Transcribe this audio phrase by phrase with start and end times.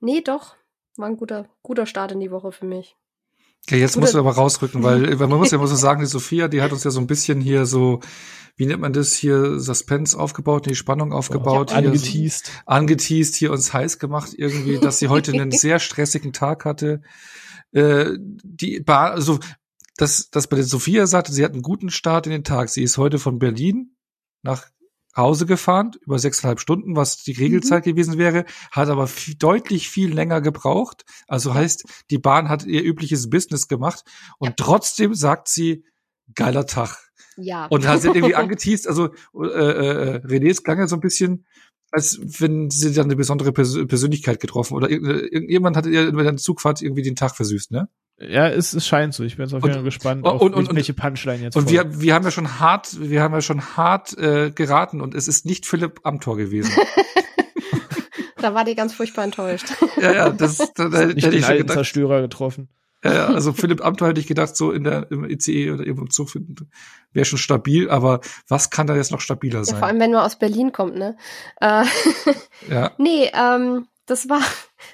[0.00, 0.56] Nee, doch.
[0.96, 2.96] War ein guter, guter Start in die Woche für mich.
[3.66, 6.48] Okay, jetzt musst du aber rausrücken, weil man muss ja immer so sagen, die Sophia,
[6.48, 8.00] die hat uns ja so ein bisschen hier so,
[8.56, 12.46] wie nennt man das hier, Suspense aufgebaut, die Spannung aufgebaut, oh, angeteased.
[12.46, 17.02] So, angeteased, hier uns heiß gemacht irgendwie, dass sie heute einen sehr stressigen Tag hatte.
[17.72, 19.40] Äh, die Bahn, also
[19.96, 22.68] das, das bei der Sophia sagte, sie hat einen guten Start in den Tag.
[22.68, 23.96] Sie ist heute von Berlin
[24.42, 24.66] nach
[25.16, 27.90] Hause gefahren, über sechseinhalb Stunden, was die Regelzeit mhm.
[27.90, 31.04] gewesen wäre, hat aber viel, deutlich viel länger gebraucht.
[31.28, 34.04] Also heißt, die Bahn hat ihr übliches Business gemacht
[34.38, 34.54] und ja.
[34.56, 35.84] trotzdem sagt sie,
[36.34, 36.98] geiler Tag.
[37.36, 37.66] Ja.
[37.66, 41.46] Und hat sie irgendwie angeteased, also äh, äh, Renés klang ja so ein bisschen,
[41.90, 46.38] als wenn sie dann eine besondere Pers Persönlichkeit getroffen oder irgendjemand hat ihr über den
[46.38, 47.88] Zugfahrt irgendwie den Tag versüßt, ne?
[48.18, 49.24] Ja, es, es scheint so.
[49.24, 51.56] Ich bin jetzt auf jeden Fall gespannt, auf und, und, welche Punchline jetzt.
[51.56, 55.14] Und wir, wir haben ja schon hart, wir haben ja schon hart äh, geraten und
[55.14, 56.72] es ist nicht Philipp Amthor gewesen.
[58.36, 59.66] da war die ganz furchtbar enttäuscht.
[60.00, 62.68] ja, ja, das, da, da nicht hätte den ich alten gedacht, Zerstörer getroffen.
[63.02, 66.04] Ja, ja, also Philipp Amthor hätte ich gedacht, so in der im ICE oder irgendwo
[66.04, 66.30] im Zug
[67.12, 69.74] wäre schon stabil, aber was kann da jetzt noch stabiler sein?
[69.74, 71.16] Ja, vor allem, wenn man aus Berlin kommt, ne?
[71.60, 71.84] Äh,
[72.70, 72.92] ja.
[72.96, 74.40] Nee, ähm, das war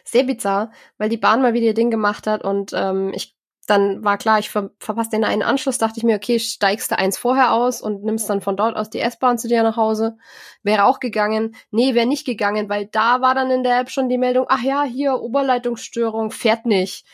[0.05, 3.37] sehr bizarr, weil die Bahn mal wieder ihr Ding gemacht hat und ähm, ich
[3.71, 6.99] dann war klar, ich ver verpasse den einen Anschluss, dachte ich mir, okay, steigst du
[6.99, 10.17] eins vorher aus und nimmst dann von dort aus die S-Bahn zu dir nach Hause.
[10.65, 11.55] Wäre auch gegangen.
[11.71, 14.63] Nee, wäre nicht gegangen, weil da war dann in der App schon die Meldung, ach
[14.63, 17.07] ja, hier Oberleitungsstörung, fährt nicht.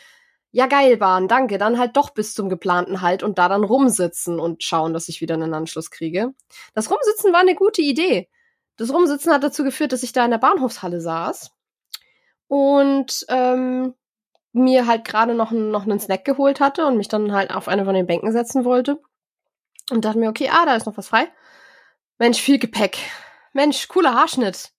[0.51, 1.59] Ja, geil, Bahn, danke.
[1.59, 5.21] Dann halt doch bis zum geplanten Halt und da dann rumsitzen und schauen, dass ich
[5.21, 6.33] wieder einen Anschluss kriege.
[6.73, 8.29] Das Rumsitzen war eine gute Idee.
[8.77, 11.51] Das Rumsitzen hat dazu geführt, dass ich da in der Bahnhofshalle saß
[12.47, 13.93] und ähm,
[14.53, 17.85] mir halt gerade noch, noch einen Snack geholt hatte und mich dann halt auf eine
[17.85, 19.01] von den Bänken setzen wollte.
[19.89, 21.31] Und dachte mir, okay, ah, da ist noch was frei.
[22.17, 22.97] Mensch, viel Gepäck.
[23.53, 24.71] Mensch, cooler Haarschnitt.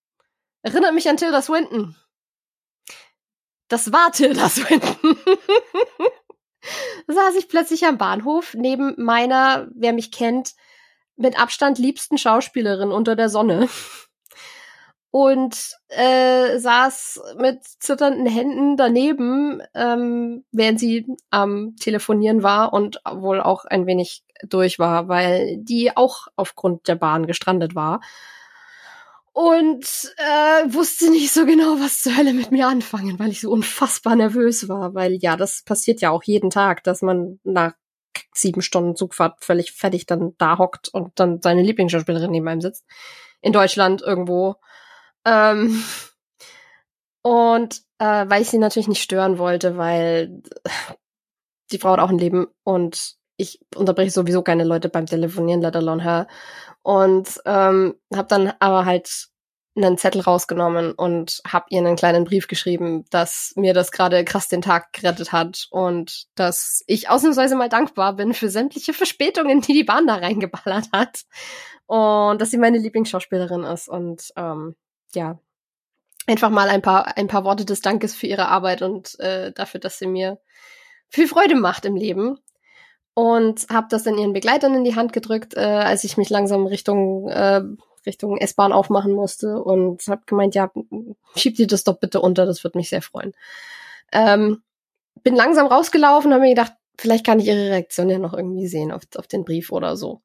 [0.61, 1.95] Erinnert mich an Tilda Swinton.
[3.69, 5.17] Das war Tilda Swinton.
[7.07, 10.53] saß ich plötzlich am Bahnhof neben meiner, wer mich kennt,
[11.15, 13.67] mit Abstand liebsten Schauspielerin unter der Sonne
[15.11, 23.41] und äh, saß mit zitternden Händen daneben, ähm, während sie am Telefonieren war und wohl
[23.41, 28.01] auch ein wenig durch war, weil die auch aufgrund der Bahn gestrandet war.
[29.33, 29.85] Und
[30.17, 34.15] äh, wusste nicht so genau, was zur Hölle mit mir anfangen, weil ich so unfassbar
[34.15, 34.93] nervös war.
[34.93, 37.73] Weil ja, das passiert ja auch jeden Tag, dass man nach
[38.33, 42.85] sieben Stunden Zugfahrt völlig fertig dann da hockt und dann seine Lieblingsschauspielerin neben einem sitzt.
[43.41, 44.55] In Deutschland irgendwo
[45.25, 45.83] ähm,
[47.21, 50.41] und äh, weil ich sie natürlich nicht stören wollte, weil
[51.71, 55.75] die Frau hat auch ein Leben und ich unterbreche sowieso keine Leute beim Telefonieren, let
[55.75, 56.27] alone her.
[56.81, 59.29] Und ähm, habe dann aber halt
[59.75, 64.47] einen Zettel rausgenommen und habe ihr einen kleinen Brief geschrieben, dass mir das gerade krass
[64.47, 69.73] den Tag gerettet hat und dass ich ausnahmsweise mal dankbar bin für sämtliche Verspätungen, die
[69.73, 71.23] die Bahn da reingeballert hat
[71.85, 74.75] und dass sie meine Lieblingsschauspielerin ist und ähm,
[75.15, 75.39] ja,
[76.27, 79.79] einfach mal ein paar, ein paar Worte des Dankes für ihre Arbeit und äh, dafür,
[79.79, 80.39] dass sie mir
[81.09, 82.39] viel Freude macht im Leben.
[83.15, 86.65] Und habe das dann ihren Begleitern in die Hand gedrückt, äh, als ich mich langsam
[86.67, 87.61] Richtung äh,
[88.05, 90.71] Richtung S-Bahn aufmachen musste und habe gemeint, ja,
[91.35, 93.33] schieb dir das doch bitte unter, das würde mich sehr freuen.
[94.11, 94.63] Ähm,
[95.23, 98.91] bin langsam rausgelaufen, habe mir gedacht, vielleicht kann ich ihre Reaktion ja noch irgendwie sehen
[98.91, 100.21] auf, auf den Brief oder so.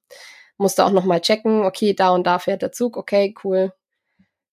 [0.56, 3.73] Musste auch noch mal checken, okay, da und da fährt der Zug, okay, cool,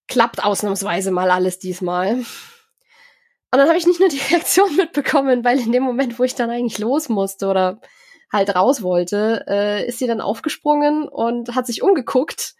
[0.07, 2.15] klappt ausnahmsweise mal alles diesmal.
[3.53, 6.35] Und dann habe ich nicht nur die Reaktion mitbekommen, weil in dem Moment, wo ich
[6.35, 7.81] dann eigentlich los musste oder
[8.31, 12.55] halt raus wollte, äh, ist sie dann aufgesprungen und hat sich umgeguckt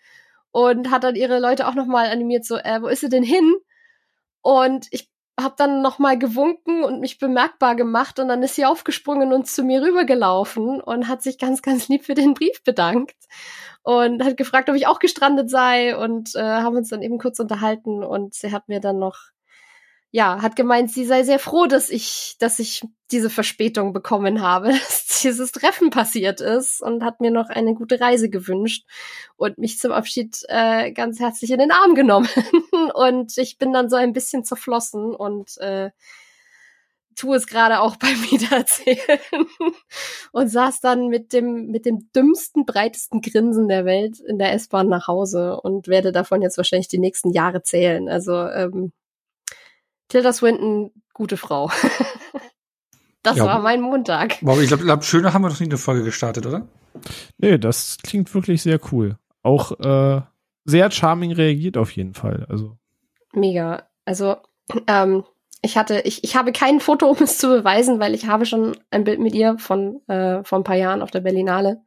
[0.51, 3.56] und hat dann ihre Leute auch nochmal animiert, so, äh, wo ist sie denn hin?
[4.41, 5.11] Und ich
[5.44, 9.63] habe dann nochmal gewunken und mich bemerkbar gemacht und dann ist sie aufgesprungen und zu
[9.63, 13.16] mir rübergelaufen und hat sich ganz, ganz lieb für den Brief bedankt
[13.84, 17.40] und hat gefragt, ob ich auch gestrandet sei und äh, haben uns dann eben kurz
[17.40, 19.18] unterhalten und sie hat mir dann noch
[20.14, 24.68] ja, hat gemeint, sie sei sehr froh, dass ich, dass ich diese Verspätung bekommen habe,
[24.88, 28.86] dass dieses Treffen passiert ist und hat mir noch eine gute Reise gewünscht
[29.38, 32.28] und mich zum Abschied äh, ganz herzlich in den Arm genommen.
[32.94, 35.92] und ich bin dann so ein bisschen zerflossen und äh,
[37.16, 39.19] tu es gerade auch beim Wiedererzählen
[40.34, 44.90] und saß dann mit dem mit dem dümmsten, breitesten Grinsen der Welt in der S-Bahn
[44.90, 48.10] nach Hause und werde davon jetzt wahrscheinlich die nächsten Jahre zählen.
[48.10, 48.92] Also ähm,
[50.12, 51.72] Tilda Swinton, gute Frau.
[53.24, 54.38] das ja, war mein Montag.
[54.42, 56.68] Wow, ich glaube, glaub, schöner haben wir noch nie eine Folge gestartet, oder?
[57.38, 59.18] Nee, das klingt wirklich sehr cool.
[59.42, 60.22] Auch äh,
[60.66, 62.46] sehr charming reagiert auf jeden Fall.
[62.50, 62.78] Also
[63.31, 63.84] mega.
[64.04, 64.36] Also
[64.88, 65.24] ähm,
[65.62, 68.78] ich hatte, ich, ich habe kein Foto, um es zu beweisen, weil ich habe schon
[68.90, 71.84] ein Bild mit ihr von äh, vor ein paar Jahren auf der Berlinale.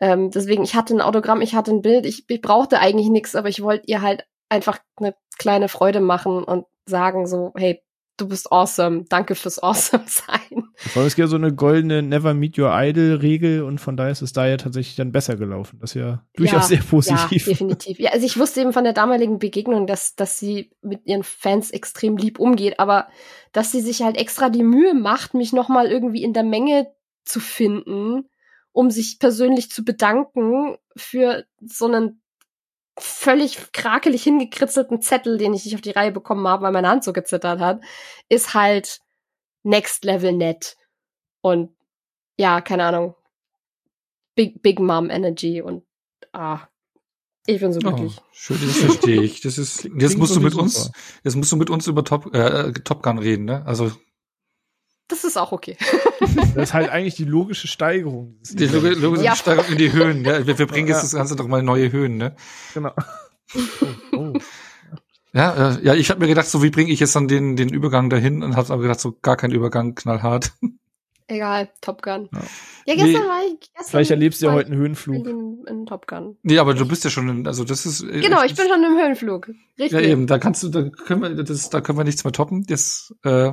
[0.00, 3.34] Ähm, deswegen, ich hatte ein Autogramm, ich hatte ein Bild, ich, ich brauchte eigentlich nichts,
[3.34, 7.82] aber ich wollte ihr halt einfach eine kleine Freude machen und sagen so, hey,
[8.20, 10.68] du bist awesome, danke fürs awesome sein.
[10.76, 13.96] Vor allem es gibt ja so eine goldene Never Meet Your Idol Regel und von
[13.96, 15.78] daher ist es da ja tatsächlich dann besser gelaufen.
[15.80, 17.46] Das ist ja durchaus ja, sehr positiv.
[17.46, 17.98] Ja, definitiv.
[17.98, 21.70] Ja, also ich wusste eben von der damaligen Begegnung, dass, dass sie mit ihren Fans
[21.70, 23.08] extrem lieb umgeht, aber
[23.52, 26.88] dass sie sich halt extra die Mühe macht, mich nochmal irgendwie in der Menge
[27.24, 28.28] zu finden,
[28.72, 32.22] um sich persönlich zu bedanken für so einen
[33.02, 37.04] völlig krakelig hingekritzelten Zettel, den ich nicht auf die Reihe bekommen habe, weil meine Hand
[37.04, 37.80] so gezittert hat,
[38.28, 39.00] ist halt
[39.62, 40.76] next level nett.
[41.42, 41.74] Und
[42.38, 43.14] ja, keine Ahnung.
[44.34, 45.84] Big, Big Mom Energy und
[46.32, 46.68] ah,
[47.46, 48.16] ich bin so oh, glücklich.
[48.18, 49.40] Oh, schön, das verstehe ich.
[49.40, 50.90] Das ist, jetzt musst du mit uns,
[51.24, 53.64] jetzt musst du mit uns über Top, äh, Top Gun reden, ne?
[53.66, 53.92] Also.
[55.10, 55.76] Das ist auch okay.
[56.54, 58.38] das ist halt eigentlich die logische Steigerung.
[58.50, 59.36] Die logische ja.
[59.36, 60.24] Steigerung in die Höhen.
[60.24, 62.36] Ja, wir, wir bringen jetzt das Ganze doch mal in neue Höhen, ne?
[62.72, 62.92] Genau.
[63.54, 63.58] Oh,
[64.16, 64.32] oh.
[65.32, 67.68] Ja, äh, ja, ich habe mir gedacht, so wie bringe ich jetzt dann den den
[67.68, 70.52] Übergang dahin und habe aber gedacht, so gar kein Übergang, knallhart.
[71.28, 72.28] Egal, Top Gun.
[72.32, 72.40] Ja,
[72.86, 73.60] ja gestern nee, war ich.
[73.60, 75.26] Gestern vielleicht erlebst du ja heute einen Höhenflug.
[75.28, 76.36] In, in, Top Gun.
[76.42, 78.02] Nee, aber du bist ja schon, in, also das ist.
[78.02, 79.48] Äh, genau, ich bin schon im Höhenflug.
[79.78, 79.92] Richtig.
[79.92, 82.64] Ja eben, da kannst du, da können wir, das, da können wir nichts mehr toppen.
[82.66, 83.52] Das, äh,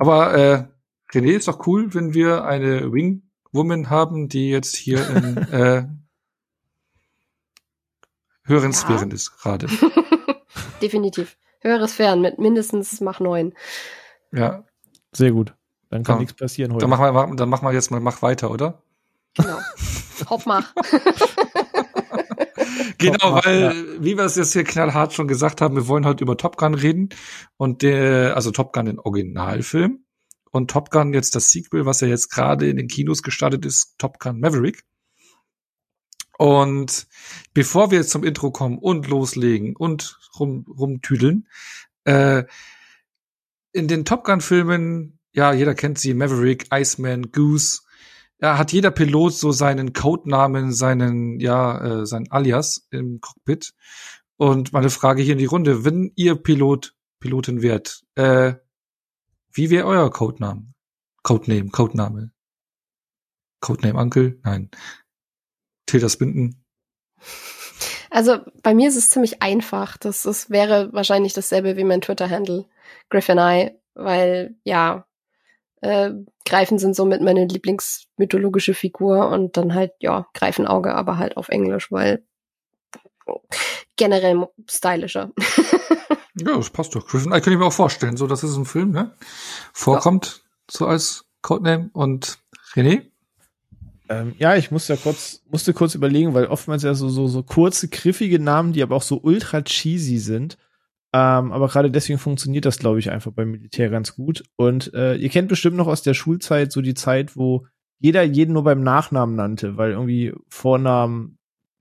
[0.00, 0.64] aber äh,
[1.12, 5.86] René ist doch cool, wenn wir eine Wing Woman haben, die jetzt hier in äh,
[8.44, 8.76] höheren ja.
[8.76, 9.66] Sphären ist gerade.
[10.82, 11.36] Definitiv.
[11.60, 13.52] Höhere Sphären mit mindestens Mach 9.
[14.32, 14.64] Ja.
[15.12, 15.54] Sehr gut.
[15.90, 16.20] Dann kann ja.
[16.20, 16.80] nichts passieren heute.
[16.80, 18.82] Dann machen wir, dann machen wir jetzt mal Mach weiter, oder?
[19.36, 19.58] Genau.
[20.30, 20.72] Hopp mach.
[22.98, 23.74] genau, weil, ja.
[24.00, 26.74] wie wir es jetzt hier knallhart schon gesagt haben, wir wollen heute über Top Gun
[26.74, 27.10] reden.
[27.56, 30.04] Und der, also Top Gun den Originalfilm.
[30.50, 33.94] Und Top Gun jetzt das Sequel, was ja jetzt gerade in den Kinos gestartet ist,
[33.98, 34.84] Top Gun Maverick.
[36.38, 37.06] Und
[37.52, 41.46] bevor wir jetzt zum Intro kommen und loslegen und rum, rumtüdeln,
[42.04, 42.44] äh,
[43.72, 47.82] in den Top Gun-Filmen, ja, jeder kennt sie, Maverick, Iceman, Goose,
[48.40, 53.74] ja, hat jeder Pilot so seinen Codenamen, seinen, ja, äh, sein Alias im Cockpit.
[54.36, 58.54] Und meine Frage hier in die Runde, wenn ihr Pilot, Pilotin wärt, äh,
[59.52, 60.72] wie wäre euer Codename?
[61.22, 62.30] Codename, Codename.
[63.60, 64.38] Codename Uncle?
[64.42, 64.70] Nein.
[65.84, 66.64] Tilda Swinton?
[68.10, 69.96] Also bei mir ist es ziemlich einfach.
[69.98, 72.66] Das, das wäre wahrscheinlich dasselbe wie mein Twitter-Handle,
[73.10, 75.06] Griffin Eye, weil ja,
[75.80, 76.10] äh,
[76.44, 81.90] Greifen sind somit meine Lieblingsmythologische Figur und dann halt, ja, Greifenauge, aber halt auf Englisch,
[81.90, 82.24] weil
[83.96, 85.30] generell stylischer.
[86.34, 87.06] ja, das passt doch.
[87.06, 88.16] Griffin kann ich mir auch vorstellen.
[88.16, 89.12] So, das ist ein Film, ne?
[89.72, 90.50] Vorkommt ja.
[90.70, 92.38] so als Codename und
[92.74, 93.02] René?
[94.08, 97.44] Ähm, ja, ich musste ja kurz, musste kurz überlegen, weil oftmals ja so, so, so
[97.44, 100.58] kurze, griffige Namen, die aber auch so ultra cheesy sind.
[101.12, 104.44] Ähm, aber gerade deswegen funktioniert das, glaube ich, einfach beim Militär ganz gut.
[104.56, 107.66] Und äh, ihr kennt bestimmt noch aus der Schulzeit so die Zeit, wo
[107.98, 111.38] jeder jeden nur beim Nachnamen nannte, weil irgendwie Vornamen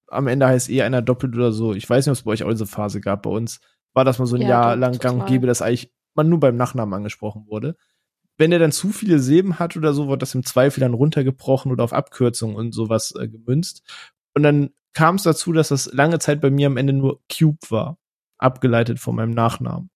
[0.08, 1.74] am Ende heißt eh einer doppelt oder so.
[1.74, 3.24] Ich weiß nicht, ob es bei euch auch diese Phase gab.
[3.24, 3.60] Bei uns
[3.94, 6.40] war das mal so ein ja, Jahr lang gang und gäbe, dass eigentlich man nur
[6.40, 7.75] beim Nachnamen angesprochen wurde
[8.39, 11.72] wenn er dann zu viele Silben hat oder so, wird das im Zweifel dann runtergebrochen
[11.72, 13.84] oder auf Abkürzungen und sowas äh, gemünzt.
[14.34, 17.60] Und dann kam es dazu, dass das lange Zeit bei mir am Ende nur Cube
[17.70, 17.99] war,
[18.39, 19.89] abgeleitet von meinem Nachnamen.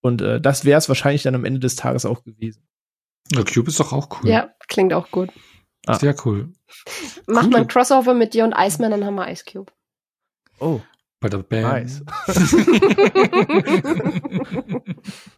[0.00, 2.66] Und äh, das wäre es wahrscheinlich dann am Ende des Tages auch gewesen.
[3.32, 4.28] Ja, Cube ist doch auch cool.
[4.28, 5.30] Ja, klingt auch gut.
[5.86, 5.98] Ah.
[5.98, 6.52] Sehr cool.
[7.26, 7.50] Mach cool.
[7.50, 9.72] mal ein Crossover mit dir und Iceman, dann haben wir Ice Cube.
[10.58, 10.80] Oh.
[11.20, 11.62] Bei der Band.
[11.62, 12.04] Nice.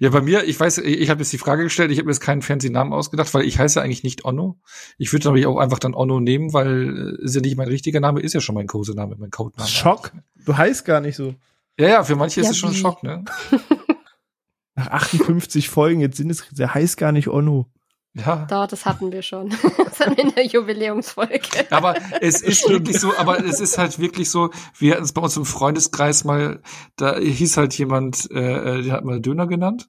[0.00, 2.20] Ja, bei mir, ich weiß, ich habe jetzt die Frage gestellt, ich habe mir jetzt
[2.20, 4.58] keinen fancy Namen ausgedacht, weil ich heiße ja eigentlich nicht Onno.
[4.98, 8.00] Ich würde natürlich auch einfach dann Onno nehmen, weil äh, ist ja nicht mein richtiger
[8.00, 9.68] Name, ist ja schon mein Kosename, mein Codename.
[9.68, 10.12] Schock?
[10.44, 11.34] Du heißt gar nicht so.
[11.78, 13.24] Ja, ja, für manche ja, ist es schon ein Schock, ne?
[14.76, 17.70] Nach 58 Folgen, jetzt sind es, der heißt gar nicht Onno.
[18.14, 18.46] Ja.
[18.48, 19.50] Da, das hatten wir schon.
[19.84, 21.66] das hatten wir in der Jubiläumsfolge.
[21.70, 25.20] Aber es ist wirklich so, aber es ist halt wirklich so, wir hatten es bei
[25.20, 26.62] uns im Freundeskreis mal,
[26.96, 29.88] da hieß halt jemand, äh, äh der hat mal Döner genannt.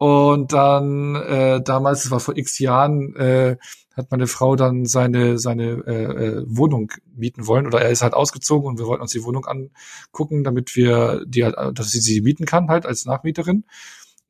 [0.00, 3.58] Und dann äh, damals, es war vor x Jahren, äh,
[3.94, 8.14] hat meine Frau dann seine seine äh, äh, Wohnung mieten wollen oder er ist halt
[8.14, 12.22] ausgezogen und wir wollten uns die Wohnung angucken, damit wir die halt, dass sie sie
[12.22, 13.56] mieten kann halt als Nachmieterin.
[13.56, 13.64] Und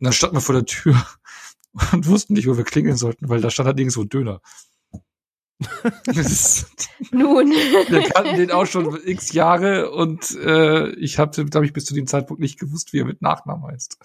[0.00, 1.00] dann standen wir vor der Tür
[1.92, 4.40] und wussten nicht, wo wir klingeln sollten, weil da stand halt nirgendwo Döner.
[7.12, 7.50] Nun.
[7.50, 11.94] Wir kannten den auch schon x Jahre und äh, ich habe, glaube ich, bis zu
[11.94, 13.98] dem Zeitpunkt nicht gewusst, wie er mit Nachnamen heißt.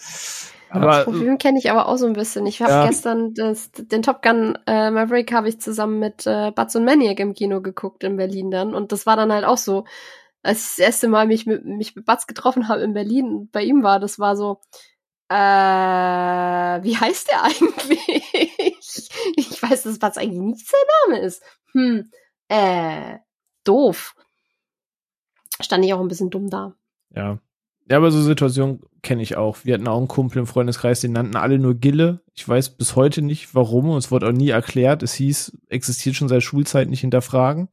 [0.76, 2.46] Aber das Problem kenne ich aber auch so ein bisschen.
[2.46, 2.88] Ich habe ja.
[2.88, 7.20] gestern das, den Top Gun äh, Maverick habe ich zusammen mit äh, Butz und Maniac
[7.20, 9.86] im Kino geguckt in Berlin dann und das war dann halt auch so,
[10.44, 13.52] als ich das erste Mal mich mit mich mit Butz getroffen habe in Berlin und
[13.52, 14.60] bei ihm war, das war so
[15.30, 19.10] äh, wie heißt der eigentlich?
[19.36, 21.44] ich weiß, dass Butz eigentlich nicht sein Name ist.
[21.72, 22.12] Hm,
[22.48, 23.18] äh,
[23.64, 24.16] doof.
[25.62, 26.76] Stand ich auch ein bisschen dumm da.
[27.10, 27.40] Ja.
[27.88, 29.58] Ja, aber so Situationen kenne ich auch.
[29.64, 32.22] Wir hatten auch einen Kumpel im Freundeskreis, den nannten alle nur Gille.
[32.34, 33.90] Ich weiß bis heute nicht, warum.
[33.90, 35.04] Und es wurde auch nie erklärt.
[35.04, 37.70] Es hieß, existiert schon seit Schulzeit nicht hinterfragen.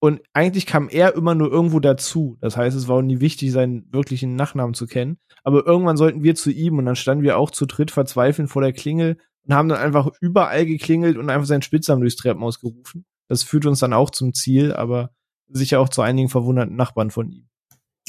[0.00, 2.36] Und eigentlich kam er immer nur irgendwo dazu.
[2.40, 5.18] Das heißt, es war auch nie wichtig, seinen wirklichen Nachnamen zu kennen.
[5.42, 8.62] Aber irgendwann sollten wir zu ihm und dann standen wir auch zu dritt verzweifelnd vor
[8.62, 13.06] der Klingel und haben dann einfach überall geklingelt und einfach seinen Spitznamen durchs Treppenhaus gerufen.
[13.26, 15.10] Das führt uns dann auch zum Ziel, aber
[15.48, 17.48] sicher auch zu einigen verwunderten Nachbarn von ihm.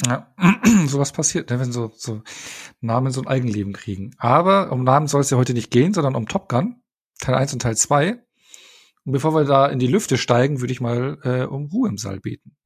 [0.06, 0.32] Ja,
[0.86, 2.22] sowas passiert, ne, wenn so, so
[2.80, 4.14] Namen so ein Eigenleben kriegen.
[4.18, 6.82] Aber um Namen soll es ja heute nicht gehen, sondern um Top Gun,
[7.18, 8.22] Teil 1 und Teil 2.
[9.04, 11.98] Und bevor wir da in die Lüfte steigen, würde ich mal äh, um Ruhe im
[11.98, 12.56] Saal beten.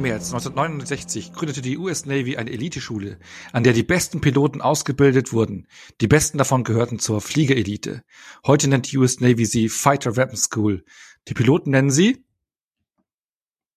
[0.00, 3.18] März 1969 gründete die US Navy eine Eliteschule,
[3.52, 5.66] an der die besten Piloten ausgebildet wurden.
[6.00, 8.02] Die besten davon gehörten zur Fliegerelite.
[8.46, 10.84] Heute nennt die US Navy sie Fighter Weapon School.
[11.28, 12.24] Die Piloten nennen sie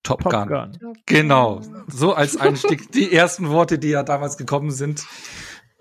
[0.04, 0.48] Top, Top Gun.
[0.48, 0.98] Gun.
[1.06, 1.62] Genau.
[1.88, 5.06] So als Einstieg die ersten Worte, die ja damals gekommen sind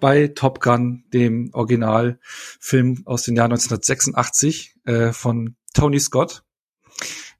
[0.01, 6.45] bei Top Gun, dem Originalfilm aus dem Jahr 1986 äh, von Tony Scott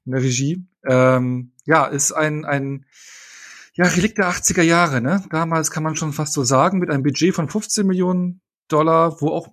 [0.05, 0.65] in der Regie.
[0.85, 2.85] Ähm, ja, ist ein, ein
[3.75, 5.23] ja, Relikt der 80er Jahre, ne?
[5.29, 9.29] Damals kann man schon fast so sagen, mit einem Budget von 15 Millionen Dollar, wo
[9.29, 9.47] auch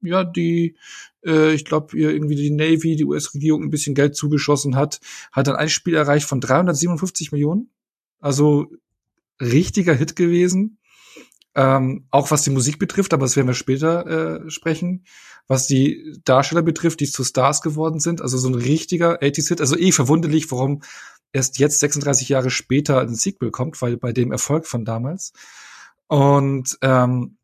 [0.00, 0.76] ja die,
[1.24, 5.00] äh, ich glaube, irgendwie die Navy, die US-Regierung ein bisschen Geld zugeschossen hat,
[5.32, 7.70] hat dann ein Spiel erreicht von 357 Millionen.
[8.20, 8.68] Also
[9.40, 10.78] richtiger Hit gewesen.
[11.54, 15.04] Ähm, auch was die Musik betrifft, aber das werden wir später äh, sprechen.
[15.46, 19.60] Was die Darsteller betrifft, die zu Stars geworden sind, also so ein richtiger 80s-Hit.
[19.60, 20.82] Also eh verwunderlich, warum
[21.32, 25.32] erst jetzt 36 Jahre später ein Sequel kommt, weil bei dem Erfolg von damals.
[26.06, 27.36] Und ähm,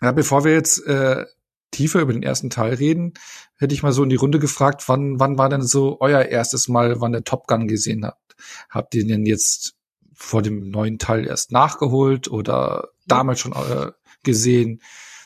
[0.00, 1.24] ja, bevor wir jetzt äh,
[1.70, 3.14] tiefer über den ersten Teil reden,
[3.56, 6.68] hätte ich mal so in die Runde gefragt, wann, wann war denn so euer erstes
[6.68, 8.36] Mal, wann ihr Top Gun gesehen habt?
[8.70, 9.74] Habt ihr denn jetzt
[10.12, 13.92] vor dem neuen Teil erst nachgeholt oder damals schon äh,
[14.22, 14.80] gesehen?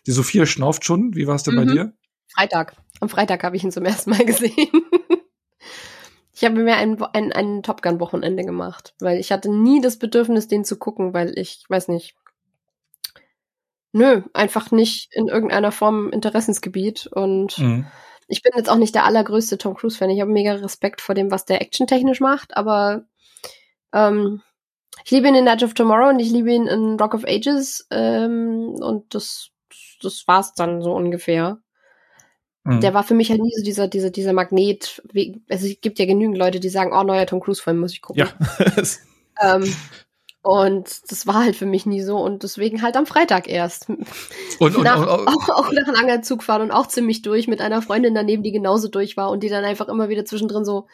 [0.07, 1.15] Die Sophia schnauft schon.
[1.15, 1.67] Wie war es denn mhm.
[1.67, 1.93] bei dir?
[2.35, 2.77] Freitag.
[3.01, 4.71] Am Freitag habe ich ihn zum ersten Mal gesehen.
[6.39, 10.47] Ich habe mir ein, ein, ein Top Gun-Wochenende gemacht, weil ich hatte nie das Bedürfnis,
[10.47, 12.15] den zu gucken, weil ich, weiß nicht,
[13.91, 17.87] nö, einfach nicht in irgendeiner Form Interessensgebiet und mhm.
[18.29, 20.11] ich bin jetzt auch nicht der allergrößte Tom Cruise-Fan.
[20.11, 23.03] Ich habe mega Respekt vor dem, was der actiontechnisch macht, aber
[23.93, 24.41] ähm,
[25.05, 27.89] ich liebe ihn in Night of Tomorrow und ich liebe ihn in Rock of Ages
[27.91, 29.51] ähm, und das,
[30.01, 31.59] das war's dann so ungefähr.
[32.65, 32.81] Mhm.
[32.81, 35.03] Der war für mich halt nie so dieser, dieser, dieser Magnet.
[35.49, 38.25] Also es gibt ja genügend Leute, die sagen, oh, neuer Tom Cruise-Film muss ich gucken.
[38.25, 38.33] Ja.
[39.55, 39.75] ähm,
[40.43, 43.89] und das war halt für mich nie so und deswegen halt am Freitag erst.
[43.89, 47.61] Und, und, nach, und, und auch, auch, nach langer Zugfahrt und auch ziemlich durch mit
[47.61, 50.87] einer Freundin daneben, die genauso durch war und die dann einfach immer wieder zwischendrin so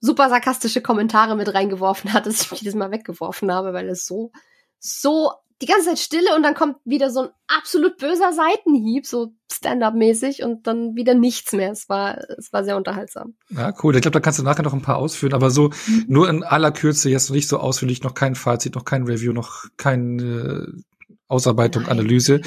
[0.00, 4.06] super sarkastische Kommentare mit reingeworfen hat, dass ich mich jedes Mal weggeworfen habe, weil es
[4.06, 4.32] so,
[4.78, 9.32] so die ganze Zeit Stille und dann kommt wieder so ein absolut böser Seitenhieb, so
[9.50, 11.72] Stand-up-mäßig und dann wieder nichts mehr.
[11.72, 13.34] Es war, es war sehr unterhaltsam.
[13.50, 13.96] Ja, cool.
[13.96, 16.04] Ich glaube, da kannst du nachher noch ein paar ausführen, aber so mhm.
[16.06, 19.32] nur in aller Kürze jetzt noch nicht so ausführlich, noch kein Fazit, noch kein Review,
[19.32, 20.72] noch keine
[21.26, 21.92] Ausarbeitung, Nein.
[21.92, 22.40] Analyse.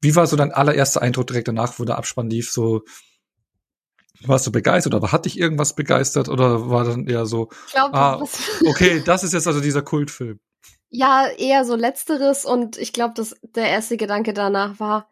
[0.00, 2.50] Wie war so dein allererster Eindruck direkt danach, wo der Abspann lief?
[2.50, 2.82] So,
[4.24, 7.92] warst du begeistert oder hat dich irgendwas begeistert oder war dann eher so, ich glaub,
[7.92, 8.22] ah,
[8.68, 10.38] okay, das ist jetzt also dieser Kultfilm?
[10.94, 15.08] Ja, eher so letzteres und ich glaube, dass der erste Gedanke danach war,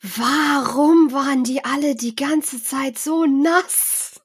[0.00, 4.22] warum waren die alle die ganze Zeit so nass?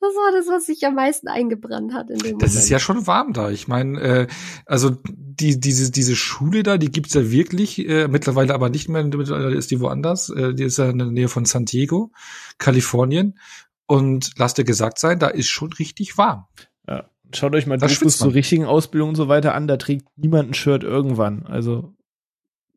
[0.00, 3.06] Das war das, was sich am meisten eingebrannt hat in dem Das ist ja schon
[3.06, 3.50] warm da.
[3.50, 4.26] Ich meine, äh,
[4.66, 9.02] also die, diese, diese Schule da, die gibt's ja wirklich, äh, mittlerweile aber nicht mehr,
[9.02, 10.28] mittlerweile ist die woanders.
[10.28, 12.12] Äh, die ist ja in der Nähe von San Diego,
[12.58, 13.38] Kalifornien.
[13.86, 16.44] Und lass dir gesagt sein, da ist schon richtig warm.
[16.86, 17.08] Ja.
[17.34, 20.54] Schaut euch mal Dokus zur richtigen Ausbildung und so weiter an, da trägt niemand ein
[20.54, 21.46] Shirt irgendwann.
[21.46, 21.94] Also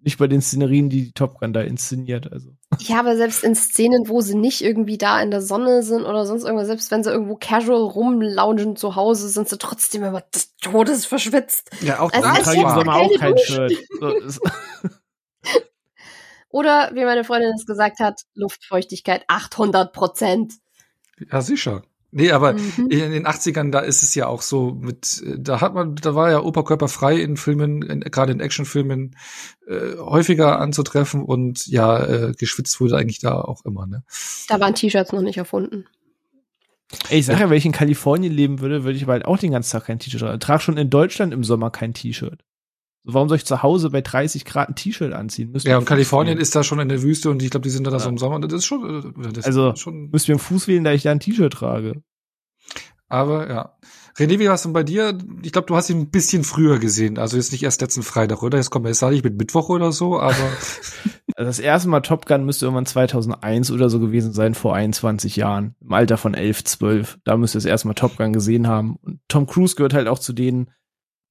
[0.02, 2.32] Nicht bei den Szenerien, die, die Top Gun da inszeniert.
[2.32, 2.52] Also.
[2.80, 6.26] Ja, aber selbst in Szenen, wo sie nicht irgendwie da in der Sonne sind oder
[6.26, 10.56] sonst irgendwas, selbst wenn sie irgendwo casual rumloungen zu Hause, sind sie trotzdem immer des
[10.58, 11.72] Todes verschwitzt.
[11.82, 12.80] Ja, auch Also das es trage im ist war.
[12.80, 13.74] Sommer auch kein Shirt.
[14.00, 14.40] So,
[16.50, 20.54] Oder, wie meine Freundin es gesagt hat, Luftfeuchtigkeit 800 Prozent.
[21.30, 21.84] Ja, sicher.
[22.18, 22.88] Nee, aber Mhm.
[22.90, 26.16] in den 80ern, da ist es ja auch so mit, äh, da hat man, da
[26.16, 29.18] war ja Oberkörper frei in Filmen, in, gerade in Actionfilmen,
[29.68, 34.04] äh, häufiger anzutreffen und ja, äh, geschwitzt wurde eigentlich da auch immer, ne?
[34.48, 35.88] Da waren T-Shirts noch nicht erfunden.
[37.10, 39.38] Ey, ich sag ja, wenn ich in Kalifornien leben würde, würde ich aber halt auch
[39.38, 40.36] den ganzen Tag kein T-Shirt tragen.
[40.36, 42.45] Ich trage schon in Deutschland im Sommer kein T-Shirt.
[43.06, 45.52] Warum soll ich zu Hause bei 30 Grad ein T-Shirt anziehen?
[45.52, 47.86] Müsste Ja, und Kalifornien ist da schon in der Wüste und ich glaube, die sind
[47.86, 48.00] da Ja.
[48.00, 48.40] so im Sommer.
[48.40, 51.04] Das ist schon, äh, das Also, ist schon, Müsste mir einen Fuß wählen, da ich
[51.04, 52.02] da ein T-Shirt trage.
[53.08, 53.72] aber ja.
[54.18, 55.18] René, wie war's denn bei dir?
[55.44, 57.18] Ich glaube, du hast ihn ein bisschen früher gesehen.
[57.20, 58.58] Also jetzt nicht erst letzten Freitag, oder?
[58.58, 60.36] Jetzt kommt er jetzt sag ich mit Mittwoch oder so, aber
[61.38, 65.36] Also das erste Mal Top Gun müsste irgendwann 2001 oder so gewesen sein, vor 21
[65.36, 65.76] Jahren.
[65.82, 67.18] Im Alter von 11, 12.
[67.26, 68.96] Da müsste das erste Mal Top Gun gesehen haben.
[69.02, 70.70] Und Tom Cruise gehört halt auch zu den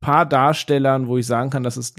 [0.01, 1.95] paar Darstellern, wo ich sagen kann, dass es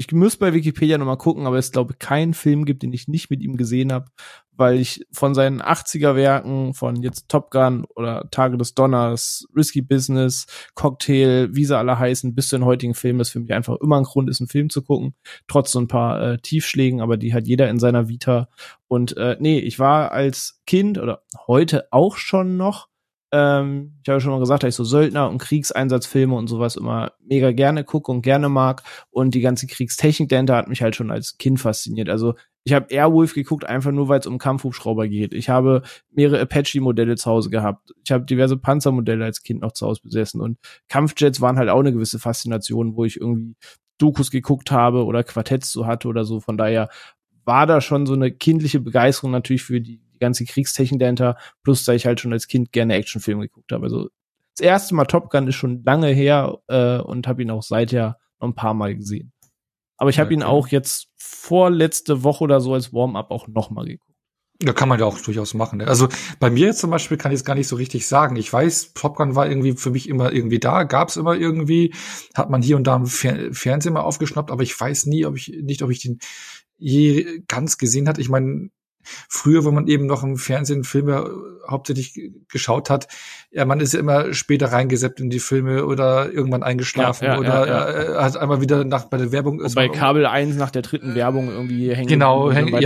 [0.00, 3.28] ich muss bei Wikipedia nochmal gucken, aber es glaube keinen Film gibt, den ich nicht
[3.28, 4.06] mit ihm gesehen habe,
[4.56, 9.82] weil ich von seinen 80er Werken, von jetzt Top Gun oder Tage des Donners, Risky
[9.82, 13.76] Business, Cocktail, wie sie alle heißen, bis zu den heutigen Filmen, das für mich einfach
[13.82, 15.14] immer ein Grund ist, einen Film zu gucken,
[15.48, 18.48] trotz so ein paar äh, Tiefschlägen, aber die hat jeder in seiner Vita.
[18.88, 22.88] Und äh, nee, ich war als Kind oder heute auch schon noch
[23.32, 27.12] ähm, ich habe schon mal gesagt, dass ich so Söldner- und Kriegseinsatzfilme und sowas immer
[27.24, 28.82] mega gerne gucke und gerne mag.
[29.10, 32.08] Und die ganze Kriegstechnik dahinter hat mich halt schon als Kind fasziniert.
[32.08, 32.34] Also
[32.64, 35.32] ich habe Airwolf geguckt, einfach nur, weil es um Kampfhubschrauber geht.
[35.32, 37.92] Ich habe mehrere Apache-Modelle zu Hause gehabt.
[38.04, 40.40] Ich habe diverse Panzermodelle als Kind noch zu Hause besessen.
[40.40, 40.58] Und
[40.88, 43.54] Kampfjets waren halt auch eine gewisse Faszination, wo ich irgendwie
[43.98, 46.40] Dokus geguckt habe oder Quartetts so hatte oder so.
[46.40, 46.88] Von daher
[47.44, 51.96] war da schon so eine kindliche Begeisterung natürlich für die ganze Kriegstechnik dahinter, plus dass
[51.96, 53.84] ich halt schon als Kind gerne Actionfilme geguckt habe.
[53.84, 54.08] Also
[54.56, 58.18] das erste Mal Top Gun ist schon lange her äh, und habe ihn auch seither
[58.40, 59.32] noch ein paar Mal gesehen.
[59.96, 60.50] Aber ich habe ihn Okay.
[60.50, 64.06] auch jetzt vorletzte Woche oder so als Warm-up auch noch mal geguckt.
[64.62, 65.78] Ja, kann man ja auch durchaus machen.
[65.78, 65.86] Ne?
[65.88, 68.36] Also bei mir zum Beispiel kann ich es gar nicht so richtig sagen.
[68.36, 71.94] Ich weiß, Top Gun war irgendwie für mich immer irgendwie da, gab's immer irgendwie,
[72.34, 75.36] hat man hier und da im Fer Fernsehen mal aufgeschnappt, aber ich weiß nie, ob
[75.36, 76.18] ich nicht, ob ich den
[76.76, 78.18] je ganz gesehen hat.
[78.18, 78.68] Ich meine,
[79.02, 81.30] früher, wenn man eben noch im Fernsehen Filme
[81.68, 83.08] hauptsächlich g- geschaut hat,
[83.50, 87.38] ja, man ist ja immer später reingeseppt in die Filme oder irgendwann eingeschlafen Ja, ja,
[87.40, 90.70] oder ja, äh, hat einmal wieder nach bei der Werbung ist bei Kabel 1 nach
[90.70, 92.08] der dritten Werbung irgendwie hängen.
[92.08, 92.82] Genau, geblieben und häng- dann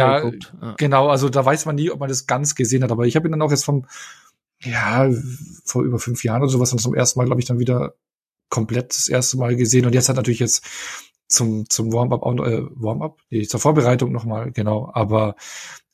[0.62, 0.74] ja, ja.
[0.78, 2.92] Genau, also da weiß man nie, ob man das ganz gesehen hat.
[2.92, 3.86] Aber ich habe ihn dann auch jetzt vom,
[4.62, 5.10] ja,
[5.64, 7.94] vor über fünf Jahren oder sowas dann zum ersten Mal, glaube ich, dann wieder
[8.48, 9.84] komplett das erste Mal gesehen.
[9.86, 10.64] Und jetzt hat natürlich jetzt
[11.26, 13.18] zum, zum Warm-up, auch noch- äh, Warm-up?
[13.30, 14.90] Nee, zur Vorbereitung nochmal, genau.
[14.94, 15.34] Aber,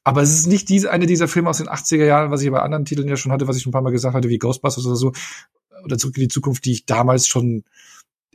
[0.05, 2.61] aber es ist nicht diese, eine dieser Filme aus den 80er Jahren, was ich bei
[2.61, 4.97] anderen Titeln ja schon hatte, was ich ein paar Mal gesagt hatte, wie Ghostbusters oder
[4.97, 5.13] so,
[5.85, 7.65] oder Zurück in die Zukunft, die ich damals schon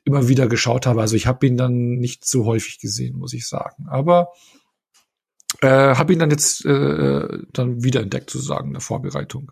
[0.03, 1.01] immer wieder geschaut habe.
[1.01, 3.87] Also ich habe ihn dann nicht so häufig gesehen, muss ich sagen.
[3.89, 4.29] Aber
[5.61, 9.51] äh, habe ihn dann jetzt äh, dann wiederentdeckt, sozusagen, in der Vorbereitung.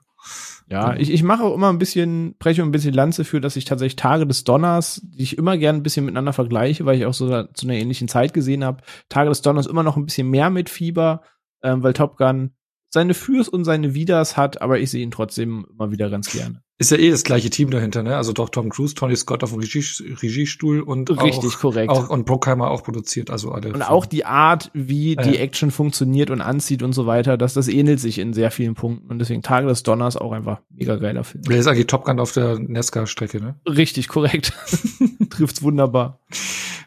[0.70, 3.66] Ja, ich, ich mache auch immer ein bisschen, breche ein bisschen Lanze für, dass ich
[3.66, 7.14] tatsächlich Tage des Donners, die ich immer gern ein bisschen miteinander vergleiche, weil ich auch
[7.14, 8.82] so zu einer ähnlichen Zeit gesehen habe.
[9.10, 11.22] Tage des Donners immer noch ein bisschen mehr mit Fieber,
[11.64, 12.52] ähm, weil Top Gun
[12.90, 16.62] seine Fürs und seine Widers hat, aber ich sehe ihn trotzdem immer wieder ganz gerne.
[16.78, 18.18] Ist ja eh das gleiche Team dahinter, ne?
[18.18, 19.84] Also doch Tom Cruise, Tony Scott auf dem Regie,
[20.22, 21.90] Regiestuhl und Richtig auch, korrekt.
[21.90, 23.74] auch und Brockheimer auch produziert, also alle.
[23.74, 25.40] und auch die Art, wie die Ja.
[25.40, 29.10] Action funktioniert und anzieht und so weiter, dass das ähnelt sich in sehr vielen Punkten.
[29.10, 31.44] Und deswegen Tage des Donners auch einfach mega geiler Film.
[31.46, 33.56] Der ist eigentlich Top Gun auf der Nesca-Strecke, ne?
[33.68, 34.54] Richtig korrekt.
[35.32, 36.20] Trifft's wunderbar.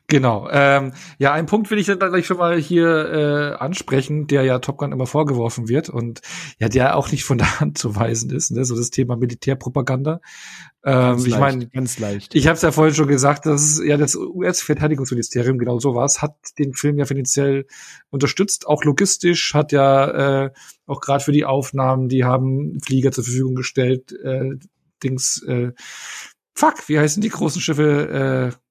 [0.08, 0.48] Genau.
[0.52, 4.60] Ähm, ja, einen Punkt will ich dann gleich schon mal hier äh, ansprechen, der ja
[4.60, 6.20] Top Gun immer vorgeworfen wird und
[6.60, 8.64] ja, der auch nicht von der Hand zu weisen ist, ne?
[8.64, 10.20] So das Thema Militärpropaganda.
[10.84, 12.34] Ähm, Ganz ich leicht, meine, ganz leicht.
[12.36, 16.06] Ich habe es ja vorhin schon gesagt, dass ja das US-Verteidigungsministerium genau so war.
[16.18, 17.66] hat den Film ja finanziell
[18.10, 20.50] unterstützt, auch logistisch, hat ja äh,
[20.86, 24.50] auch gerade für die Aufnahmen, die haben Flieger zur Verfügung gestellt, äh,
[25.02, 25.72] Dings, äh,
[26.54, 28.52] fuck, wie heißen die großen Schiffe?
[28.54, 28.65] Äh,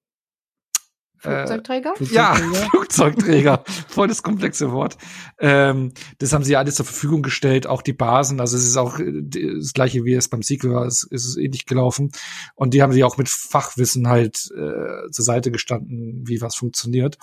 [1.18, 1.94] Flugzeugträger?
[2.12, 2.36] ja,
[2.72, 3.64] Flugzeugträger.
[3.88, 4.98] Voll das komplexe Wort.
[5.40, 8.40] Ähm, das haben sie ja alles zur Verfügung gestellt, auch die Basen.
[8.40, 11.38] Also es ist auch äh, das gleiche, wie es beim Sequel war, es ist es
[11.38, 12.12] ähnlich gelaufen.
[12.56, 17.18] Und die haben sie auch mit Fachwissen halt äh, zur Seite gestanden, wie was funktioniert.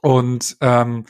[0.00, 1.04] Und ähm,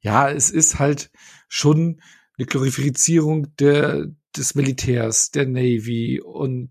[0.00, 1.10] ja, es ist halt
[1.48, 2.00] schon
[2.36, 6.70] eine Glorifizierung der des Militärs, der Navy und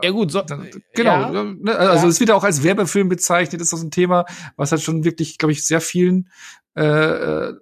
[0.00, 1.32] äh, ja gut, so, dann, genau.
[1.32, 2.10] Ja, ne, also ja.
[2.10, 3.60] es wird auch als Werbefilm bezeichnet.
[3.60, 6.30] Ist das ein Thema, was halt schon wirklich, glaube ich, sehr vielen
[6.76, 7.54] äh, äh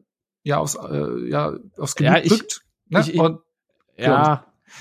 [0.45, 2.63] ja aus äh, ja aufs Gemüt ja, drückt.
[2.89, 3.01] Ne?
[3.01, 3.41] Ich, ich, und,
[3.97, 4.05] ja.
[4.07, 4.41] Genau.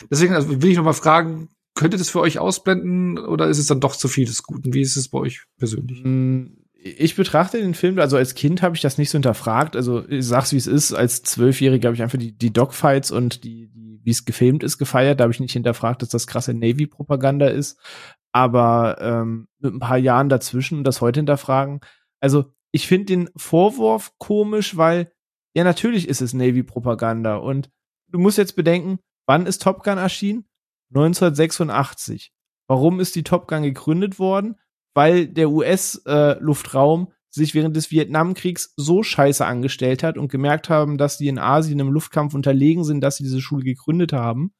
[0.09, 3.67] Deswegen also will ich noch mal fragen, könnte das für euch ausblenden oder ist es
[3.67, 4.73] dann doch zu viel des Guten?
[4.73, 6.03] Wie ist es bei euch persönlich?
[6.03, 9.75] Mm, ich betrachte den Film, also als Kind habe ich das nicht so hinterfragt.
[9.75, 10.93] Also ich sag's wie es ist.
[10.93, 14.77] Als Zwölfjähriger habe ich einfach die, die Dogfights und die, die wie es gefilmt ist,
[14.77, 15.19] gefeiert.
[15.19, 17.77] Da habe ich nicht hinterfragt, dass das krasse Navy-Propaganda ist.
[18.31, 21.81] Aber ähm, mit ein paar Jahren dazwischen das heute hinterfragen.
[22.21, 25.11] Also ich finde den Vorwurf komisch, weil
[25.53, 27.69] ja natürlich ist es Navy-Propaganda und
[28.07, 30.47] du musst jetzt bedenken, wann ist Top Gun erschienen?
[30.95, 32.31] 1986.
[32.69, 34.55] Warum ist die Top Gun gegründet worden?
[34.93, 40.97] Weil der US-Luftraum äh, sich während des Vietnamkriegs so scheiße angestellt hat und gemerkt haben,
[40.97, 44.53] dass die in Asien im Luftkampf unterlegen sind, dass sie diese Schule gegründet haben.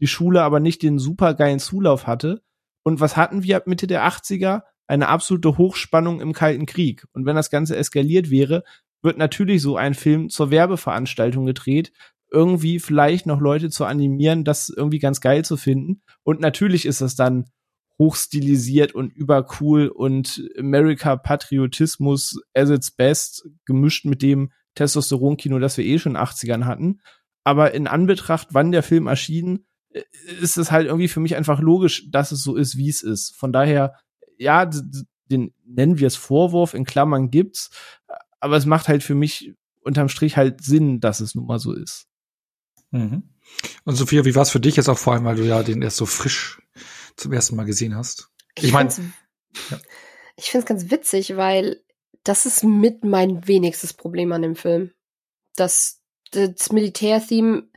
[0.00, 2.42] Die Schule aber nicht den supergeilen Zulauf hatte.
[2.82, 4.62] Und was hatten wir ab Mitte der 80er?
[4.86, 7.06] Eine absolute Hochspannung im Kalten Krieg.
[7.12, 8.64] Und wenn das Ganze eskaliert wäre,
[9.02, 11.92] wird natürlich so ein Film zur Werbeveranstaltung gedreht,
[12.30, 16.02] irgendwie vielleicht noch Leute zu animieren, das irgendwie ganz geil zu finden.
[16.22, 17.46] Und natürlich ist das dann
[17.98, 25.98] hochstilisiert und übercool und America-Patriotismus as its best, gemischt mit dem Testosteron-Kino, das wir eh
[25.98, 27.00] schon in den 80ern hatten.
[27.44, 30.02] Aber in Anbetracht, wann der Film erschien, äh,
[30.40, 33.36] ist es halt irgendwie für mich einfach logisch, dass es so ist, wie es ist.
[33.36, 33.94] Von daher,
[34.38, 34.68] ja,
[35.30, 37.70] den nennen wir es Vorwurf, in Klammern gibt's,
[38.40, 41.72] aber es macht halt für mich unterm Strich halt Sinn, dass es nun mal so
[41.72, 42.08] ist.
[42.90, 43.22] Mhm.
[43.84, 45.82] Und Sophia, wie war es für dich jetzt auch vor allem, weil du ja den
[45.82, 46.60] erst so frisch
[47.16, 48.30] zum ersten Mal gesehen hast?
[48.54, 48.90] Ich, ich meine,
[49.70, 49.80] ja.
[50.36, 51.82] ich finde es ganz witzig, weil
[52.22, 54.92] das ist mit mein wenigstes Problem an dem Film.
[55.56, 56.00] Das,
[56.30, 57.68] das Militärtheme,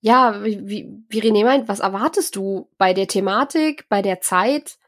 [0.00, 4.78] ja, wie, wie René meint, was erwartest du bei der Thematik, bei der Zeit?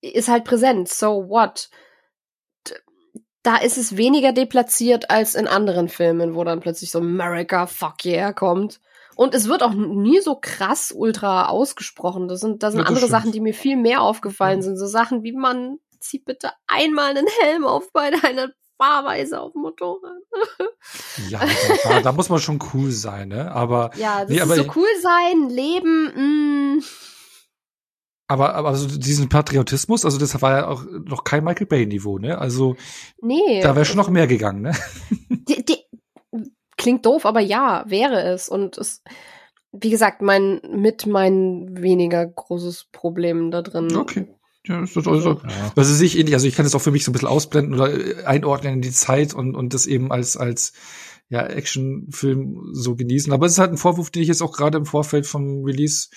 [0.00, 0.88] Ist halt präsent.
[0.88, 1.70] So what?
[3.42, 8.04] da ist es weniger deplatziert als in anderen Filmen, wo dann plötzlich so America, fuck
[8.04, 8.80] yeah kommt.
[9.14, 12.28] Und es wird auch nie so krass ultra ausgesprochen.
[12.28, 13.10] Das sind, das sind ja, das andere stimmt.
[13.10, 14.62] Sachen, die mir viel mehr aufgefallen ja.
[14.62, 14.76] sind.
[14.76, 19.62] So Sachen wie man zieht bitte einmal einen Helm auf bei deiner Fahrweise auf dem
[19.62, 20.22] Motorrad.
[21.28, 21.40] ja,
[21.84, 23.52] da, da, muss man schon cool sein, ne?
[23.52, 26.12] Aber ja, das nee, ist so cool sein, leben.
[26.14, 26.76] Mh.
[26.76, 26.82] Mm.
[28.28, 32.18] Aber, aber also diesen Patriotismus, also das war ja auch noch kein Michael Bay Niveau,
[32.18, 32.38] ne?
[32.38, 32.76] Also
[33.20, 34.72] nee, da wäre schon noch mehr gegangen, ne?
[35.28, 35.81] Die, die,
[36.82, 38.48] klingt doof, aber ja, wäre es.
[38.48, 39.02] Und es,
[39.72, 43.96] wie gesagt, mein, mit mein weniger großes Problem da drin.
[43.96, 44.26] Okay.
[44.66, 45.72] Ja, ist das also, ja.
[45.74, 46.34] das ist ich ähnlich.
[46.34, 48.92] Also ich kann das auch für mich so ein bisschen ausblenden oder einordnen in die
[48.92, 50.72] Zeit und, und das eben als, als,
[51.28, 53.32] ja, Actionfilm so genießen.
[53.32, 56.08] Aber es ist halt ein Vorwurf, den ich jetzt auch gerade im Vorfeld vom Release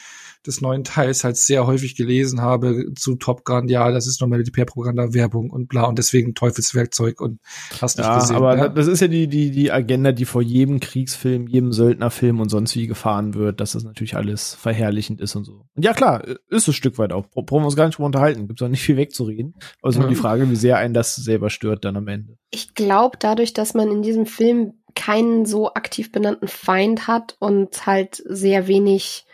[0.45, 4.43] des neuen Teils halt sehr häufig gelesen habe zu Top Gun, ja, das ist nochmal
[4.43, 7.39] die propaganda Werbung und bla und deswegen Teufelswerkzeug und
[7.81, 8.35] hast nicht ja, gesehen.
[8.35, 8.69] Aber ja?
[8.69, 12.75] das ist ja die, die, die Agenda, die vor jedem Kriegsfilm, jedem Söldnerfilm und sonst
[12.75, 15.65] wie gefahren wird, dass das natürlich alles verherrlichend ist und so.
[15.75, 17.27] Und ja, klar, ist es ein Stück weit auch.
[17.29, 18.47] Brauchen wir uns gar nicht drüber unterhalten.
[18.47, 19.55] Gibt's auch nicht viel wegzureden.
[19.81, 22.37] Aber es ist nur die Frage, wie sehr einen das selber stört dann am Ende.
[22.51, 27.85] Ich glaube, dadurch, dass man in diesem Film keinen so aktiv benannten Feind hat und
[27.85, 29.25] halt sehr wenig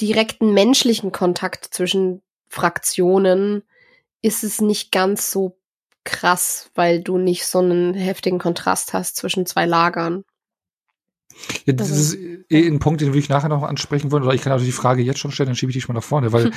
[0.00, 3.62] direkten menschlichen Kontakt zwischen Fraktionen
[4.22, 5.58] ist es nicht ganz so
[6.04, 10.24] krass, weil du nicht so einen heftigen Kontrast hast zwischen zwei Lagern.
[11.64, 12.18] Ja, das also, ist
[12.50, 14.72] eh ein Punkt, den will ich nachher noch ansprechen wollen, oder ich kann auch die
[14.72, 16.50] Frage jetzt schon stellen, dann schiebe ich die schon mal nach vorne, weil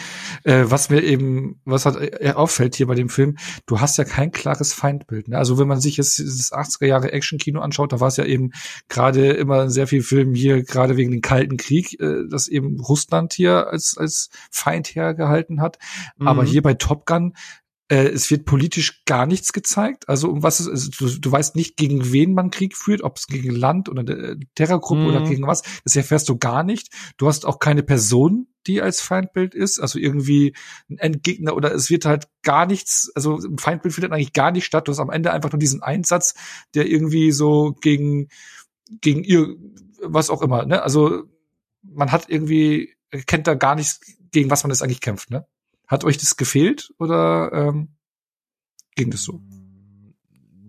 [0.44, 4.04] äh, was mir eben, was halt äh, auffällt hier bei dem Film, du hast ja
[4.04, 5.30] kein klares Feindbild.
[5.30, 5.38] Ne?
[5.38, 8.52] Also wenn man sich jetzt das 80er Jahre Action-Kino anschaut, da war es ja eben
[8.90, 13.34] gerade immer sehr viel Film hier, gerade wegen dem Kalten Krieg, äh, das eben Russland
[13.34, 15.78] hier als, als Feind hergehalten hat.
[16.18, 16.28] Mhm.
[16.28, 17.34] Aber hier bei Top Gun
[17.90, 20.10] äh, es wird politisch gar nichts gezeigt.
[20.10, 23.18] Also um was es also du, du weißt nicht, gegen wen man Krieg führt, ob
[23.18, 25.08] es gegen Land oder eine Terrorgruppe mhm.
[25.08, 25.64] oder gegen was.
[25.84, 26.90] Das erfährst du gar nicht.
[27.18, 30.54] Du hast auch keine Person, die als Feindbild ist, also irgendwie
[30.90, 34.66] ein Endgegner oder es wird halt gar nichts, also ein Feindbild findet eigentlich gar nicht
[34.66, 34.88] statt.
[34.88, 36.36] Du hast am Ende einfach nur diesen Einsatz,
[36.76, 38.28] der irgendwie so gegen,
[39.02, 39.56] gegen ihr,
[40.02, 40.84] was auch immer, ne?
[40.84, 41.24] Also
[41.82, 42.94] man hat irgendwie,
[43.26, 45.48] kennt da gar nichts, gegen was man jetzt eigentlich kämpft, ne?
[45.88, 47.96] Hat euch das gefehlt oder ähm,
[48.96, 49.42] ging das so?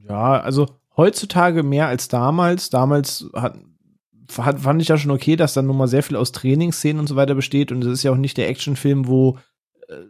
[0.09, 2.71] Ja, also heutzutage mehr als damals.
[2.71, 3.59] Damals hat,
[4.39, 7.09] hat, fand ich ja schon okay, dass dann nun mal sehr viel aus Trainingsszenen und
[7.09, 7.73] so weiter besteht.
[7.73, 9.39] Und es ist ja auch nicht der Actionfilm, wo
[9.89, 10.05] äh,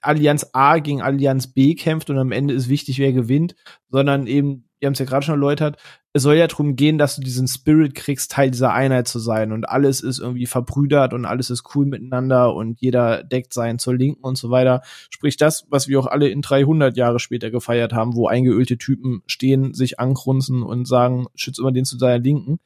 [0.00, 3.54] Allianz A gegen Allianz B kämpft und am Ende ist wichtig, wer gewinnt,
[3.88, 5.78] sondern eben ihr habt es ja gerade schon erläutert,
[6.12, 9.50] es soll ja darum gehen, dass du diesen Spirit kriegst, Teil dieser Einheit zu sein
[9.50, 13.96] und alles ist irgendwie verbrüdert und alles ist cool miteinander und jeder deckt sein zur
[13.96, 14.82] Linken und so weiter.
[15.10, 19.22] Sprich das, was wir auch alle in 300 Jahre später gefeiert haben, wo eingeölte Typen
[19.26, 22.60] stehen, sich ankrunzen und sagen, schütz immer den zu seiner Linken.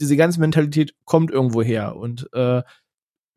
[0.00, 2.62] Diese ganze Mentalität kommt irgendwo her und äh,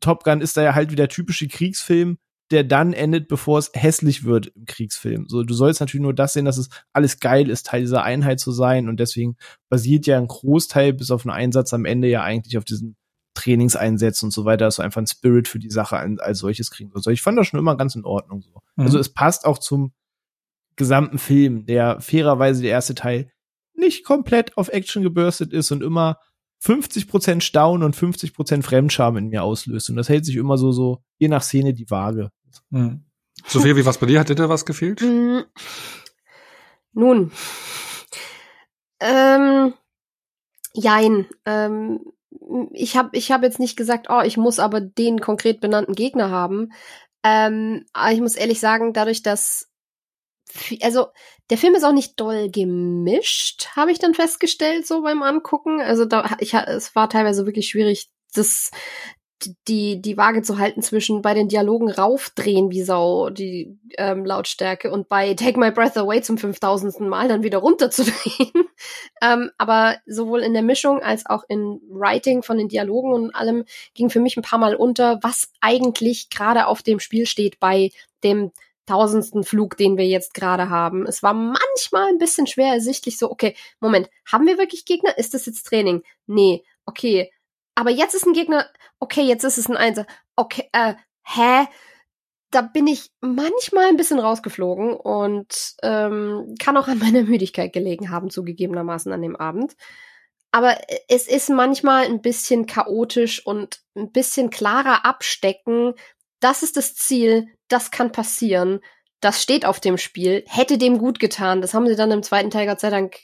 [0.00, 2.18] Top Gun ist da ja halt wie der typische Kriegsfilm,
[2.50, 5.26] der dann endet, bevor es hässlich wird im Kriegsfilm.
[5.28, 8.38] So, du sollst natürlich nur das sehen, dass es alles geil ist, Teil dieser Einheit
[8.38, 9.36] zu sein und deswegen
[9.68, 12.96] basiert ja ein Großteil bis auf einen Einsatz am Ende ja eigentlich auf diesen
[13.34, 16.90] Trainingseinsätzen und so weiter, dass du einfach ein Spirit für die Sache als solches kriegen
[16.90, 17.08] sollst.
[17.08, 18.62] Ich fand das schon immer ganz in Ordnung so.
[18.76, 18.84] Mhm.
[18.84, 19.92] Also es passt auch zum
[20.76, 23.30] gesamten Film, der fairerweise der erste Teil
[23.74, 26.18] nicht komplett auf Action gebürstet ist und immer
[26.64, 29.90] 50% Staunen und 50% Fremdscham in mir auslöst.
[29.90, 32.30] Und das hält sich immer so, so, je nach Szene die Waage.
[32.70, 33.04] Mhm.
[33.46, 34.20] Sophia, wie was bei dir?
[34.20, 35.00] Hat dir da was gefehlt?
[35.02, 35.40] Mm.
[36.92, 37.32] Nun.
[39.00, 39.74] Ähm,
[40.72, 41.26] jein.
[41.44, 42.00] Ähm,
[42.72, 46.30] ich habe ich hab jetzt nicht gesagt, oh, ich muss aber den konkret benannten Gegner
[46.30, 46.72] haben.
[47.22, 49.70] Ähm, aber ich muss ehrlich sagen, dadurch, dass
[50.80, 51.08] also
[51.50, 55.80] der Film ist auch nicht doll gemischt, habe ich dann festgestellt, so beim Angucken.
[55.80, 58.70] Also da, ich, es war teilweise wirklich schwierig, das,
[59.68, 64.90] die, die Waage zu halten zwischen bei den Dialogen raufdrehen wie Sau, die ähm, Lautstärke,
[64.90, 67.00] und bei Take My Breath Away zum 5000.
[67.00, 68.52] Mal dann wieder runterzudrehen.
[69.22, 73.64] ähm, aber sowohl in der Mischung als auch in Writing von den Dialogen und allem
[73.94, 77.90] ging für mich ein paar Mal unter, was eigentlich gerade auf dem Spiel steht bei
[78.24, 78.52] dem
[78.86, 81.06] tausendsten Flug, den wir jetzt gerade haben.
[81.06, 85.18] Es war manchmal ein bisschen schwer ersichtlich, so, okay, Moment, haben wir wirklich Gegner?
[85.18, 86.02] Ist das jetzt Training?
[86.26, 87.30] Nee, okay.
[87.76, 88.66] Aber jetzt ist ein Gegner,
[88.98, 90.06] okay, jetzt ist es ein Einser.
[90.34, 91.68] Okay, äh, hä?
[92.50, 98.10] Da bin ich manchmal ein bisschen rausgeflogen und ähm, kann auch an meiner Müdigkeit gelegen
[98.10, 99.76] haben, zugegebenermaßen an dem Abend.
[100.52, 105.94] Aber es ist manchmal ein bisschen chaotisch und ein bisschen klarer abstecken,
[106.40, 108.80] das ist das Ziel, das kann passieren,
[109.20, 111.60] das steht auf dem Spiel, hätte dem gut getan.
[111.60, 113.16] Das haben sie dann im zweiten Teil Gott sei Dank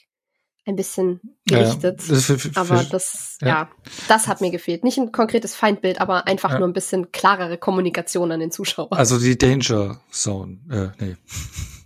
[0.64, 2.02] ein bisschen gerichtet.
[2.02, 3.48] Ja, das für, für, aber das, ja.
[3.48, 3.70] ja.
[4.08, 4.84] das hat mir gefehlt.
[4.84, 6.58] Nicht ein konkretes Feindbild, aber einfach ja.
[6.58, 8.92] nur ein bisschen klarere Kommunikation an den Zuschauer.
[8.92, 11.16] Also die Danger Zone, äh, nee.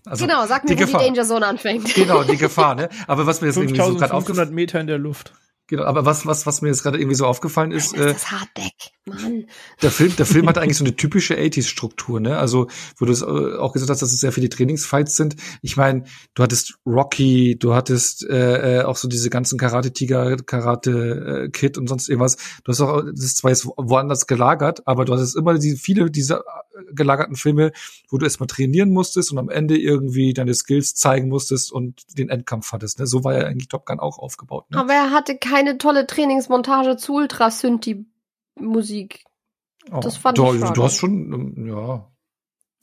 [0.04, 1.00] Also genau, sag mir, die wo Gefahr.
[1.00, 1.94] die Danger Zone anfängt.
[1.94, 2.88] Genau, die Gefahr, ne?
[3.06, 5.32] Aber was mir jetzt irgendwie so gerade aufgefallen Meter in der Luft.
[5.68, 8.30] Genau, aber was, was, was mir jetzt gerade irgendwie so aufgefallen ist, ist äh, das
[8.30, 8.72] Hardback,
[9.04, 9.46] Mann.
[9.82, 12.38] Der Film, der Film hat eigentlich so eine typische 80s-Struktur, ne?
[12.38, 15.34] Also, wo du es äh, auch gesagt hast, dass es sehr viele Trainingsfights sind.
[15.62, 21.78] Ich meine, du hattest Rocky, du hattest äh, äh, auch so diese ganzen Karate-Tiger, Karate-Kid
[21.78, 22.36] und sonst irgendwas.
[22.62, 26.12] Du hast auch, das ist zwar jetzt woanders gelagert, aber du hattest immer die, viele
[26.12, 26.44] dieser
[26.92, 27.72] gelagerten Filme,
[28.08, 32.28] wo du erstmal trainieren musstest und am Ende irgendwie deine Skills zeigen musstest und den
[32.28, 32.98] Endkampf hattest.
[32.98, 33.06] Ne?
[33.06, 34.70] So war ja eigentlich Top Gun auch aufgebaut.
[34.70, 34.78] Ne?
[34.78, 38.04] Aber er hatte keine keine tolle Trainingsmontage zu Ultra Synthi
[38.60, 39.24] Musik.
[39.90, 40.72] Oh, das fand du, ich schade.
[40.74, 42.10] Du hast schon, ähm, ja.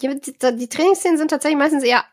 [0.02, 2.04] ja die, die Trainingsszenen sind tatsächlich meistens eher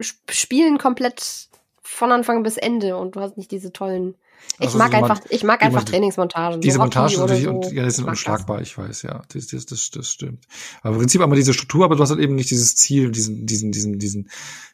[0.00, 1.48] spielen komplett
[1.82, 4.14] von Anfang bis Ende und du hast nicht diese tollen
[4.58, 6.60] ich also mag einfach, ich mag einfach Trainingsmontagen.
[6.60, 7.50] Diese so Montagen natürlich, so.
[7.50, 9.22] und, ja, die sind unschlagbar, ich weiß, ja.
[9.32, 10.46] Das, das, das, das stimmt.
[10.82, 13.46] Aber im Prinzip einmal diese Struktur, aber du hast halt eben nicht dieses Ziel, diesen,
[13.46, 14.30] diesen, diesen, diesen,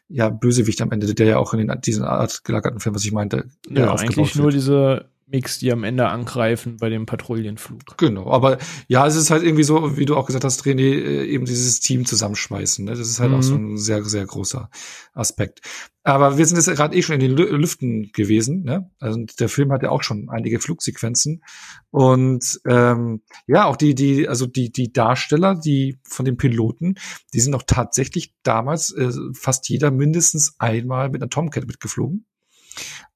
[0.09, 3.11] ja, Bösewicht am Ende, der ja auch in den, diesen Art gelagerten Film, was ich
[3.11, 7.97] meinte, ja, eigentlich nur diese Mix, die am Ende angreifen bei dem Patrouillenflug.
[7.97, 11.25] Genau, aber ja, es ist halt irgendwie so, wie du auch gesagt hast, René, äh,
[11.25, 12.85] eben dieses Team zusammenschmeißen.
[12.85, 12.91] Ne?
[12.91, 13.37] Das ist halt mhm.
[13.37, 13.73] auch so mhm.
[13.73, 14.69] ein sehr, sehr großer
[15.13, 15.61] Aspekt.
[16.03, 18.63] Aber wir sind jetzt gerade eh schon in den Lüften gewesen.
[18.63, 18.89] Ne?
[18.99, 21.43] Also der Film hat ja auch schon einige Flugsequenzen.
[21.91, 26.95] Und ähm, ja, auch die, die, also die, die Darsteller, die von den Piloten,
[27.33, 32.25] die sind auch tatsächlich damals äh, fast jeder mindestens einmal mit einer Tomcat mitgeflogen.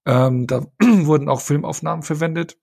[0.06, 2.58] Ähm, da wurden auch Filmaufnahmen verwendet.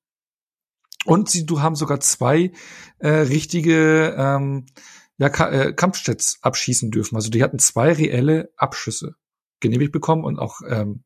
[1.05, 2.53] Und sie du haben sogar zwei
[2.99, 4.67] äh, richtige ähm,
[5.19, 7.17] ja, Ka äh, Kampfjets abschießen dürfen.
[7.17, 9.15] Also die hatten zwei reelle Abschüsse
[9.61, 11.05] genehmigt bekommen und auch ähm,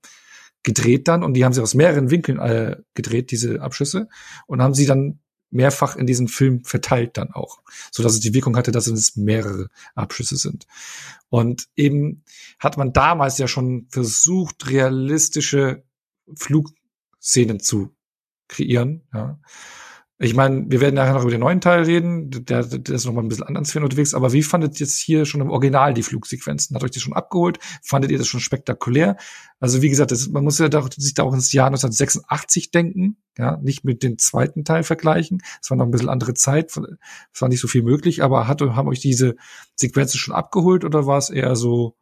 [0.62, 1.23] gedreht dann.
[1.23, 4.09] Und die haben sie aus mehreren Winkeln äh, gedreht, diese Abschüsse,
[4.47, 8.33] und haben sie dann mehrfach in diesem Film verteilt dann auch, so dass es die
[8.33, 10.66] Wirkung hatte, dass es mehrere Abschüsse sind.
[11.29, 12.25] Und eben
[12.59, 15.85] hat man damals ja schon versucht, realistische
[16.37, 17.95] Flugszenen zu
[18.49, 19.03] kreieren.
[19.12, 19.38] Ja.
[20.25, 23.12] Ich meine, wir werden nachher noch über den neuen Teil reden, der, der ist noch
[23.12, 25.95] mal ein bisschen anders für unterwegs, aber wie fandet ihr jetzt hier schon im Original
[25.95, 26.77] die Flugsequenzen?
[26.77, 27.59] Hat euch die schon abgeholt?
[27.83, 29.16] Fandet ihr das schon spektakulär?
[29.59, 33.16] Also wie gesagt, das, man muss ja da, sich da auch ins Jahr 1986 denken,
[33.37, 35.42] ja, nicht mit dem zweiten Teil vergleichen.
[35.61, 38.61] Es war noch ein bisschen andere Zeit, es war nicht so viel möglich, aber hat,
[38.61, 39.35] haben euch diese
[39.75, 41.97] Sequenzen schon abgeholt oder war es eher so,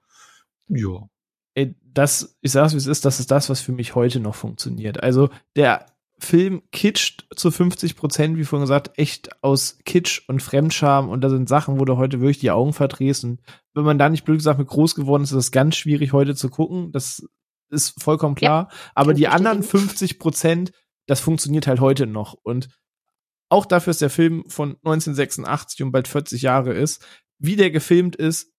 [0.68, 1.08] ja,
[1.54, 4.34] ey, das, ich sag's wie es ist, das ist das, was für mich heute noch
[4.34, 5.02] funktioniert.
[5.02, 5.86] Also der
[6.18, 11.30] Film kitscht zu 50 Prozent, wie vorhin gesagt, echt aus Kitsch und Fremdscham und da
[11.30, 13.40] sind Sachen, wo du heute wirklich die Augen verdrehst und
[13.74, 16.34] wenn man da nicht blöd gesagt mit groß geworden ist, ist das ganz schwierig heute
[16.34, 16.92] zu gucken.
[16.92, 17.26] Das
[17.70, 18.68] ist vollkommen klar.
[18.70, 20.72] Ja, Aber die anderen 50 Prozent,
[21.06, 22.68] das funktioniert halt heute noch und
[23.48, 27.04] auch dafür ist der Film von 1986 und bald 40 Jahre ist,
[27.38, 28.52] wie der gefilmt ist,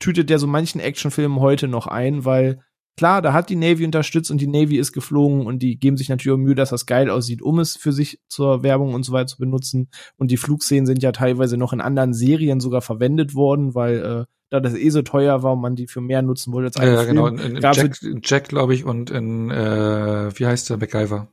[0.00, 2.60] tütet der so manchen Actionfilmen heute noch ein, weil
[2.96, 6.08] klar, da hat die Navy unterstützt und die Navy ist geflogen und die geben sich
[6.08, 9.12] natürlich auch Mühe, dass das geil aussieht, um es für sich zur Werbung und so
[9.12, 9.88] weiter zu benutzen.
[10.16, 14.24] Und die Flugszenen sind ja teilweise noch in anderen Serien sogar verwendet worden, weil äh,
[14.50, 16.94] da das eh so teuer war und man die für mehr nutzen wollte als Ja,
[16.94, 17.28] ja genau.
[17.28, 21.28] In, in Jack, Jack glaube ich, und in, äh, wie heißt der, MacGyver.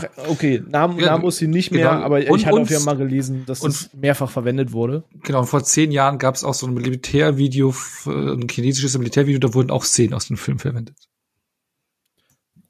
[0.00, 2.04] Ach, okay, Namen, ja, Namen muss sie nicht mehr, genau.
[2.04, 5.04] aber ich und, hatte auf jeden Fall mal gelesen, dass und, das mehrfach verwendet wurde.
[5.22, 7.74] Genau, und vor zehn Jahren gab es auch so ein Militärvideo,
[8.06, 10.96] ein chinesisches Militärvideo, da wurden auch Szenen aus dem Film verwendet.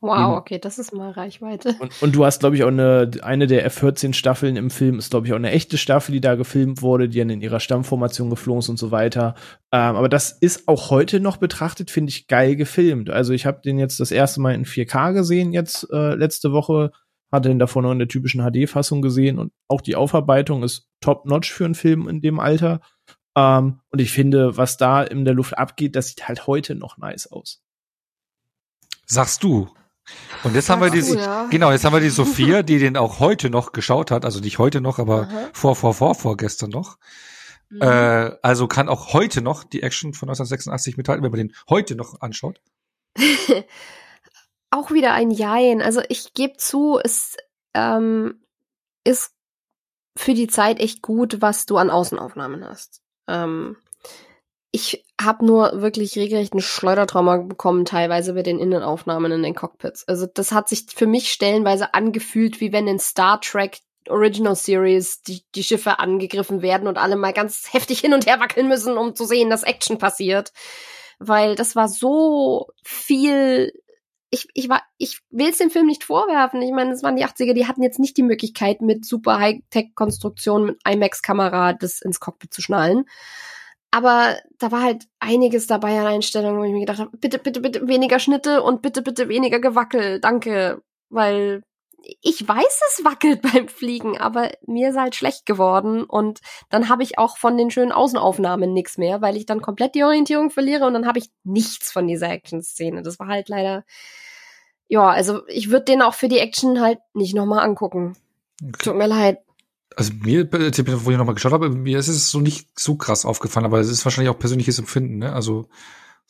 [0.01, 1.75] Wow, okay, das ist mal Reichweite.
[1.81, 5.11] Und, und du hast, glaube ich, auch eine, eine der F-14 Staffeln im Film ist,
[5.11, 8.31] glaube ich, auch eine echte Staffel, die da gefilmt wurde, die dann in ihrer Stammformation
[8.31, 9.35] geflogen ist und so weiter.
[9.73, 13.11] Ähm, aber das ist auch heute noch betrachtet, finde ich, geil gefilmt.
[13.11, 16.93] Also ich habe den jetzt das erste Mal in 4K gesehen, jetzt äh, letzte Woche
[17.31, 21.53] hatte ihn davor noch in der typischen HD-Fassung gesehen und auch die Aufarbeitung ist top-notch
[21.53, 22.81] für einen Film in dem Alter.
[23.37, 26.97] Ähm, und ich finde, was da in der Luft abgeht, das sieht halt heute noch
[26.99, 27.62] nice aus.
[29.07, 29.69] Sagst du?
[30.43, 31.47] Und jetzt haben wir die, ja.
[31.51, 34.59] genau, jetzt haben wir die Sophia, die den auch heute noch geschaut hat, also nicht
[34.59, 35.49] heute noch, aber Aha.
[35.53, 36.97] vor, vor, vor, vorgestern noch.
[37.69, 37.83] Mhm.
[37.83, 41.95] Äh, also kann auch heute noch die Action von 1986 mithalten, wenn man den heute
[41.95, 42.61] noch anschaut.
[44.71, 45.83] auch wieder ein Jein.
[45.83, 47.37] Also ich gebe zu, es
[47.75, 48.43] ähm,
[49.05, 49.33] ist
[50.17, 53.03] für die Zeit echt gut, was du an Außenaufnahmen hast.
[53.29, 53.77] Ähm,
[54.71, 60.07] ich habe nur wirklich regelrechten Schleudertrauma bekommen, teilweise bei den Innenaufnahmen in den Cockpits.
[60.07, 63.79] Also das hat sich für mich stellenweise angefühlt, wie wenn in Star Trek
[64.09, 68.41] Original Series die, die Schiffe angegriffen werden und alle mal ganz heftig hin und her
[68.41, 70.53] wackeln müssen, um zu sehen, dass Action passiert.
[71.19, 73.73] Weil das war so viel
[74.31, 76.61] ich, ich war, ich will es dem Film nicht vorwerfen.
[76.62, 80.67] Ich meine, es waren die 80er, die hatten jetzt nicht die Möglichkeit, mit super Hightech-Konstruktionen
[80.67, 83.05] mit IMAX-Kamera das ins Cockpit zu schnallen.
[83.91, 87.61] Aber da war halt einiges dabei an Einstellungen, wo ich mir gedacht habe, bitte, bitte,
[87.61, 90.21] bitte weniger Schnitte und bitte, bitte weniger Gewackel.
[90.21, 90.83] Danke.
[91.09, 91.62] Weil
[92.23, 97.03] ich weiß, es wackelt beim Fliegen, aber mir ist halt schlecht geworden und dann habe
[97.03, 100.87] ich auch von den schönen Außenaufnahmen nichts mehr, weil ich dann komplett die Orientierung verliere
[100.87, 103.03] und dann habe ich nichts von dieser Action-Szene.
[103.03, 103.85] Das war halt leider,
[104.89, 108.17] ja, also ich würde den auch für die Action halt nicht nochmal angucken.
[108.63, 108.85] Okay.
[108.85, 109.39] Tut mir leid.
[109.97, 113.67] Also mir, wo ich nochmal geschaut habe, mir ist es so nicht so krass aufgefallen,
[113.67, 115.33] aber es ist wahrscheinlich auch persönliches Empfinden, ne?
[115.33, 115.69] Also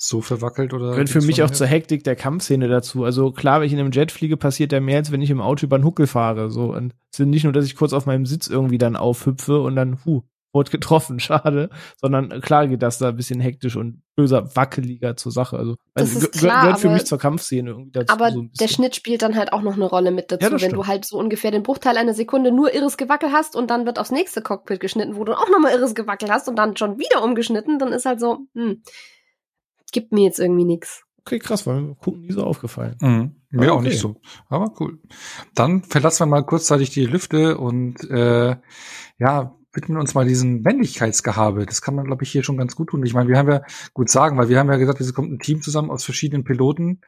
[0.00, 0.92] so verwackelt oder.
[0.92, 3.02] Gehört für mich auch zur Hektik der Kampfszene dazu.
[3.02, 5.40] Also klar, wenn ich in einem Jet fliege, passiert ja mehr, als wenn ich im
[5.40, 6.50] Auto über einen Huckel fahre.
[6.50, 6.72] So.
[6.72, 9.74] Und es ist nicht nur, dass ich kurz auf meinem Sitz irgendwie dann aufhüpfe und
[9.74, 11.68] dann, huh, wurde getroffen, schade,
[12.00, 15.58] sondern klar geht das da ein bisschen hektisch und böser, wackeliger zur Sache.
[15.58, 18.14] Also, also ist klar, gehört für mich zur Kampfszene irgendwie dazu.
[18.14, 20.58] Aber so der Schnitt spielt dann halt auch noch eine Rolle mit dazu, ja, wenn
[20.58, 20.74] stimmt.
[20.74, 23.98] du halt so ungefähr den Bruchteil einer Sekunde nur irres Gewackel hast und dann wird
[23.98, 27.24] aufs nächste Cockpit geschnitten, wo du auch nochmal irres Gewackel hast und dann schon wieder
[27.24, 28.82] umgeschnitten, dann ist halt so, hm,
[29.92, 31.04] gibt mir jetzt irgendwie nichts.
[31.20, 32.96] Okay, krass, weil mir gucken nie so aufgefallen.
[33.00, 33.36] Mhm.
[33.50, 33.70] Mir okay.
[33.70, 34.16] auch nicht so.
[34.48, 34.98] Aber cool.
[35.54, 38.56] Dann verlassen wir mal kurzzeitig die Lüfte und äh,
[39.18, 41.66] ja, widmen uns mal diesen Männlichkeitsgehabe.
[41.66, 43.04] Das kann man, glaube ich, hier schon ganz gut tun.
[43.04, 45.38] Ich meine, wir haben ja gut sagen, weil wir haben ja gesagt, es kommt ein
[45.38, 47.00] Team zusammen aus verschiedenen Piloten.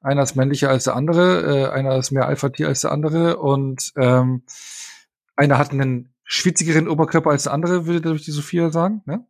[0.00, 3.92] Einer ist männlicher als der andere, äh, einer ist mehr Alpha-Tier als der andere und
[3.96, 4.44] ähm,
[5.36, 9.02] einer hat einen schwitzigeren Oberkörper als der andere, würde, glaube ich, die Sophia sagen.
[9.06, 9.26] Ne?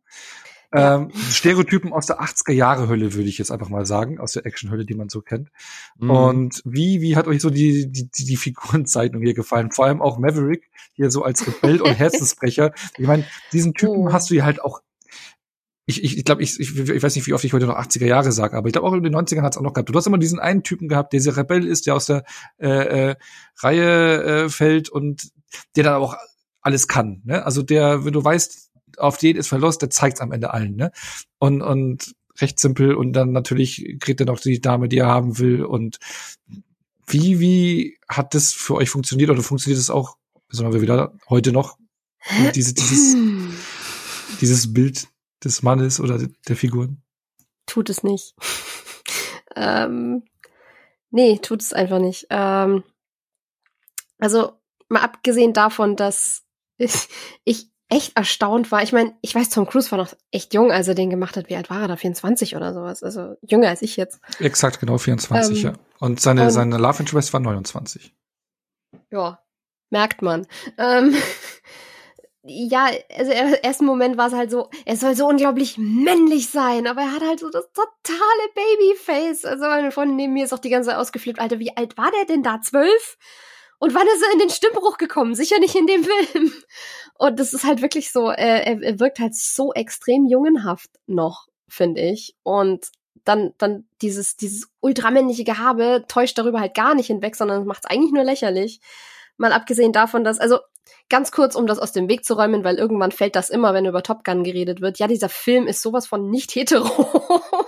[0.73, 4.45] Ähm, Stereotypen aus der 80er Jahre Hölle, würde ich jetzt einfach mal sagen, aus der
[4.45, 5.49] Action-Hölle, die man so kennt.
[5.97, 6.09] Mhm.
[6.09, 9.71] Und wie, wie hat euch so die, die, die Figurenzeichnung hier gefallen?
[9.71, 12.73] Vor allem auch Maverick, hier so als Rebell und Herzensbrecher.
[12.97, 14.13] Ich meine, diesen Typen oh.
[14.13, 14.81] hast du ja halt auch
[15.89, 18.05] ich, ich, ich glaube, ich, ich, ich weiß nicht, wie oft ich heute noch 80er
[18.05, 19.87] Jahre sage, aber ich glaube auch in den 90ern hat es auch noch gehabt.
[19.87, 22.25] Du hast immer diesen einen Typen gehabt, der dieser Rebell ist, der aus der
[22.59, 23.15] äh, äh,
[23.59, 25.29] Reihe äh, fällt und
[25.77, 26.17] der dann auch
[26.59, 27.21] alles kann.
[27.23, 27.45] Ne?
[27.45, 28.66] Also der, wenn du weißt,
[28.97, 30.91] auf den ist Verlust, der zeigt's am Ende allen, ne?
[31.39, 35.39] Und, und recht simpel und dann natürlich kriegt er noch die Dame, die er haben
[35.39, 35.97] will und
[37.07, 40.17] wie, wie hat das für euch funktioniert oder funktioniert es auch,
[40.49, 41.77] besonders wir wieder heute noch,
[42.53, 43.15] diese, dieses,
[44.41, 45.07] dieses Bild
[45.43, 47.01] des Mannes oder der Figuren?
[47.65, 48.35] Tut es nicht.
[49.55, 50.23] ähm,
[51.11, 52.27] nee, tut es einfach nicht.
[52.29, 52.83] Ähm,
[54.19, 54.53] also,
[54.89, 56.43] mal abgesehen davon, dass
[56.77, 57.07] ich,
[57.45, 58.83] ich echt erstaunt war.
[58.83, 61.49] Ich meine, ich weiß, Tom Cruise war noch echt jung, als er den gemacht hat.
[61.49, 61.95] Wie alt war er da?
[61.95, 63.01] 24 oder sowas.
[63.01, 64.19] Also jünger als ich jetzt.
[64.39, 65.73] Exakt, genau, 24, ähm, ja.
[65.99, 68.13] Und seine, und, seine Love Interest war 29.
[69.09, 69.39] Ja,
[69.89, 70.47] merkt man.
[70.77, 71.15] Ähm,
[72.43, 76.87] ja, also im ersten Moment war es halt so, er soll so unglaublich männlich sein,
[76.87, 79.45] aber er hat halt so das totale Babyface.
[79.45, 81.39] Also meine Freundin neben mir ist auch die ganze Zeit ausgeflippt.
[81.39, 82.59] Alter, wie alt war der denn da?
[82.61, 83.17] Zwölf?
[83.79, 85.35] Und wann ist er in den Stimmbruch gekommen?
[85.35, 86.53] Sicher nicht in dem Film.
[87.17, 92.01] Und das ist halt wirklich so, er, er wirkt halt so extrem jungenhaft noch, finde
[92.01, 92.35] ich.
[92.43, 92.91] Und
[93.23, 97.89] dann, dann dieses, dieses ultramännliche Gehabe täuscht darüber halt gar nicht hinweg, sondern macht es
[97.89, 98.79] eigentlich nur lächerlich.
[99.37, 100.59] Mal abgesehen davon, dass, also
[101.09, 103.85] ganz kurz, um das aus dem Weg zu räumen, weil irgendwann fällt das immer, wenn
[103.85, 104.99] über Top Gun geredet wird.
[104.99, 106.87] Ja, dieser Film ist sowas von nicht hetero.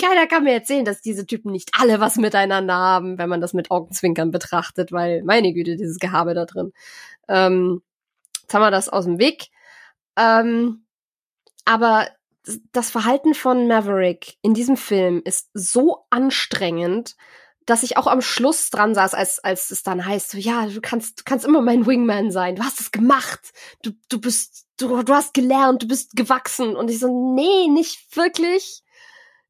[0.00, 3.52] Keiner kann mir erzählen, dass diese Typen nicht alle was miteinander haben, wenn man das
[3.52, 6.72] mit Augenzwinkern betrachtet, weil meine Güte, dieses Gehabe da drin.
[7.28, 7.82] Ähm,
[8.50, 9.48] jetzt haben wir das aus dem Weg.
[10.16, 10.84] Ähm,
[11.64, 12.08] aber
[12.72, 17.16] das Verhalten von Maverick in diesem Film ist so anstrengend,
[17.64, 20.80] dass ich auch am Schluss dran saß, als, als es dann heißt, so, ja, du
[20.80, 25.00] kannst, du kannst immer mein Wingman sein, du hast es gemacht, du, du bist, du,
[25.04, 26.74] du hast gelernt, du bist gewachsen.
[26.74, 28.82] Und ich so, nee, nicht wirklich.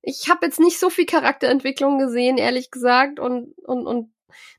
[0.03, 4.13] Ich habe jetzt nicht so viel Charakterentwicklung gesehen, ehrlich gesagt, und, und, und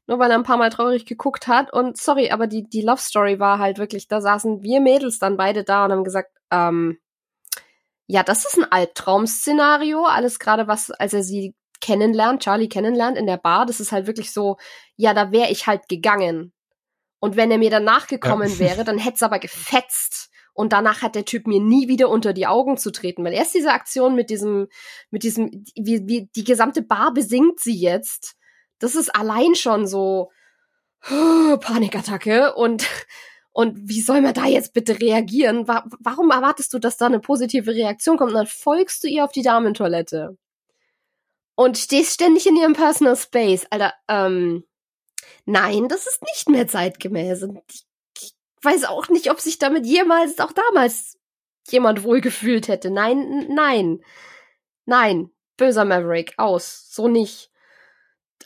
[0.07, 1.71] nur weil er ein paar Mal traurig geguckt hat.
[1.73, 5.37] Und sorry, aber die, die Love Story war halt wirklich, da saßen wir Mädels dann
[5.37, 6.99] beide da und haben gesagt, ähm,
[8.07, 13.25] ja, das ist ein Albtraum-Szenario, alles gerade was, als er sie kennenlernt, Charlie kennenlernt in
[13.25, 14.57] der Bar, das ist halt wirklich so,
[14.95, 16.53] ja, da wäre ich halt gegangen.
[17.19, 18.59] Und wenn er mir dann nachgekommen ja.
[18.59, 20.29] wäre, dann hätte es aber gefetzt.
[20.53, 23.55] Und danach hat der Typ mir nie wieder unter die Augen zu treten, weil erst
[23.55, 24.67] diese Aktion mit diesem,
[25.09, 28.35] mit diesem, wie, wie die gesamte Bar besingt sie jetzt.
[28.81, 30.31] Das ist allein schon so
[31.09, 32.87] oh, Panikattacke und
[33.53, 35.67] und wie soll man da jetzt bitte reagieren?
[35.67, 38.31] Warum erwartest du, dass da eine positive Reaktion kommt?
[38.31, 40.37] Und dann folgst du ihr auf die Damentoilette
[41.55, 43.67] und stehst ständig in ihrem Personal Space.
[43.69, 44.63] Alter, ähm,
[45.45, 47.43] nein, das ist nicht mehr zeitgemäß.
[47.43, 47.83] Und ich,
[48.17, 51.17] ich weiß auch nicht, ob sich damit jemals, auch damals,
[51.69, 52.89] jemand wohlgefühlt hätte.
[52.89, 54.01] Nein, nein,
[54.85, 55.29] nein.
[55.57, 56.87] Böser Maverick, aus.
[56.89, 57.50] So nicht.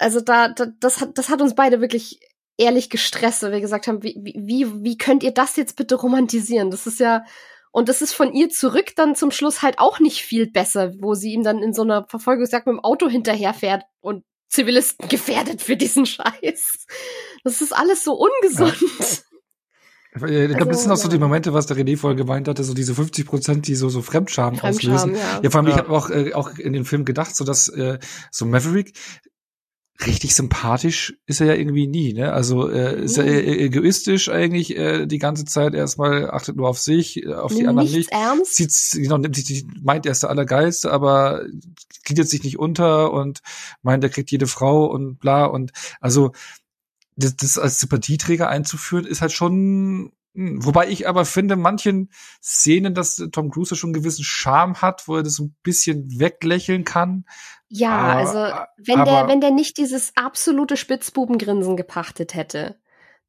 [0.02, 2.20] Also da, da das, hat, das hat uns beide wirklich
[2.58, 6.72] ehrlich gestresst, weil wir gesagt haben, wie, wie, wie könnt ihr das jetzt bitte romantisieren?
[6.72, 7.26] Das ist ja,
[7.72, 11.14] und das ist von ihr zurück dann zum Schluss halt auch nicht viel besser, wo
[11.14, 15.76] sie ihm dann in so einer Verfolgungsjagd mit dem Auto hinterherfährt und Zivilisten gefährdet für
[15.76, 16.86] diesen Scheiß.
[17.44, 18.76] Das ist alles so ungesund.
[18.80, 18.88] Ja.
[20.16, 22.64] Ich glaube, also, das sind auch so die Momente, was der René vorher gemeint hatte,
[22.64, 25.16] so diese 50 Prozent, die so so Fremdscham, Fremdscham auslösen.
[25.16, 25.74] Ja, ja vor allem, ja.
[25.74, 28.00] ich habe auch äh, auch in den Film gedacht, so dass äh,
[28.32, 28.94] so Maverick,
[30.06, 32.34] richtig sympathisch ist er ja irgendwie nie, ne?
[32.34, 33.30] Also äh, ist er mhm.
[33.30, 37.90] egoistisch eigentlich äh, die ganze Zeit erstmal, achtet nur auf sich, äh, auf die anderen
[37.90, 38.12] nicht.
[38.12, 38.56] Ernst?
[38.56, 41.46] Sieht, genau, nimmt sich, meint, er ist der Allergeilste, aber
[42.04, 43.42] gliedert sich nicht unter und
[43.84, 45.72] meint, er kriegt jede Frau und bla und
[46.02, 46.34] also
[47.16, 52.12] das, das als Sympathieträger einzuführen, ist halt schon Wobei ich aber finde, manchen
[52.44, 56.20] Szenen, dass Tom Cruise schon einen gewissen Charme hat, wo er das so ein bisschen
[56.20, 57.26] weglächeln kann.
[57.70, 58.40] Ja, aber, also
[58.78, 62.78] wenn aber, der, wenn der nicht dieses absolute Spitzbubengrinsen gepachtet hätte,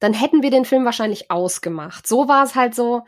[0.00, 2.06] dann hätten wir den Film wahrscheinlich ausgemacht.
[2.06, 3.04] So war es halt so,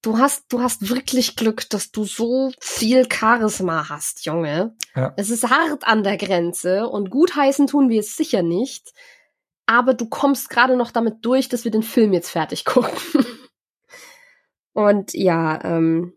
[0.00, 4.74] du hast, du hast wirklich Glück, dass du so viel Charisma hast, Junge.
[4.94, 5.12] Ja.
[5.16, 8.92] Es ist hart an der Grenze und gutheißen tun wir es sicher nicht.
[9.66, 13.26] Aber du kommst gerade noch damit durch, dass wir den Film jetzt fertig gucken.
[14.72, 16.14] und ja, ähm,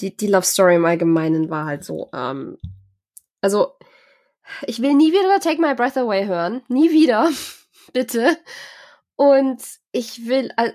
[0.00, 2.58] die, die Love Story im Allgemeinen war halt so, ähm,
[3.40, 3.74] also
[4.66, 6.62] ich will nie wieder Take My Breath Away hören.
[6.68, 7.30] Nie wieder.
[7.92, 8.36] Bitte.
[9.16, 9.62] Und
[9.92, 10.72] ich will, äh,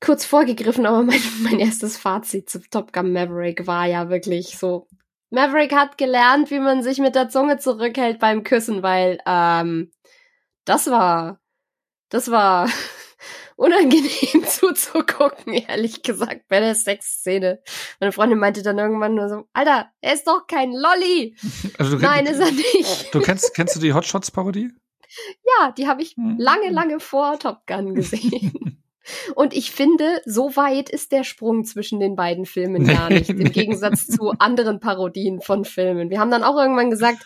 [0.00, 4.86] kurz vorgegriffen, aber mein, mein erstes Fazit zu Top Gun Maverick war ja wirklich so.
[5.30, 9.90] Maverick hat gelernt, wie man sich mit der Zunge zurückhält beim Küssen, weil, ähm,
[10.64, 11.40] das war,
[12.08, 12.68] das war
[13.56, 17.62] unangenehm zuzugucken, ehrlich gesagt, bei der Sexszene.
[18.00, 21.36] Meine Freundin meinte dann irgendwann nur so, Alter, er ist doch kein Lolli.
[21.78, 23.08] Also Nein, ist er nicht.
[23.12, 24.70] Du kennst, kennst du die Hotshots-Parodie?
[25.58, 26.36] Ja, die habe ich hm.
[26.38, 28.82] lange, lange vor Top Gun gesehen.
[29.34, 33.52] Und ich finde, so weit ist der Sprung zwischen den beiden Filmen gar nicht, im
[33.52, 36.10] Gegensatz zu anderen Parodien von Filmen.
[36.10, 37.18] Wir haben dann auch irgendwann gesagt,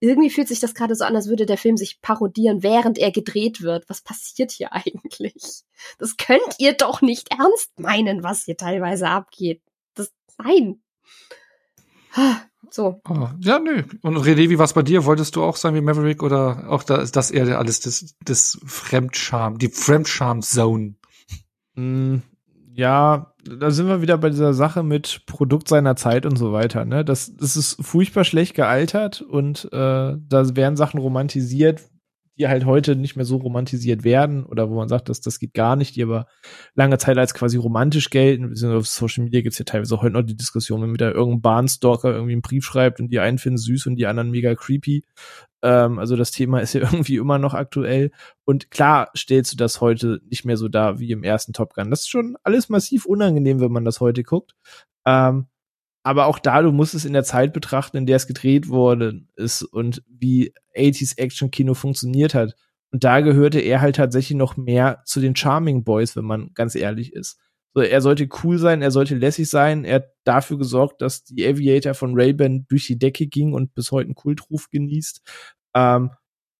[0.00, 3.10] irgendwie fühlt sich das gerade so an, als würde der Film sich parodieren, während er
[3.10, 3.88] gedreht wird.
[3.88, 5.62] Was passiert hier eigentlich?
[5.98, 9.62] Das könnt ihr doch nicht ernst meinen, was hier teilweise abgeht.
[9.94, 10.80] Das, nein.
[12.70, 13.00] So.
[13.08, 13.82] Oh, ja, nö.
[14.02, 15.04] Und René, wie war's bei dir?
[15.04, 19.58] Wolltest du auch sein wie Maverick oder auch da, das eher alles das, das Fremdscham,
[19.58, 20.94] die Fremdscham-Zone?
[21.74, 22.18] Mm,
[22.74, 26.84] Ja, da sind wir wieder bei dieser Sache mit Produkt seiner Zeit und so weiter.
[26.84, 27.04] Ne?
[27.04, 31.82] Das, das ist furchtbar schlecht gealtert und äh, da werden Sachen romantisiert,
[32.38, 35.54] die halt heute nicht mehr so romantisiert werden oder wo man sagt, dass das geht
[35.54, 36.26] gar nicht, die aber
[36.74, 38.54] lange Zeit als quasi romantisch gelten.
[38.72, 42.32] Auf Social Media gibt's ja teilweise heute noch die Diskussion, wenn wieder irgendein Bahnstalker irgendwie
[42.32, 45.04] einen Brief schreibt und die einen finden süß und die anderen mega creepy.
[45.62, 48.10] Ähm, also das Thema ist ja irgendwie immer noch aktuell.
[48.44, 51.90] Und klar stellst du das heute nicht mehr so dar wie im ersten Top Gun.
[51.90, 54.54] Das ist schon alles massiv unangenehm, wenn man das heute guckt.
[55.06, 55.46] Ähm,
[56.02, 59.28] aber auch da, du musst es in der Zeit betrachten, in der es gedreht worden
[59.36, 62.54] ist und wie 80s Action-Kino funktioniert hat.
[62.90, 66.74] Und da gehörte er halt tatsächlich noch mehr zu den Charming Boys, wenn man ganz
[66.74, 67.38] ehrlich ist.
[67.74, 71.46] So, er sollte cool sein, er sollte lässig sein, er hat dafür gesorgt, dass die
[71.46, 75.20] Aviator von Ray-Ban durch die Decke ging und bis heute einen Kultruf genießt.
[75.76, 76.10] Ähm,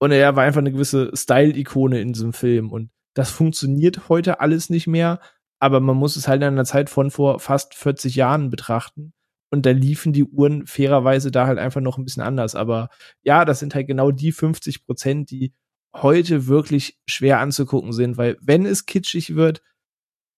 [0.01, 2.71] und er war einfach eine gewisse Style-Ikone in diesem Film.
[2.71, 5.21] Und das funktioniert heute alles nicht mehr,
[5.61, 9.13] aber man muss es halt in einer Zeit von vor fast 40 Jahren betrachten
[9.51, 12.55] und da liefen die Uhren fairerweise da halt einfach noch ein bisschen anders.
[12.55, 12.91] Aber
[13.23, 15.53] ja, das sind halt genau die 50 Prozent, die
[15.97, 19.63] heute wirklich schwer anzugucken sind, weil wenn es kitschig wird,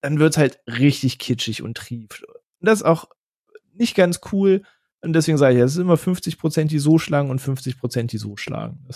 [0.02, 2.22] dann wird es halt richtig kitschig und trieft.
[2.24, 3.08] Und das ist auch
[3.74, 4.62] nicht ganz cool,
[5.02, 8.12] und deswegen sage ich, es sind immer 50 Prozent, die so schlagen und 50 Prozent,
[8.12, 8.86] die so schlagen.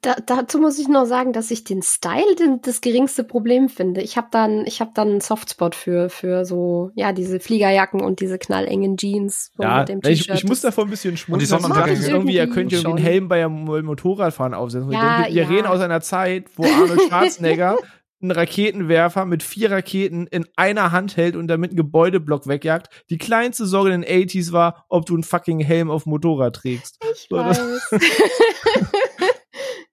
[0.00, 4.00] Da, dazu muss ich noch sagen, dass ich den Style den, das geringste Problem finde.
[4.00, 8.18] Ich habe dann, ich habe dann einen Softspot für für so ja diese Fliegerjacken und
[8.18, 9.52] diese knallengen Jeans.
[9.56, 11.64] So ja, ich, ich muss davon ein bisschen schmunzeln.
[11.64, 14.90] Und die irgendwie, er könnte irgendwie einen Helm bei einem Motorradfahren aufsetzen.
[14.90, 15.48] Ja, denke, wir ja.
[15.48, 17.76] reden aus einer Zeit, wo Arnold Schwarzenegger
[18.20, 23.04] einen Raketenwerfer mit vier Raketen in einer Hand hält und damit einen Gebäudeblock wegjagt.
[23.10, 26.98] Die kleinste Sorge in den 80s war, ob du einen fucking Helm auf Motorrad trägst.
[27.12, 27.90] Ich so, weiß.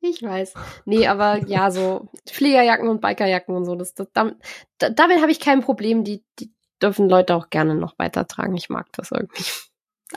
[0.01, 0.53] ich weiß.
[0.85, 4.37] Nee, aber ja, so Fliegerjacken und Bikerjacken und so, das, das damit,
[4.79, 6.03] damit habe ich kein Problem.
[6.03, 6.51] Die, die
[6.81, 8.55] dürfen Leute auch gerne noch weitertragen.
[8.55, 9.43] Ich mag das irgendwie.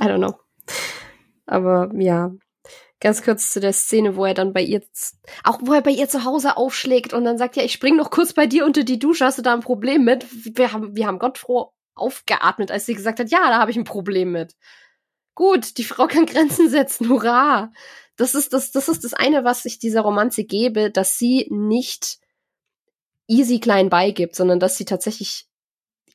[0.01, 0.39] I don't know.
[1.47, 2.33] Aber ja,
[3.01, 4.83] ganz kurz zu der Szene, wo er dann bei ihr,
[5.45, 8.11] auch wo er bei ihr zu Hause aufschlägt und dann sagt, ja, ich spring noch
[8.11, 10.27] kurz bei dir unter die Dusche, hast du da ein Problem mit?
[10.57, 13.77] Wir haben, wir haben Gott froh aufgeatmet, als sie gesagt hat, ja, da habe ich
[13.77, 14.55] ein Problem mit.
[15.35, 17.73] Gut, die Frau kann Grenzen setzen, hurra!
[18.17, 22.19] Das ist das, das ist das eine, was ich dieser Romanze gebe, dass sie nicht
[23.29, 25.48] easy klein beigibt, sondern dass sie tatsächlich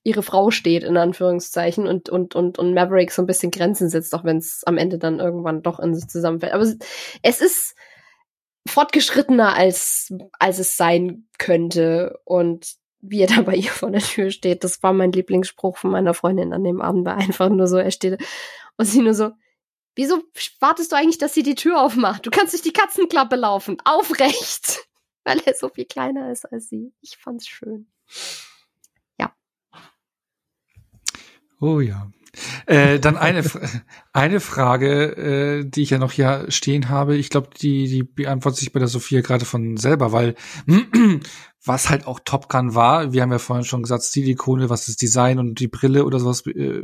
[0.04, 4.14] ihre Frau steht, in Anführungszeichen, und, und, und, und Maverick so ein bisschen Grenzen setzt,
[4.14, 6.54] auch wenn es am Ende dann irgendwann doch in sich zusammenfällt.
[6.54, 6.66] Aber
[7.22, 7.76] es ist
[8.68, 12.20] fortgeschrittener, als, als es sein könnte.
[12.26, 15.92] Und wie er da bei ihr vor der Tür steht, das war mein Lieblingsspruch von
[15.92, 18.22] meiner Freundin an dem Abend, war einfach nur so, er steht
[18.78, 19.32] und sie nur so,
[19.96, 20.24] wieso
[20.60, 22.26] wartest du eigentlich, dass sie die Tür aufmacht?
[22.26, 24.88] Du kannst durch die Katzenklappe laufen, aufrecht,
[25.24, 26.94] weil er so viel kleiner ist als sie.
[27.02, 27.92] Ich fand's schön.
[31.64, 32.12] Oh ja.
[32.66, 33.42] Äh, dann eine,
[34.14, 37.16] eine Frage, äh, die ich ja noch hier stehen habe.
[37.16, 40.36] Ich glaube, die, die beantwortet sich bei der Sophia gerade von selber, weil
[41.64, 44.98] was halt auch Top Gun war, wir haben ja vorhin schon gesagt, Stilikone, was das
[44.98, 46.82] Design und die Brille oder sowas äh,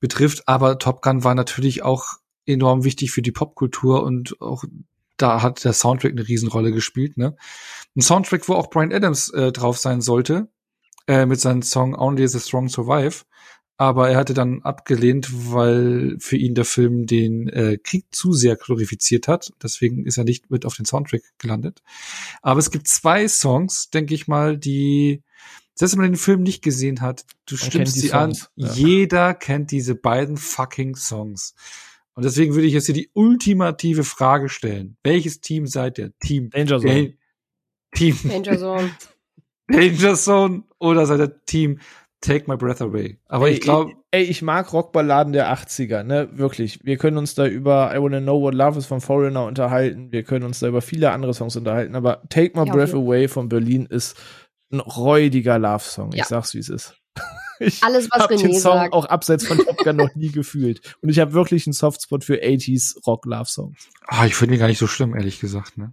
[0.00, 2.14] betrifft, aber Top Gun war natürlich auch
[2.46, 4.64] enorm wichtig für die Popkultur und auch
[5.18, 7.18] da hat der Soundtrack eine Riesenrolle gespielt.
[7.18, 7.36] Ne?
[7.94, 10.48] Ein Soundtrack, wo auch Brian Adams äh, drauf sein sollte,
[11.06, 13.24] äh, mit seinem Song Only the Strong Survive
[13.80, 18.56] aber er hatte dann abgelehnt, weil für ihn der Film den äh, Krieg zu sehr
[18.56, 19.52] glorifiziert hat.
[19.62, 21.80] Deswegen ist er nicht mit auf den Soundtrack gelandet.
[22.42, 25.22] Aber es gibt zwei Songs, denke ich mal, die,
[25.74, 28.36] selbst wenn man den Film nicht gesehen hat, du man stimmst sie an.
[28.56, 28.72] Ja.
[28.72, 31.54] Jeder kennt diese beiden fucking Songs.
[32.14, 34.96] Und deswegen würde ich jetzt hier die ultimative Frage stellen.
[35.04, 36.12] Welches Team seid ihr?
[36.18, 37.14] Team Danger Zone.
[37.94, 38.90] Team Danger Zone.
[39.68, 41.78] Danger Zone oder seid ihr Team
[42.20, 43.18] Take My Breath Away.
[43.26, 43.92] Aber ey, ich glaube.
[44.10, 46.28] Ey, ich mag Rockballaden der 80er, ne?
[46.32, 46.80] Wirklich.
[46.82, 50.10] Wir können uns da über I Wanna Know What Love Is von Foreigner unterhalten.
[50.10, 51.94] Wir können uns da über viele andere Songs unterhalten.
[51.94, 53.04] Aber Take My ja, Breath okay.
[53.04, 54.16] Away von Berlin ist
[54.72, 56.12] ein räudiger Love-Song.
[56.12, 56.22] Ja.
[56.22, 56.94] Ich sag's, wie es ist.
[57.60, 58.92] Ich Alles, was hab René den Song sagt.
[58.92, 60.96] auch abseits von Top Gun noch nie gefühlt.
[61.02, 63.88] Und ich habe wirklich einen Softspot für 80s Rock-Love-Songs.
[64.06, 65.92] Ah, ich finde ihn gar nicht so schlimm, ehrlich gesagt, ne?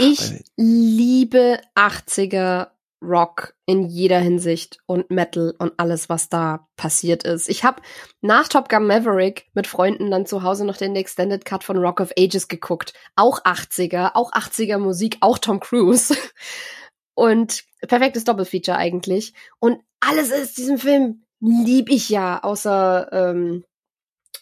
[0.00, 2.70] Ich liebe 80er
[3.02, 7.48] Rock in jeder Hinsicht und Metal und alles, was da passiert ist.
[7.48, 7.82] Ich habe
[8.20, 12.00] nach Top Gun Maverick mit Freunden dann zu Hause noch den Extended Cut von Rock
[12.00, 12.92] of Ages geguckt.
[13.16, 16.14] Auch 80er, auch 80er Musik, auch Tom Cruise.
[17.14, 19.34] Und perfektes Doppelfeature eigentlich.
[19.58, 23.64] Und alles ist diesem Film lieb ich ja, außer ähm,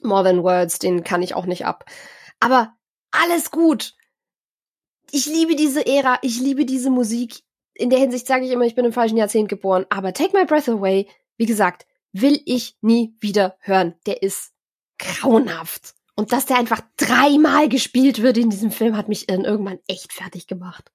[0.02, 1.84] More Than Words, den kann ich auch nicht ab.
[2.40, 2.74] Aber
[3.10, 3.94] alles gut.
[5.10, 7.42] Ich liebe diese Ära, ich liebe diese Musik
[7.78, 9.86] in der Hinsicht sage ich immer, ich bin im falschen Jahrzehnt geboren.
[9.88, 13.94] Aber Take My Breath Away, wie gesagt, will ich nie wieder hören.
[14.06, 14.52] Der ist
[14.98, 15.94] grauenhaft.
[16.16, 20.12] Und dass der einfach dreimal gespielt wird in diesem Film, hat mich dann irgendwann echt
[20.12, 20.90] fertig gemacht.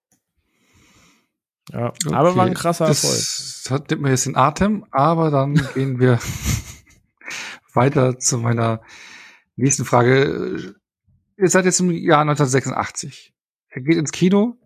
[1.71, 2.13] Ja, okay.
[2.13, 3.19] aber war ein krasser das Erfolg.
[3.19, 6.19] Das hat mir jetzt den Atem, aber dann gehen wir
[7.73, 8.81] weiter zu meiner
[9.55, 10.75] nächsten Frage.
[11.37, 13.33] Ihr seid jetzt im Jahr 1986.
[13.69, 14.57] Er geht ins Kino,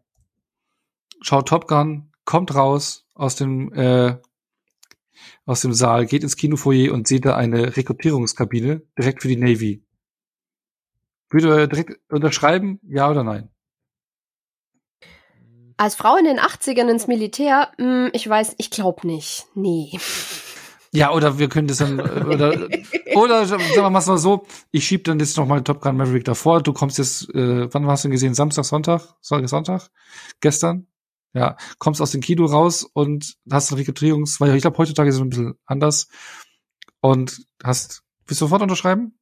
[1.22, 4.18] schaut Top Gun, kommt raus aus dem äh,
[5.46, 9.84] aus dem Saal, geht ins Kinofoyer und sieht da eine Rekrutierungskabine direkt für die Navy.
[11.30, 13.50] Würde er direkt unterschreiben, ja oder nein?
[15.78, 19.46] Als Frau in den 80ern ins Militär, mh, hm, ich weiß, ich glaube nicht.
[19.54, 20.00] Nee.
[20.92, 22.68] Ja, oder wir können das dann, äh, oder,
[23.16, 26.62] oder sagen wir mal so, ich schieb dann jetzt noch mal Top Gun Maverick davor.
[26.62, 28.34] Du kommst jetzt, äh, wann hast du ihn gesehen?
[28.34, 29.16] Samstag, Sonntag?
[29.22, 29.90] Sonntag?
[30.40, 30.88] Gestern?
[31.38, 35.18] Ja, kommst aus dem Kino raus und hast eine Rekrutierungs, weil ich glaube, heutzutage ist
[35.18, 36.08] es ein bisschen anders.
[37.00, 39.14] Und hast, willst du sofort unterschreiben?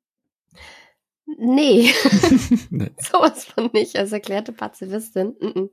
[1.38, 1.92] Nee.
[2.70, 2.92] nee.
[3.00, 5.36] Sowas von nicht, als erklärte Pazifistin.
[5.42, 5.70] Mm -mm.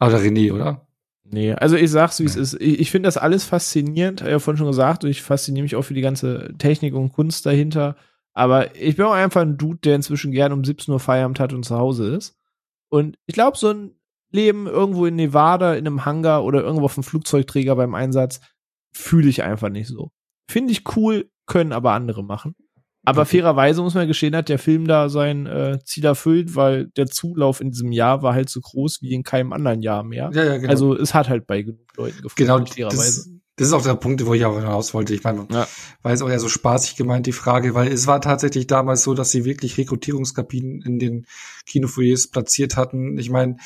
[0.00, 0.88] Aber René, oder?
[1.22, 2.54] Nee, also ich sag's, wie es ist.
[2.54, 5.62] Ich, ich finde das alles faszinierend, ich habe ja vorhin schon gesagt, und ich fasziniere
[5.62, 7.94] mich auch für die ganze Technik und Kunst dahinter.
[8.32, 11.52] Aber ich bin auch einfach ein Dude, der inzwischen gern um 17 Uhr Feierabend hat
[11.52, 12.36] und zu Hause ist.
[12.88, 13.92] Und ich glaube, so ein
[14.34, 18.40] Leben irgendwo in Nevada, in einem Hangar oder irgendwo auf einem Flugzeugträger beim Einsatz,
[18.92, 20.10] fühle ich einfach nicht so.
[20.50, 22.54] Finde ich cool, können aber andere machen.
[23.06, 23.38] Aber okay.
[23.38, 27.60] fairerweise muss man geschehen, hat der Film da sein äh, Ziel erfüllt, weil der Zulauf
[27.60, 30.30] in diesem Jahr war halt so groß wie in keinem anderen Jahr mehr.
[30.32, 30.70] Ja, ja, genau.
[30.70, 32.64] Also es hat halt bei genug Leuten gefallen.
[32.64, 33.40] Genau, fairerweise.
[33.56, 35.14] Das, ist auch der Punkt, wo ich auch hinaus wollte.
[35.14, 35.66] Ich meine, ja.
[36.02, 39.14] war jetzt auch eher so spaßig gemeint, die Frage, weil es war tatsächlich damals so,
[39.14, 41.26] dass sie wirklich Rekrutierungskabinen in den
[41.66, 43.16] Kinofoyers platziert hatten.
[43.18, 43.56] Ich meine,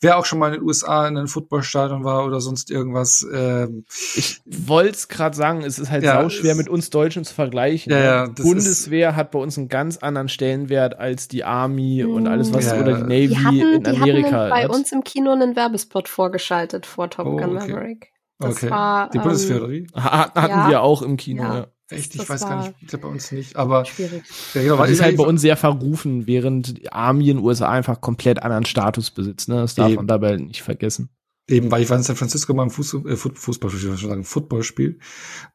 [0.00, 3.26] wer auch schon mal in den USA in einem Footballstadion war oder sonst irgendwas.
[3.32, 3.84] Ähm,
[4.14, 7.92] ich wollte es gerade sagen, es ist halt ja, sauschwer mit uns Deutschen zu vergleichen.
[7.92, 8.04] Ja, ne?
[8.04, 12.14] ja, Bundeswehr hat bei uns einen ganz anderen Stellenwert als die Army mhm.
[12.14, 14.28] und alles, was ja, oder die Navy die hatten, in Amerika.
[14.28, 17.98] Die hatten bei uns im Kino einen Werbespot vorgeschaltet vor Top Gun oh, okay.
[18.38, 18.70] Das okay.
[18.70, 19.86] war, die Bundeswehr, ähm, oder wie?
[19.94, 21.56] Hatten ja, wir auch im Kino, ja.
[21.56, 21.66] ja.
[21.88, 24.24] Echt, ich weiß gar nicht, ich glaube bei uns nicht, aber schwierig.
[24.54, 27.68] Ja, genau, weil ist halt bei uns sehr verrufen, während die Army in den USA
[27.68, 29.56] einfach komplett anderen Status besitzt, ne?
[29.56, 29.96] Das darf Eben.
[29.96, 31.10] man dabei nicht vergessen.
[31.48, 34.24] Eben, weil ich war in San Francisco mal im Fußball, äh, Fußball, ich schon sagen,
[34.24, 34.98] Footballspiel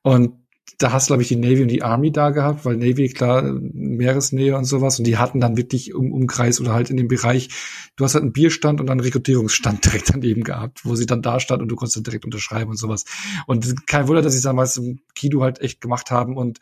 [0.04, 0.41] und
[0.82, 4.58] da hast, glaube ich, die Navy und die Army da gehabt, weil Navy, klar, Meeresnähe
[4.58, 5.00] und sowas.
[5.00, 7.50] Und die hatten dann wirklich im Umkreis oder halt in dem Bereich,
[7.96, 11.40] du hast halt einen Bierstand und einen Rekrutierungsstand direkt daneben gehabt, wo sie dann da
[11.40, 13.06] stand und du konntest dann direkt unterschreiben und sowas.
[13.48, 16.60] Und kein Wunder, dass sie es damals im Kino halt echt gemacht haben und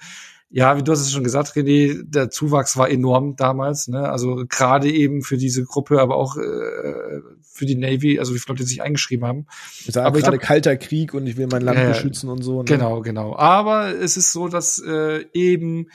[0.52, 4.10] ja, wie du hast es schon gesagt, René, der Zuwachs war enorm damals, ne?
[4.10, 8.56] Also gerade eben für diese Gruppe, aber auch äh, für die Navy, also wie viele
[8.56, 9.46] Leute sich eingeschrieben haben.
[9.88, 12.60] Es war aber gerade kalter Krieg und ich will mein Land äh, beschützen und so.
[12.60, 12.66] Ne?
[12.66, 13.36] Genau, genau.
[13.36, 15.90] Aber es ist so, dass äh, eben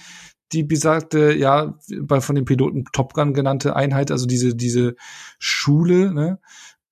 [0.53, 4.95] die besagte, ja, bei von den Piloten Top Gun genannte Einheit, also diese diese
[5.41, 6.39] Schule, ne,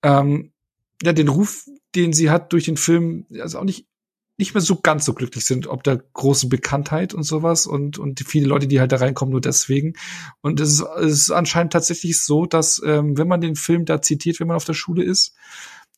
[0.01, 0.51] ähm,
[1.01, 3.87] ja, den Ruf, den sie hat durch den Film, also auch nicht
[4.43, 8.19] nicht mehr so ganz so glücklich sind, ob der großen Bekanntheit und sowas und, und
[8.19, 9.93] die viele Leute, die halt da reinkommen, nur deswegen.
[10.41, 14.01] Und es ist, es ist anscheinend tatsächlich so, dass ähm, wenn man den Film da
[14.01, 15.33] zitiert, wenn man auf der Schule ist,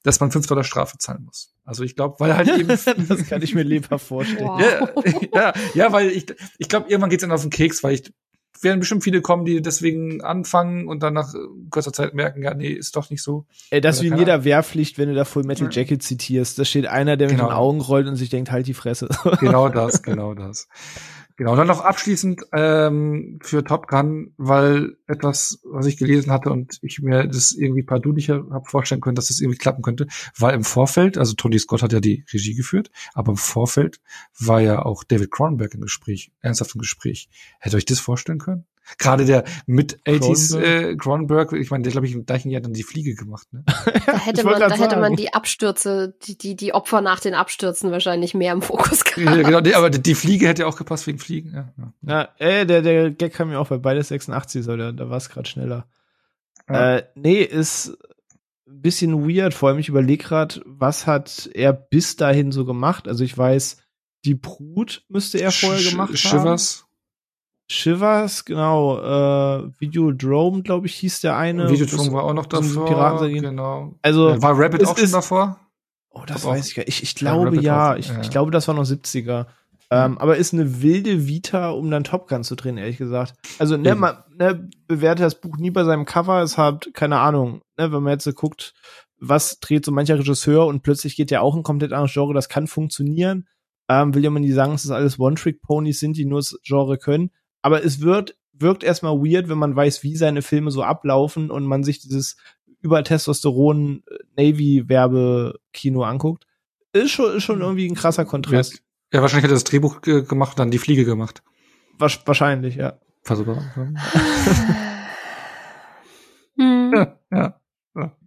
[0.03, 1.55] dass man fünf Dollar Strafe zahlen muss.
[1.63, 2.67] Also ich glaube, weil halt eben
[3.07, 4.45] das kann ich mir lieber vorstellen.
[4.45, 4.61] Wow.
[4.61, 6.27] Ja, ja, ja, weil ich
[6.59, 8.13] ich glaube, irgendwann geht's dann auf den Keks, weil ich
[8.61, 11.37] werden bestimmt viele kommen, die deswegen anfangen und dann nach äh,
[11.69, 13.45] kurzer Zeit merken, ja, nee, ist doch nicht so.
[13.69, 16.57] Ey, das wie in jeder Wehrpflicht, wenn du da Full Metal Jacket zitierst.
[16.59, 17.43] Da steht einer, der genau.
[17.43, 19.09] mit den Augen rollt und sich denkt, halt die Fresse.
[19.39, 20.67] Genau das, genau das.
[21.37, 26.79] Genau, dann noch abschließend ähm, für Top Gun, weil etwas, was ich gelesen hatte und
[26.81, 30.07] ich mir das irgendwie pardulicher habe vorstellen können, dass das irgendwie klappen könnte,
[30.37, 33.99] war im Vorfeld, also Tony Scott hat ja die Regie geführt, aber im Vorfeld
[34.39, 37.27] war ja auch David Cronenberg im Gespräch, ernsthaft im Gespräch.
[37.59, 38.65] Hätte euch das vorstellen können?
[38.97, 42.73] Gerade der mit 80s äh, Cronenberg, ich meine, der glaube ich im gleichen Jahr dann
[42.73, 43.47] die Fliege gemacht.
[43.51, 43.63] Ne?
[44.05, 47.91] da hätte man, da hätte man die Abstürze, die, die, die Opfer nach den Abstürzen
[47.91, 49.15] wahrscheinlich mehr im Fokus gehabt.
[49.25, 51.53] Ja, genau, nee, aber die Fliege hätte auch gepasst wegen Fliegen.
[51.53, 51.93] Ja, ja.
[52.01, 55.17] ja ey, der, der Gag kam mir auch bei beides 86, so, da, da war
[55.17, 55.87] es gerade schneller.
[56.69, 56.97] Ja.
[56.97, 57.97] Äh, nee, ist
[58.67, 63.07] ein bisschen weird, vor allem ich überlege gerade, was hat er bis dahin so gemacht?
[63.07, 63.77] Also ich weiß,
[64.25, 66.39] die Brut müsste er vorher gemacht Sch haben.
[66.39, 66.84] Shivers.
[67.67, 71.69] Shivers, genau, äh, Videodrome, glaube ich, hieß der eine.
[71.69, 73.17] Videodrome war auch noch davor.
[73.17, 73.95] So genau.
[74.03, 75.59] Also äh, war Rabbit auch schon davor?
[76.11, 76.89] Oh, das weiß ich gar nicht.
[76.89, 77.95] Ich, ich glaube ja.
[77.95, 78.21] Ich, ja.
[78.21, 79.47] ich glaube, das war noch 70er.
[79.91, 83.33] Ähm, aber ist eine wilde Vita, um dann Top Gun zu drehen, ehrlich gesagt.
[83.59, 86.41] Also, ne, man ne, bewerte das Buch nie bei seinem Cover.
[86.41, 88.73] Es hat, keine Ahnung, ne, wenn man jetzt so guckt,
[89.19, 92.49] was dreht so mancher Regisseur und plötzlich geht ja auch ein komplett anderes Genre, das
[92.49, 93.47] kann funktionieren.
[93.87, 96.97] Ähm, will ja man nicht sagen, dass das alles One-Trick-Ponys sind, die nur das Genre
[96.97, 97.31] können.
[97.65, 101.65] Aber es wird, wirkt erstmal weird, wenn man weiß, wie seine Filme so ablaufen und
[101.65, 102.37] man sich dieses
[102.79, 104.03] über Testosteron
[104.37, 106.45] Navy Werbekino anguckt.
[106.93, 108.83] Ist schon, ist schon irgendwie ein krasser Kontrast.
[109.11, 111.41] Ja, wahrscheinlich hat er das Drehbuch gemacht und dann die Fliege gemacht.
[111.97, 112.99] Wahrscheinlich, ja.
[113.23, 113.63] Versuchbar.
[116.57, 116.93] Hm.
[116.93, 117.61] ja, ja,
[117.95, 118.17] ja.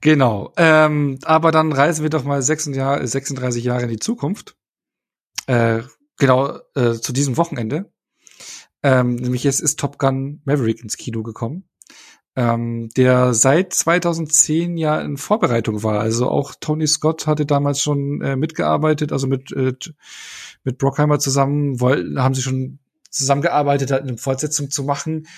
[0.00, 0.52] Genau.
[0.56, 4.56] Ähm, aber dann reisen wir doch mal 36 Jahre, 36 Jahre in die Zukunft.
[5.46, 5.82] Äh,
[6.22, 7.90] genau, äh, zu diesem Wochenende.
[8.84, 11.64] Ähm, nämlich jetzt ist Top Gun Maverick ins Kino gekommen.
[12.36, 15.98] Ähm, der seit 2010 ja in Vorbereitung war.
[15.98, 19.74] Also auch Tony Scott hatte damals schon äh, mitgearbeitet, also mit, äh,
[20.62, 22.78] mit Brockheimer zusammen, wollten, haben sie schon
[23.12, 25.28] zusammengearbeitet hat, eine Fortsetzung zu machen.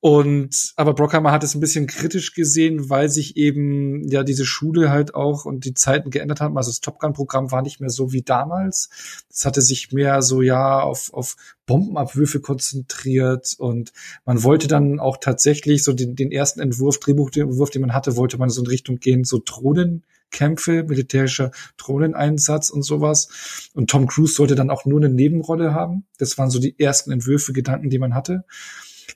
[0.00, 4.90] Und aber Brockheimer hat es ein bisschen kritisch gesehen, weil sich eben ja diese Schule
[4.90, 6.56] halt auch und die Zeiten geändert haben.
[6.56, 8.90] Also das Top Gun-Programm war nicht mehr so wie damals.
[9.28, 13.92] Es hatte sich mehr so ja auf, auf Bombenabwürfe konzentriert und
[14.24, 18.38] man wollte dann auch tatsächlich so den, den ersten Entwurf, Drehbuchentwurf, den man hatte, wollte
[18.38, 23.70] man so in Richtung gehen, so Drohnen Kämpfe, militärischer Drohneneinsatz und sowas.
[23.74, 26.06] Und Tom Cruise sollte dann auch nur eine Nebenrolle haben.
[26.18, 28.44] Das waren so die ersten Entwürfe, Gedanken, die man hatte.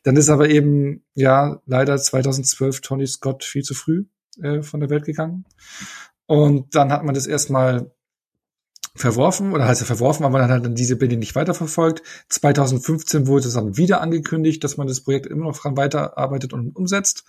[0.05, 4.05] Dann ist aber eben, ja, leider 2012 Tony Scott viel zu früh
[4.43, 5.45] äh, von der Welt gegangen.
[6.27, 7.93] Und dann hat man das erstmal
[8.95, 12.03] verworfen, oder heißt er verworfen, aber man hat dann diese Pläne nicht weiterverfolgt.
[12.29, 16.77] 2015 wurde es dann wieder angekündigt, dass man das Projekt immer noch dran weiterarbeitet und
[16.77, 17.25] umsetzt.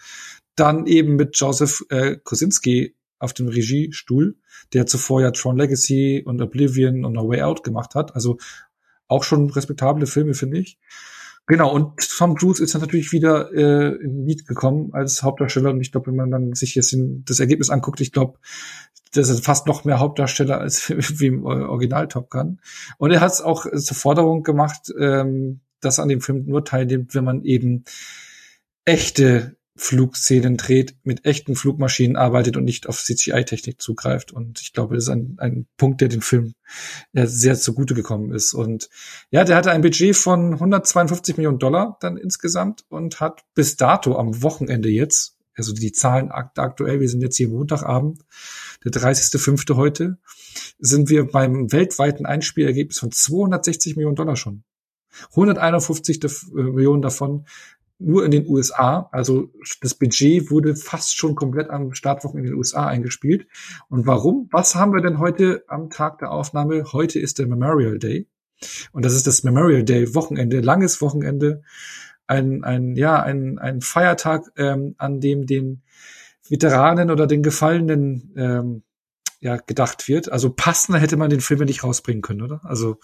[0.55, 4.35] Dann eben mit Joseph äh, Kosinski auf dem Regiestuhl,
[4.73, 8.15] der zuvor ja Tron Legacy und Oblivion und A Way Out gemacht hat.
[8.15, 8.37] Also
[9.07, 10.79] auch schon respektable Filme, finde ich.
[11.45, 15.71] Genau, und Tom Cruise ist dann natürlich wieder äh, in Lied gekommen als Hauptdarsteller.
[15.71, 18.39] Und ich glaube, wenn man dann sich jetzt in, das Ergebnis anguckt, ich glaube,
[19.13, 22.59] das ist fast noch mehr Hauptdarsteller als wie im Original Top Gun.
[22.97, 27.13] Und er hat es auch zur Forderung gemacht, ähm, dass an dem Film nur teilnimmt,
[27.13, 27.83] wenn man eben
[28.85, 34.31] echte Flugszenen dreht, mit echten Flugmaschinen arbeitet und nicht auf CGI-Technik zugreift.
[34.31, 36.53] Und ich glaube, das ist ein, ein Punkt, der dem Film
[37.11, 38.53] ja, sehr zugute gekommen ist.
[38.53, 38.89] Und
[39.31, 44.17] ja, der hatte ein Budget von 152 Millionen Dollar dann insgesamt und hat bis dato
[44.17, 48.21] am Wochenende jetzt, also die Zahlen aktuell, wir sind jetzt hier Montagabend,
[48.85, 49.75] der 30.05.
[49.75, 50.17] heute,
[50.77, 54.63] sind wir beim weltweiten Einspielergebnis von 260 Millionen Dollar schon.
[55.31, 56.19] 151
[56.53, 57.45] Millionen davon
[58.03, 59.09] nur in den USA.
[59.11, 59.49] Also
[59.81, 63.47] das Budget wurde fast schon komplett am Startwochen in den USA eingespielt.
[63.89, 64.47] Und warum?
[64.51, 66.85] Was haben wir denn heute am Tag der Aufnahme?
[66.93, 68.27] Heute ist der Memorial Day.
[68.91, 71.63] Und das ist das Memorial Day Wochenende, langes Wochenende,
[72.27, 75.81] ein, ein, ja, ein, ein Feiertag, ähm, an dem den
[76.47, 78.83] Veteranen oder den Gefallenen ähm,
[79.39, 80.31] ja, gedacht wird.
[80.31, 82.61] Also passender hätte man den Film nicht rausbringen können, oder?
[82.63, 82.97] Also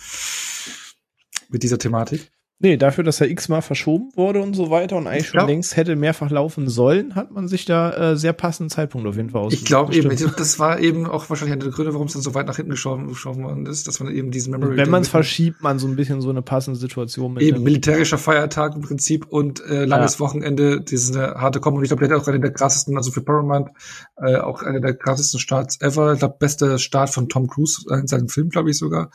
[1.50, 2.32] mit dieser Thematik.
[2.62, 5.96] Nee, dafür, dass er x-mal verschoben wurde und so weiter und eigentlich schon längst hätte
[5.96, 9.54] mehrfach laufen sollen, hat man sich da äh, sehr passenden Zeitpunkt auf jeden Fall aus.
[9.54, 12.36] Ich glaube eben, das war eben auch wahrscheinlich eine der Gründe, warum es dann so
[12.36, 14.76] weit nach hinten geschoben, geschoben worden ist, dass man eben diesen Memory.
[14.76, 17.44] Wenn man es verschiebt, man so ein bisschen so eine passende Situation mit.
[17.44, 20.20] Eben militärischer Feiertag im Prinzip und äh, langes ja.
[20.20, 21.78] Wochenende, diese harte Kombo.
[21.78, 23.70] Und ich glaube, der hat auch eine der krassesten, also für Paramount,
[24.18, 26.12] äh, auch einer der krassesten Starts ever.
[26.12, 29.12] Ich glaube, bester Start von Tom Cruise in seinem Film, glaube ich sogar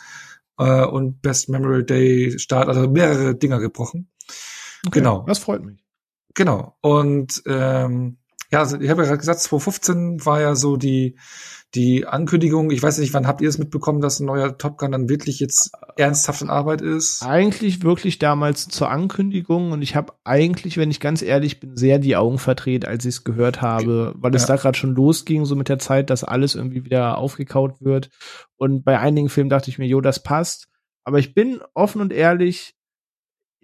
[0.59, 4.11] äh, und Best Memorial Day Start, also mehrere Dinger gebrochen.
[4.87, 5.25] Okay, genau.
[5.27, 5.85] Das freut mich.
[6.35, 6.77] Genau.
[6.81, 8.19] Und ähm,
[8.51, 11.17] ja, also ich habe ja gerade gesagt, 2015 war ja so die
[11.75, 14.93] die Ankündigung, ich weiß nicht, wann habt ihr es mitbekommen, dass ein neuer Top Gun
[14.93, 17.23] dann wirklich jetzt ernsthaft in Arbeit ist?
[17.23, 21.99] Eigentlich wirklich damals zur Ankündigung und ich habe eigentlich, wenn ich ganz ehrlich bin, sehr
[21.99, 24.49] die Augen verdreht, als ich es gehört habe, weil es ja.
[24.49, 28.11] da gerade schon losging, so mit der Zeit, dass alles irgendwie wieder aufgekaut wird.
[28.57, 30.69] Und bei einigen Filmen dachte ich mir, jo, das passt.
[31.05, 32.75] Aber ich bin offen und ehrlich,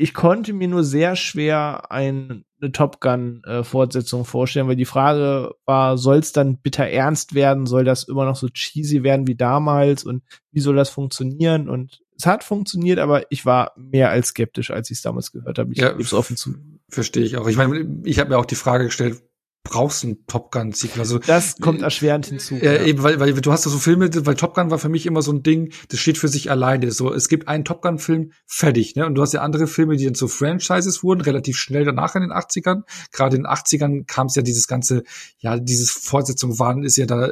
[0.01, 4.87] ich konnte mir nur sehr schwer ein, eine Top Gun äh, Fortsetzung vorstellen, weil die
[4.87, 7.67] Frage war, soll es dann bitter ernst werden?
[7.67, 10.05] Soll das immer noch so cheesy werden wie damals?
[10.05, 10.23] Und
[10.53, 11.69] wie soll das funktionieren?
[11.69, 15.59] Und es hat funktioniert, aber ich war mehr als skeptisch, als ich es damals gehört
[15.59, 15.73] habe.
[15.73, 16.55] Ich ja, gebe es offen zu.
[16.89, 17.47] Verstehe ich auch.
[17.47, 19.23] Ich meine, ich habe mir auch die Frage gestellt,
[19.63, 21.01] brauchst einen Top Gun Sequel.
[21.01, 22.57] Also das kommt erschwerend hinzu.
[22.57, 22.83] Äh, ja.
[22.85, 25.33] eben, weil, weil du hast so Filme, weil Top Gun war für mich immer so
[25.33, 26.91] ein Ding, das steht für sich alleine.
[26.93, 29.07] So, es gibt einen Top Gun Film fertig, ne?
[29.07, 32.23] Und du hast ja andere Filme, die dann so Franchises wurden, relativ schnell danach in
[32.23, 32.83] den 80ern.
[33.13, 35.03] Gerade in den 80ern kam es ja dieses ganze,
[35.39, 37.31] ja, dieses Fortsetzung waren ist ja da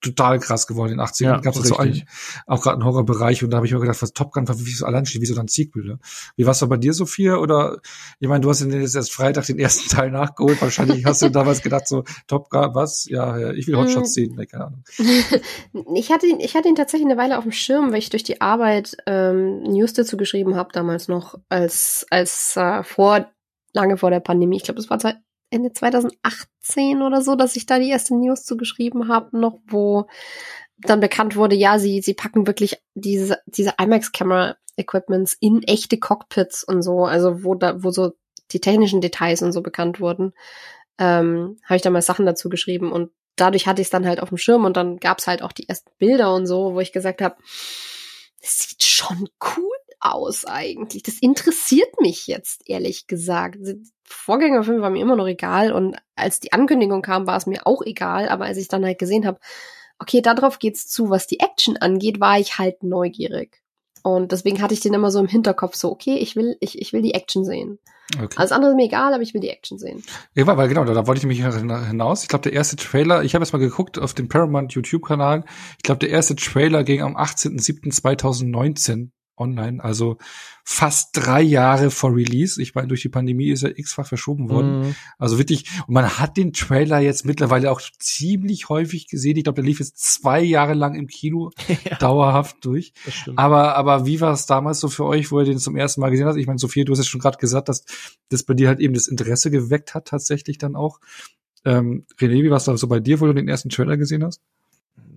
[0.00, 1.24] total krass geworden in den 80ern.
[1.24, 2.02] Ja, Gab es so einen,
[2.46, 4.70] auch gerade einen Horrorbereich und da habe ich mir gedacht, was Top Gun war wie
[4.70, 5.84] so allein steht, wie so dann Sequel.
[5.84, 5.98] Ne?
[6.36, 7.36] Wie war es bei dir, Sophia?
[7.36, 7.78] Oder
[8.20, 10.60] ich meine, du hast jetzt erst Freitag den ersten Teil nachgeholt.
[10.60, 13.06] Wahrscheinlich hast du damals gedacht, so Top Gun, was?
[13.08, 14.34] Ja, ich will Hotshots sehen.
[14.36, 14.84] Nee, keine Ahnung.
[15.94, 18.24] ich hatte ihn, ich hatte ihn tatsächlich eine Weile auf dem Schirm, weil ich durch
[18.24, 23.30] die Arbeit ähm, News dazu geschrieben habe damals noch, als als äh, vor
[23.72, 24.56] lange vor der Pandemie.
[24.56, 24.98] Ich glaube, das war
[25.50, 30.06] Ende 2018 oder so, dass ich da die erste News zu geschrieben habe, noch wo
[30.78, 36.82] dann bekannt wurde, ja, sie, sie packen wirklich diese, diese IMAX-Camera-Equipments in echte Cockpits und
[36.82, 38.12] so, also wo da, wo so
[38.52, 40.32] die technischen Details und so bekannt wurden,
[40.98, 44.20] ähm, habe ich da mal Sachen dazu geschrieben und dadurch hatte ich es dann halt
[44.20, 46.92] auf dem Schirm und dann gab's halt auch die ersten Bilder und so, wo ich
[46.92, 47.36] gesagt habe,
[48.40, 49.75] sieht schon cool
[50.14, 51.02] aus eigentlich.
[51.02, 53.58] Das interessiert mich jetzt, ehrlich gesagt.
[54.04, 57.82] Vorgängerfilm war mir immer noch egal und als die Ankündigung kam, war es mir auch
[57.82, 59.38] egal, aber als ich dann halt gesehen habe,
[59.98, 63.62] okay, darauf geht's zu, was die Action angeht, war ich halt neugierig.
[64.02, 66.92] Und deswegen hatte ich den immer so im Hinterkopf, so, okay, ich will, ich, ich
[66.92, 67.80] will die Action sehen.
[68.14, 68.36] Okay.
[68.36, 70.04] Alles andere ist mir egal, aber ich will die Action sehen.
[70.34, 72.22] Ja, weil genau, da, da wollte ich mich hinaus.
[72.22, 75.44] Ich glaube, der erste Trailer, ich habe jetzt mal geguckt auf dem Paramount YouTube-Kanal.
[75.78, 80.18] Ich glaube, der erste Trailer ging am 18.07.2019 online, also
[80.64, 82.60] fast drei Jahre vor Release.
[82.60, 84.80] Ich meine, durch die Pandemie ist er x-fach verschoben worden.
[84.80, 84.94] Mhm.
[85.18, 89.36] Also wirklich, und man hat den Trailer jetzt mittlerweile auch ziemlich häufig gesehen.
[89.36, 91.50] Ich glaube, der lief jetzt zwei Jahre lang im Kino
[91.84, 91.96] ja.
[91.98, 92.92] dauerhaft durch.
[93.36, 96.10] Aber, aber wie war es damals so für euch, wo ihr den zum ersten Mal
[96.10, 96.38] gesehen habt?
[96.38, 97.84] Ich meine, Sophia, du hast ja schon gerade gesagt, dass
[98.28, 101.00] das bei dir halt eben das Interesse geweckt hat, tatsächlich dann auch.
[101.64, 104.24] Ähm, René, wie war es da so bei dir, wo du den ersten Trailer gesehen
[104.24, 104.40] hast?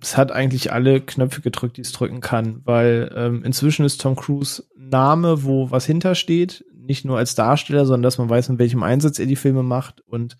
[0.02, 4.16] Es hat eigentlich alle Knöpfe gedrückt, die es drücken kann, weil ähm, inzwischen ist Tom
[4.16, 8.82] Cruise Name, wo was hintersteht, nicht nur als Darsteller, sondern dass man weiß, in welchem
[8.82, 10.36] Einsatz er die Filme macht und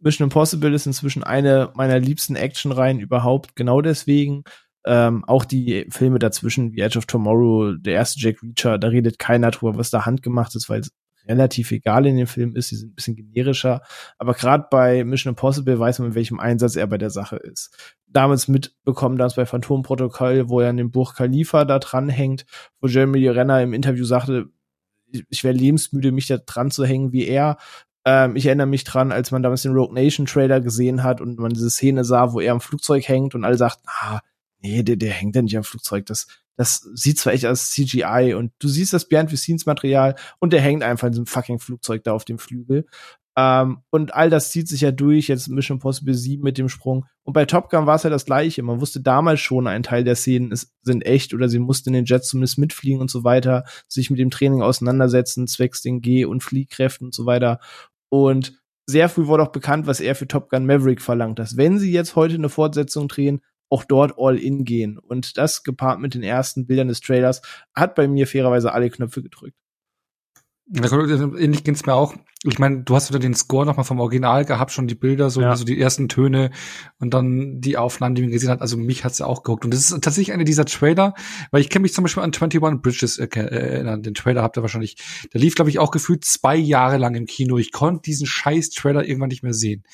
[0.00, 4.44] Mission Impossible ist inzwischen eine meiner liebsten Actionreihen überhaupt, genau deswegen.
[4.86, 9.18] Ähm, auch die Filme dazwischen, wie Edge of Tomorrow, der erste Jack Reacher, da redet
[9.18, 10.90] keiner drüber, was da handgemacht ist, weil es
[11.26, 12.68] relativ egal in dem Film ist.
[12.68, 13.82] Sie sind ein bisschen generischer.
[14.18, 17.76] Aber gerade bei Mission Impossible weiß man, in welchem Einsatz er bei der Sache ist.
[18.06, 22.46] Damals mitbekommen, dass bei Phantom Protokoll, wo er an dem Buch Khalifa da dranhängt,
[22.80, 24.46] wo Jeremy Renner im Interview sagte,
[25.28, 27.56] ich wäre lebensmüde, mich da dran zu hängen wie er.
[28.04, 31.38] Ähm, ich erinnere mich dran, als man damals den Rogue Nation Trailer gesehen hat und
[31.38, 34.20] man diese Szene sah, wo er am Flugzeug hängt und alle sagten, ah,
[34.60, 36.06] nee, der, der hängt ja nicht am Flugzeug.
[36.06, 40.52] Das, das sieht zwar echt aus CGI und du siehst das the Scenes Material und
[40.52, 42.86] der hängt einfach in diesem fucking Flugzeug da auf dem Flügel.
[43.36, 47.06] Ähm, und all das zieht sich ja durch, jetzt Mission Possible 7 mit dem Sprung.
[47.24, 48.62] Und bei Top Gun war es ja das gleiche.
[48.62, 51.94] Man wusste damals schon, ein Teil der Szenen ist, sind echt oder sie mussten in
[51.94, 56.26] den Jets zumindest mitfliegen und so weiter, sich mit dem Training auseinandersetzen, zwecks den Geh-
[56.26, 57.58] und Fliehkräften und so weiter.
[58.08, 61.78] Und sehr früh wurde auch bekannt, was er für Top Gun Maverick verlangt, dass wenn
[61.78, 63.40] sie jetzt heute eine Fortsetzung drehen,
[63.74, 64.98] auch dort all in gehen.
[64.98, 67.42] Und das gepaart mit den ersten Bildern des Trailers
[67.74, 69.56] hat bei mir fairerweise alle Knöpfe gedrückt.
[70.72, 72.14] Ähnlich ging's mir auch.
[72.46, 75.40] Ich meine, du hast wieder den Score nochmal vom Original gehabt, schon die Bilder, so,
[75.40, 75.56] ja.
[75.56, 76.50] so die ersten Töne
[76.98, 78.60] und dann die Aufnahmen, die man gesehen hat.
[78.60, 79.64] Also mich hat's ja auch gehuckt.
[79.64, 81.14] Und das ist tatsächlich einer dieser Trailer,
[81.50, 84.02] weil ich kenne mich zum Beispiel an 21 Bridges erinnern.
[84.02, 84.96] Den Trailer habt ihr wahrscheinlich.
[85.32, 87.56] Der lief, glaube ich, auch gefühlt zwei Jahre lang im Kino.
[87.56, 89.84] Ich konnte diesen scheiß Trailer irgendwann nicht mehr sehen.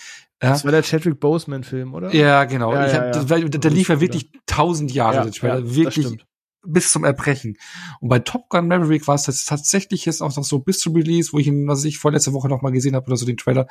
[0.42, 0.50] Ja.
[0.50, 2.14] Das war der Chadwick Boseman-Film, oder?
[2.14, 2.72] Ja, genau.
[2.72, 5.74] Ja, ja, hab, der, der lief ja wirklich tausend Jahre, der Trailer.
[5.74, 6.16] wirklich
[6.64, 7.56] bis zum Erbrechen.
[8.00, 10.94] Und bei Top Gun Maverick war es jetzt tatsächlich jetzt auch noch so bis zum
[10.94, 13.36] Release, wo ich ihn, was ich vorletzte Woche noch mal gesehen habe oder so den
[13.36, 13.66] Trailer,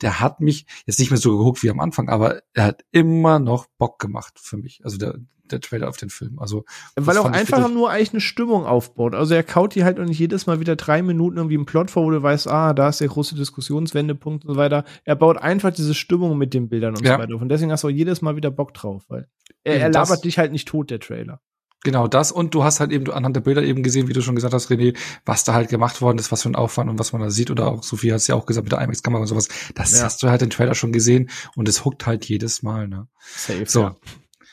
[0.00, 3.38] der hat mich jetzt nicht mehr so gehuckt wie am Anfang, aber er hat immer
[3.38, 4.80] noch Bock gemacht für mich.
[4.84, 6.38] Also der, der Trailer auf den Film.
[6.38, 6.64] Also
[6.96, 9.14] weil er auch einfach nur eigentlich eine Stimmung aufbaut.
[9.14, 11.90] Also er kaut die halt und nicht jedes Mal wieder drei Minuten irgendwie im Plot
[11.90, 14.84] vor, wo du weißt, ah, da ist der große Diskussionswendepunkt und so weiter.
[15.04, 17.14] Er baut einfach diese Stimmung mit den Bildern und ja.
[17.14, 17.42] so weiter auf.
[17.42, 19.28] Und deswegen hast du auch jedes Mal wieder Bock drauf, weil
[19.62, 21.40] er, er labert dich halt nicht tot, der Trailer.
[21.84, 24.36] Genau das und du hast halt eben anhand der Bilder eben gesehen, wie du schon
[24.36, 27.12] gesagt hast, René, was da halt gemacht worden ist, was für ein Aufwand und was
[27.12, 29.26] man da sieht oder auch Sophie hat es ja auch gesagt mit der IMAX-Kamera und
[29.26, 29.48] sowas.
[29.74, 30.04] Das ja.
[30.04, 32.86] hast du halt den Trailer schon gesehen und es huckt halt jedes Mal.
[32.86, 33.08] Ne?
[33.18, 33.96] Safe, so, ja.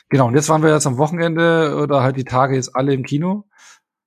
[0.08, 0.26] genau.
[0.26, 3.46] Und jetzt waren wir jetzt am Wochenende oder halt die Tage jetzt alle im Kino.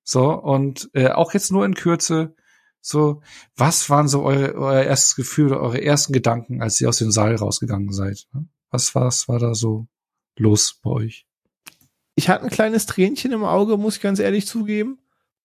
[0.03, 2.36] So und äh, auch jetzt nur in Kürze.
[2.82, 3.21] So,
[3.55, 7.11] was waren so eure, euer erstes Gefühl oder eure ersten Gedanken, als ihr aus dem
[7.11, 8.28] Saal rausgegangen seid?
[8.34, 8.49] Ne?
[8.69, 9.88] Was, was war da so
[10.36, 11.26] los bei euch?
[12.16, 14.99] Ich hatte ein kleines Tränchen im Auge, muss ich ganz ehrlich zugeben.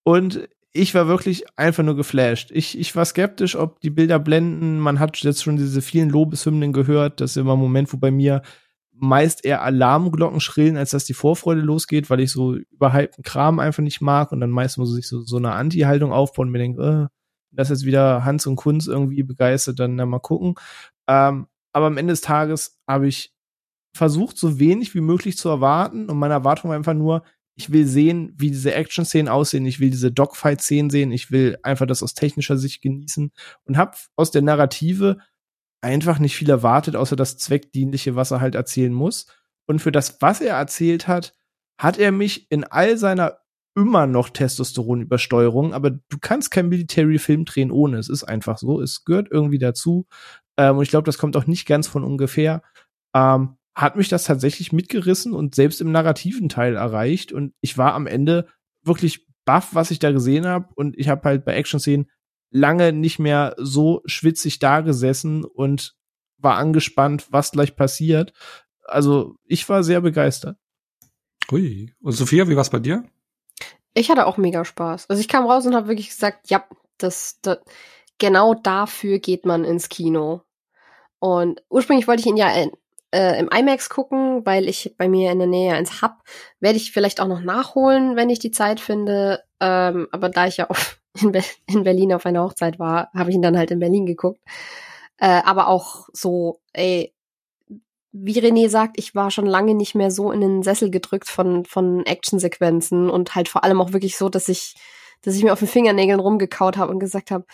[0.05, 2.51] Und ich war wirklich einfach nur geflasht.
[2.53, 4.79] Ich, ich war skeptisch, ob die Bilder blenden.
[4.79, 7.21] Man hat jetzt schon diese vielen Lobeshymnen gehört.
[7.21, 8.43] Das ist immer ein Moment, wo bei mir
[8.93, 13.83] meist eher Alarmglocken schrillen, als dass die Vorfreude losgeht, weil ich so überhypten Kram einfach
[13.83, 17.09] nicht mag und dann meist muss ich so, so eine Anti-Haltung aufbauen und mir denke,
[17.11, 17.14] äh,
[17.51, 20.55] das jetzt wieder Hans und Kunz irgendwie begeistert, dann na, mal gucken.
[21.07, 23.33] Ähm, aber am Ende des Tages habe ich
[23.95, 26.09] versucht, so wenig wie möglich zu erwarten.
[26.09, 27.24] Und meine Erwartung war einfach nur,
[27.55, 29.66] ich will sehen, wie diese Action-Szenen aussehen.
[29.66, 31.11] Ich will diese Dogfight-Szenen sehen.
[31.11, 33.32] Ich will einfach das aus technischer Sicht genießen
[33.64, 35.18] und habe aus der Narrative
[35.80, 39.26] einfach nicht viel erwartet, außer das Zweckdienliche, was er halt erzählen muss.
[39.66, 41.34] Und für das, was er erzählt hat,
[41.80, 43.39] hat er mich in all seiner
[43.76, 47.99] immer noch Testosteronübersteuerung, aber du kannst kein Military-Film drehen ohne.
[47.99, 48.80] Es ist einfach so.
[48.80, 50.07] Es gehört irgendwie dazu.
[50.57, 52.62] Ähm, und ich glaube, das kommt auch nicht ganz von ungefähr.
[53.14, 57.33] Ähm, hat mich das tatsächlich mitgerissen und selbst im narrativen Teil erreicht.
[57.33, 58.49] Und ich war am Ende
[58.83, 60.68] wirklich baff, was ich da gesehen habe.
[60.74, 62.11] Und ich habe halt bei Action-Szenen
[62.51, 65.95] lange nicht mehr so schwitzig da gesessen und
[66.39, 68.33] war angespannt, was gleich passiert.
[68.83, 70.59] Also ich war sehr begeistert.
[71.53, 71.95] Ui.
[72.01, 73.05] Und Sophia, wie war's bei dir?
[73.95, 75.09] Ich hatte auch mega Spaß.
[75.09, 76.64] Also ich kam raus und habe wirklich gesagt, ja,
[76.99, 77.59] das, das,
[78.18, 80.43] genau dafür geht man ins Kino.
[81.20, 82.49] Und ursprünglich wollte ich ihn ja
[83.15, 86.23] äh, im IMAX gucken, weil ich bei mir in der Nähe eins hab.
[86.61, 89.43] Werde ich vielleicht auch noch nachholen, wenn ich die Zeit finde.
[89.61, 93.31] Ähm, aber da ich ja auf, in, Be in Berlin auf einer Hochzeit war, habe
[93.31, 94.41] ich ihn dann halt in Berlin geguckt.
[95.19, 97.15] Äh, aber auch so, ey,
[98.13, 101.65] wie René sagt, ich war schon lange nicht mehr so in den Sessel gedrückt von,
[101.65, 104.75] von Actionsequenzen und halt vor allem auch wirklich so, dass ich,
[105.23, 107.45] dass ich mir auf den Fingernägeln rumgekaut habe und gesagt habe,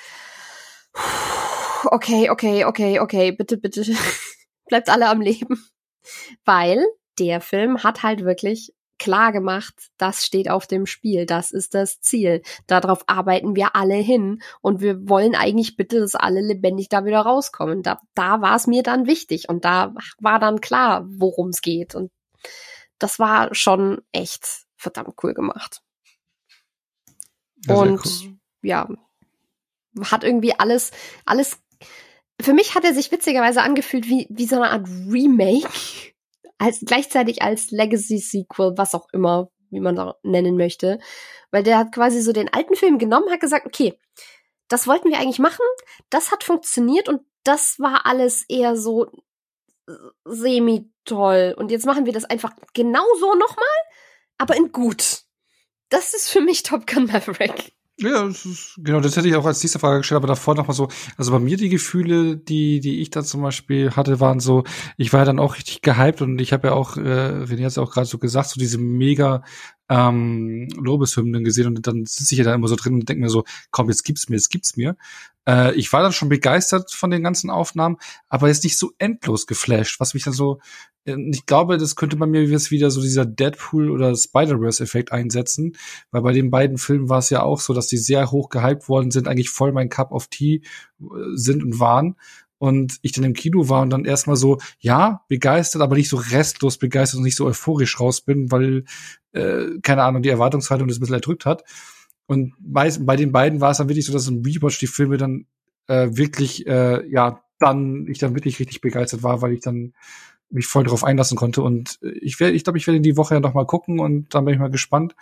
[1.87, 3.85] okay, okay, okay, okay, bitte, bitte,
[4.67, 5.65] bleibt alle am Leben.
[6.45, 6.85] Weil
[7.19, 12.01] der Film hat halt wirklich klar gemacht, das steht auf dem Spiel, das ist das
[12.01, 12.43] Ziel.
[12.67, 17.21] Darauf arbeiten wir alle hin und wir wollen eigentlich bitte, dass alle lebendig da wieder
[17.21, 17.83] rauskommen.
[17.83, 21.95] Da, da war es mir dann wichtig und da war dann klar, worum es geht
[21.95, 22.11] und
[22.99, 25.83] das war schon echt verdammt cool gemacht.
[27.67, 28.37] Ja, und cool.
[28.63, 28.89] ja,
[30.03, 30.91] hat irgendwie alles,
[31.25, 31.59] alles,
[32.41, 35.69] für mich hat er sich witzigerweise angefühlt wie, wie so eine Art Remake
[36.59, 40.99] als gleichzeitig als Legacy Sequel, was auch immer, wie man da nennen möchte,
[41.51, 43.99] weil der hat quasi so den alten Film genommen, hat gesagt, okay,
[44.69, 45.65] das wollten wir eigentlich machen,
[46.11, 49.07] das hat funktioniert und das war alles eher so
[49.87, 49.93] äh,
[50.25, 53.67] semi toll und jetzt machen wir das einfach genauso nochmal,
[54.39, 55.23] aber in gut.
[55.91, 57.73] Das ist für mich Top Gun Maverick.
[58.01, 60.67] Ja, das ist, genau, das hätte ich auch als nächste Frage gestellt, aber davor noch
[60.67, 64.41] mal so, also bei mir die Gefühle, die, die ich da zum Beispiel hatte, waren
[64.41, 64.65] so,
[64.97, 67.69] ich war ja dann auch richtig gehypt und ich habe ja auch, äh, René hat
[67.69, 69.45] es auch gerade so gesagt, so diese mega
[69.89, 73.31] ähm, Lobeshymnen gesehen und dann sitze ich ja da immer so drin und denke mir
[73.31, 74.97] so, komm, jetzt gibt's mir, jetzt gibt's mir.
[75.47, 79.47] Äh, ich war dann schon begeistert von den ganzen Aufnahmen, aber jetzt nicht so endlos
[79.47, 80.61] geflasht, was mich dann so,
[81.05, 85.77] äh, ich glaube, das könnte bei mir jetzt wieder so dieser Deadpool oder Spider-Verse-Effekt einsetzen,
[86.11, 88.89] weil bei den beiden Filmen war es ja auch so, dass die sehr hoch gehypt
[88.89, 90.63] worden sind, eigentlich voll mein Cup of Tea
[91.01, 91.05] äh,
[91.35, 92.17] sind und waren
[92.59, 96.17] und ich dann im Kino war und dann erstmal so, ja, begeistert, aber nicht so
[96.17, 98.85] restlos begeistert und nicht so euphorisch raus bin, weil,
[99.33, 101.65] äh, keine Ahnung, die Erwartungshaltung das ein bisschen erdrückt hat.
[102.27, 105.17] Und bei, bei den beiden war es dann wirklich so, dass im Rewatch die Filme
[105.17, 105.47] dann
[105.89, 109.93] äh, wirklich, äh, ja, dann, ich dann wirklich richtig begeistert war, weil ich dann
[110.51, 111.63] mich voll darauf einlassen konnte.
[111.63, 114.35] Und ich werde, ich glaube, ich werde in die Woche ja noch mal gucken und
[114.35, 115.15] dann bin ich mal gespannt,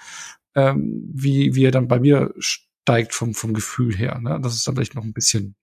[0.54, 4.20] ähm, wie, wie er dann bei mir steigt vom, vom Gefühl her.
[4.20, 4.38] Ne?
[4.42, 5.56] Das ist dann vielleicht noch ein bisschen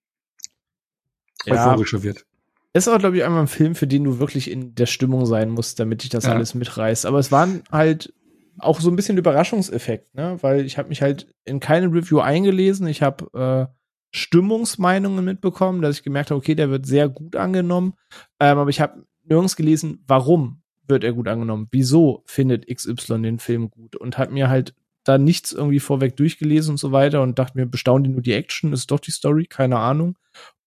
[1.45, 1.71] ja.
[1.71, 2.25] euphorischer wird.
[2.73, 5.49] Ist auch, glaube ich, einmal ein Film, für den du wirklich in der Stimmung sein
[5.49, 6.33] musst, damit dich das ja.
[6.33, 7.05] alles mitreißt.
[7.05, 8.13] Aber es waren halt
[8.59, 10.37] auch so ein bisschen Überraschungseffekt, ne?
[10.41, 12.87] Weil ich habe mich halt in keine Review eingelesen.
[12.87, 13.73] Ich habe äh,
[14.11, 17.93] Stimmungsmeinungen mitbekommen, dass ich gemerkt habe, okay, der wird sehr gut angenommen.
[18.39, 21.67] Ähm, aber ich habe nirgends gelesen, warum wird er gut angenommen?
[21.71, 23.95] Wieso findet XY den Film gut?
[23.95, 24.73] Und hat mir halt
[25.03, 28.33] da nichts irgendwie vorweg durchgelesen und so weiter und dachte mir, bestaunen die nur die
[28.33, 28.73] Action?
[28.73, 29.45] Ist doch die Story?
[29.45, 30.17] Keine Ahnung.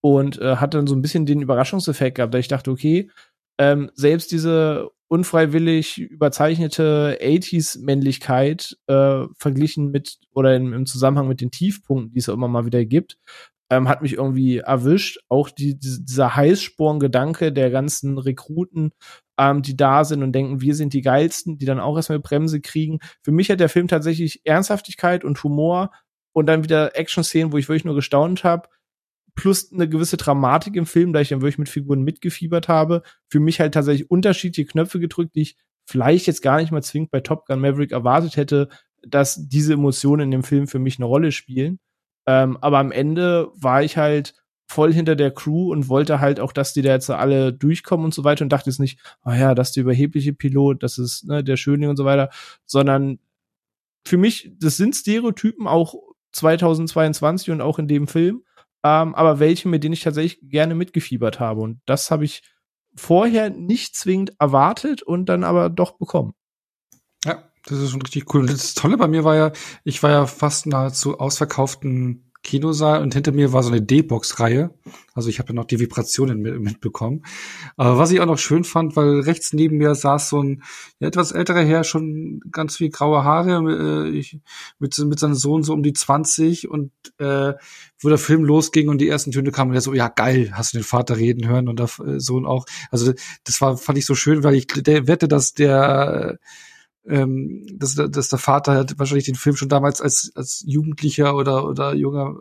[0.02, 3.08] Und äh, hat dann so ein bisschen den Überraschungseffekt gehabt, da ich dachte, okay,
[3.58, 11.50] ähm, selbst diese unfreiwillig überzeichnete 80s-Männlichkeit äh, verglichen mit oder im, im Zusammenhang mit den
[11.50, 13.18] Tiefpunkten, die es immer mal wieder gibt,
[13.70, 15.18] ähm, hat mich irgendwie erwischt.
[15.28, 18.92] Auch die, die, dieser Heißsporn-Gedanke der ganzen Rekruten,
[19.38, 22.60] ähm, die da sind und denken, wir sind die geilsten, die dann auch erstmal Bremse
[22.60, 22.98] kriegen.
[23.22, 25.90] Für mich hat der Film tatsächlich Ernsthaftigkeit und Humor
[26.34, 28.68] und dann wieder Action-Szenen, wo ich wirklich nur gestaunt habe
[29.34, 33.02] plus eine gewisse Dramatik im Film, da ich dann wirklich mit Figuren mitgefiebert habe.
[33.28, 37.10] Für mich halt tatsächlich unterschiedliche Knöpfe gedrückt, die ich vielleicht jetzt gar nicht mal zwingend
[37.10, 38.68] bei Top Gun Maverick erwartet hätte,
[39.06, 41.80] dass diese Emotionen in dem Film für mich eine Rolle spielen.
[42.26, 44.34] Ähm, aber am Ende war ich halt
[44.68, 48.14] voll hinter der Crew und wollte halt auch, dass die da jetzt alle durchkommen und
[48.14, 51.26] so weiter und dachte jetzt nicht, oh ja, das ist der überhebliche Pilot, das ist
[51.26, 52.30] ne, der Schönling und so weiter,
[52.64, 53.18] sondern
[54.06, 55.94] für mich, das sind Stereotypen auch
[56.32, 58.42] 2022 und auch in dem Film
[58.84, 61.60] ähm, aber welche, mit denen ich tatsächlich gerne mitgefiebert habe.
[61.60, 62.42] Und das habe ich
[62.94, 66.34] vorher nicht zwingend erwartet und dann aber doch bekommen.
[67.24, 68.40] Ja, das ist schon richtig cool.
[68.42, 69.52] Und das Tolle bei mir war ja,
[69.84, 74.70] ich war ja fast nahezu ausverkauften Kinosaal und hinter mir war so eine D-Box-Reihe.
[75.14, 77.24] Also ich habe ja noch die Vibrationen mit, mitbekommen.
[77.76, 80.62] Aber was ich auch noch schön fand, weil rechts neben mir saß so ein
[80.98, 84.40] ja, etwas älterer Herr, schon ganz viel graue Haare, äh, ich,
[84.78, 87.52] mit, mit seinem Sohn so um die 20 und äh,
[88.00, 90.72] wo der Film losging und die ersten Töne kamen, und der so, ja geil, hast
[90.72, 91.88] du den Vater reden hören und der
[92.18, 92.66] Sohn auch.
[92.90, 93.12] Also
[93.44, 96.46] das war, fand ich so schön, weil ich der wette, dass der äh,
[97.06, 101.66] ähm, dass, dass der Vater hat wahrscheinlich den Film schon damals als, als Jugendlicher oder,
[101.66, 102.36] oder junger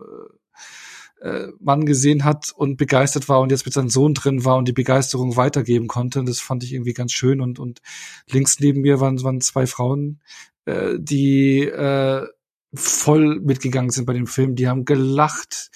[1.21, 4.67] äh, Mann gesehen hat und begeistert war und jetzt mit seinem Sohn drin war und
[4.67, 6.19] die Begeisterung weitergeben konnte.
[6.19, 7.41] Und das fand ich irgendwie ganz schön.
[7.41, 7.81] Und, und
[8.29, 10.19] links neben mir waren, waren zwei Frauen,
[10.65, 12.25] äh, die äh,
[12.73, 14.55] voll mitgegangen sind bei dem Film.
[14.55, 15.71] Die haben gelacht,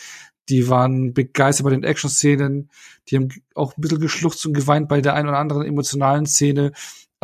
[0.50, 2.70] die waren begeistert bei den Action-Szenen,
[3.10, 6.72] die haben auch ein bisschen geschluchzt und geweint bei der einen oder anderen emotionalen Szene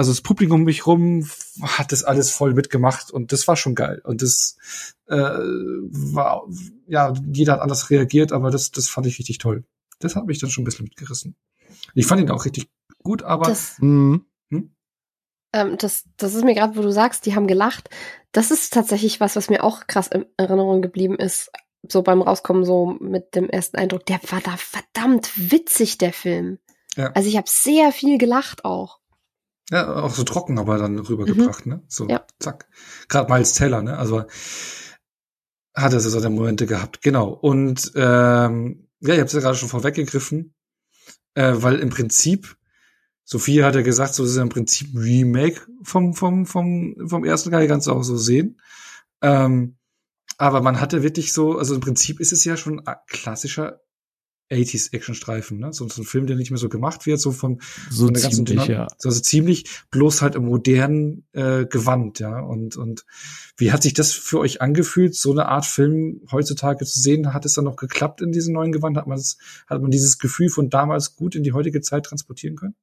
[0.02, 1.30] also das Publikum um mich rum
[1.62, 4.02] hat das alles voll mitgemacht und das war schon geil.
[4.04, 4.58] Und das
[5.06, 6.48] äh, war,
[6.88, 9.64] ja, jeder hat anders reagiert, aber das, das fand ich richtig toll.
[10.00, 11.36] Das hat mich dann schon ein bisschen mitgerissen.
[11.94, 12.68] Ich fand ihn auch richtig
[13.04, 13.46] gut, aber.
[13.46, 14.26] Das, mhm.
[14.50, 14.76] hm?
[15.54, 17.92] ähm, das, das ist mir gerade, wo du sagst, die haben gelacht.
[18.32, 21.52] Das ist tatsächlich was, was mir auch krass in Erinnerung geblieben ist.
[21.88, 26.58] So beim Rauskommen, so mit dem ersten Eindruck, der war da verdammt witzig, der Film.
[26.96, 27.12] Ja.
[27.12, 29.01] Also ich habe sehr viel gelacht auch.
[29.72, 31.72] Ja, auch so trocken aber dann rübergebracht, mhm.
[31.72, 31.84] ne?
[31.88, 32.26] So, ja.
[32.40, 32.68] zack.
[33.08, 33.98] Gerade Miles Teller, ne?
[33.98, 34.26] Also
[35.74, 37.02] hat er so seine Momente gehabt.
[37.02, 37.30] Genau.
[37.30, 40.54] Und ähm, ja, ich habe es ja gerade schon vorweggegriffen,
[41.36, 42.58] äh, weil im Prinzip,
[43.24, 47.52] Sophie hat ja gesagt, so ist ja im Prinzip Remake vom, vom, vom, vom ersten
[47.52, 48.60] Teil, kannst du auch so sehen.
[49.22, 49.78] Ähm,
[50.38, 53.80] aber man hatte wirklich so, also im Prinzip ist es ja schon ein klassischer
[54.52, 55.74] 80s Actionstreifen, ne?
[55.74, 58.24] So, so, ein Film, der nicht mehr so gemacht wird, so von, so von der
[58.24, 58.88] ganzen ziemlich, ja.
[59.04, 62.40] Also ziemlich, bloß halt im modernen äh, Gewand, ja.
[62.40, 63.06] Und, und
[63.58, 67.34] wie hat sich das für euch angefühlt, so eine Art Film heutzutage zu sehen?
[67.34, 68.98] Hat es dann noch geklappt in diesem neuen Gewand?
[68.98, 69.38] Hat man das,
[69.68, 72.76] hat man dieses Gefühl von damals gut in die heutige Zeit transportieren können?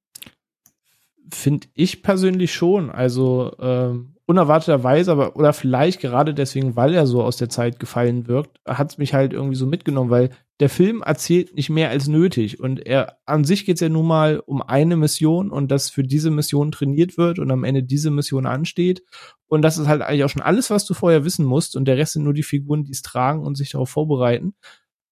[1.31, 2.91] Finde ich persönlich schon.
[2.91, 8.29] Also ähm, unerwarteterweise, aber oder vielleicht gerade deswegen, weil er so aus der Zeit gefallen
[8.29, 12.09] wirkt, hat es mich halt irgendwie so mitgenommen, weil der Film erzählt nicht mehr als
[12.09, 15.89] nötig und er an sich geht es ja nun mal um eine Mission und dass
[15.89, 19.03] für diese Mission trainiert wird und am Ende diese Mission ansteht
[19.47, 21.97] und das ist halt eigentlich auch schon alles, was du vorher wissen musst und der
[21.97, 24.55] Rest sind nur die Figuren, die es tragen und sich darauf vorbereiten.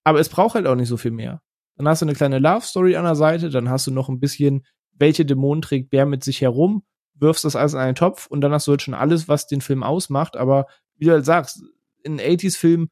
[0.05, 1.41] Aber es braucht halt auch nicht so viel mehr.
[1.77, 4.21] Dann hast du eine kleine Love Story an der Seite, dann hast du noch ein
[4.21, 4.65] bisschen,
[4.99, 6.83] welche Dämonen trägt Bär mit sich herum
[7.19, 9.61] wirfst das alles in einen Topf und dann hast du halt schon alles, was den
[9.61, 10.37] Film ausmacht.
[10.37, 10.67] Aber
[10.97, 11.63] wie du halt sagst,
[12.03, 12.89] in 80s-Filmen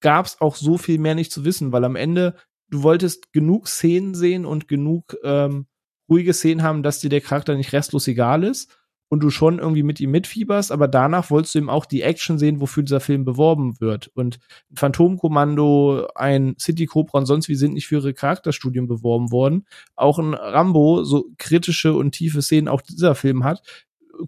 [0.00, 2.36] gab es auch so viel mehr nicht zu wissen, weil am Ende
[2.68, 5.66] du wolltest genug Szenen sehen und genug ähm,
[6.08, 8.76] ruhige Szenen haben, dass dir der Charakter nicht restlos egal ist
[9.12, 12.38] und du schon irgendwie mit ihm mitfieberst, aber danach wolltest du eben auch die Action
[12.38, 14.10] sehen, wofür dieser Film beworben wird.
[14.14, 14.38] Und
[14.74, 19.66] Phantomkommando, ein City Cobra und sonst wie sind nicht für ihre Charakterstudien beworben worden.
[19.96, 23.60] Auch ein Rambo, so kritische und tiefe Szenen auch dieser Film hat,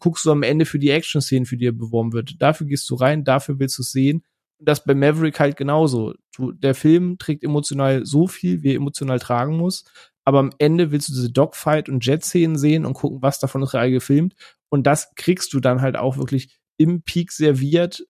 [0.00, 2.42] guckst du am Ende für die Action-Szenen, für die er beworben wird.
[2.42, 4.22] Dafür gehst du rein, dafür willst du es sehen.
[4.58, 6.12] Und das bei Maverick halt genauso.
[6.36, 9.84] Du, der Film trägt emotional so viel, wie er emotional tragen muss.
[10.24, 13.74] Aber am Ende willst du diese Dogfight und Jet-Szenen sehen und gucken, was davon ist
[13.74, 14.34] real gefilmt.
[14.74, 18.04] Und das kriegst du dann halt auch wirklich im Peak serviert.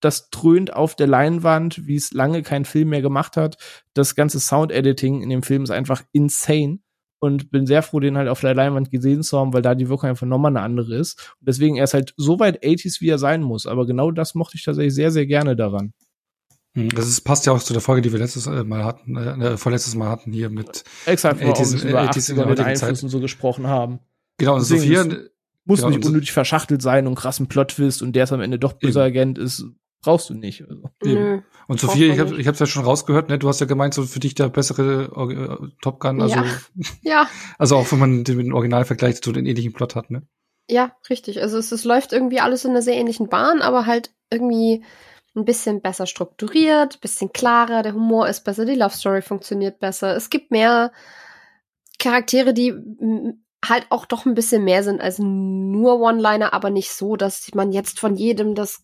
[0.00, 3.58] Das dröhnt auf der Leinwand, wie es lange kein Film mehr gemacht hat.
[3.94, 6.80] Das ganze Sound-Editing in dem Film ist einfach insane.
[7.20, 9.88] Und bin sehr froh, den halt auf der Leinwand gesehen zu haben, weil da die
[9.88, 11.32] Wirkung einfach nochmal eine andere ist.
[11.38, 13.66] Und deswegen er ist halt so weit 80s, wie er sein muss.
[13.66, 15.92] Aber genau das mochte ich tatsächlich sehr, sehr gerne daran.
[16.74, 19.16] Hm, das ist, passt ja auch zu der Folge, die wir letztes äh, Mal hatten,
[19.16, 24.00] äh, vorletztes Mal hatten hier mit Exakt, 80s, über 80er mit Einflüssen so gesprochen haben.
[24.38, 25.06] Genau, und Sophia,
[25.64, 28.74] muss genau, nicht unnötig verschachtelt sein und krassen Plot-Twist und der ist am Ende doch
[28.74, 29.64] böser Agent ist,
[30.02, 30.62] brauchst du nicht.
[30.68, 30.90] Also.
[31.02, 33.38] Nö, und Sophia, ich habe ich hab's ja schon rausgehört, ne?
[33.38, 36.44] Du hast ja gemeint, so für dich der bessere äh, Top Gun, also ja.
[37.02, 37.28] ja.
[37.58, 40.22] Also auch wenn man den mit dem Original vergleicht, so den ähnlichen Plot hat, ne?
[40.68, 41.42] Ja, richtig.
[41.42, 44.84] Also es, es läuft irgendwie alles in einer sehr ähnlichen Bahn, aber halt irgendwie
[45.36, 50.16] ein bisschen besser strukturiert, bisschen klarer, der Humor ist besser, die Love Story funktioniert besser.
[50.16, 50.92] Es gibt mehr
[51.98, 52.74] Charaktere, die
[53.68, 57.72] halt auch doch ein bisschen mehr sind als nur One-Liner, aber nicht so, dass man
[57.72, 58.82] jetzt von jedem das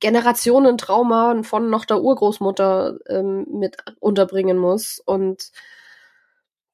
[0.00, 5.00] Generationentrauma von noch der Urgroßmutter ähm, mit unterbringen muss.
[5.04, 5.50] Und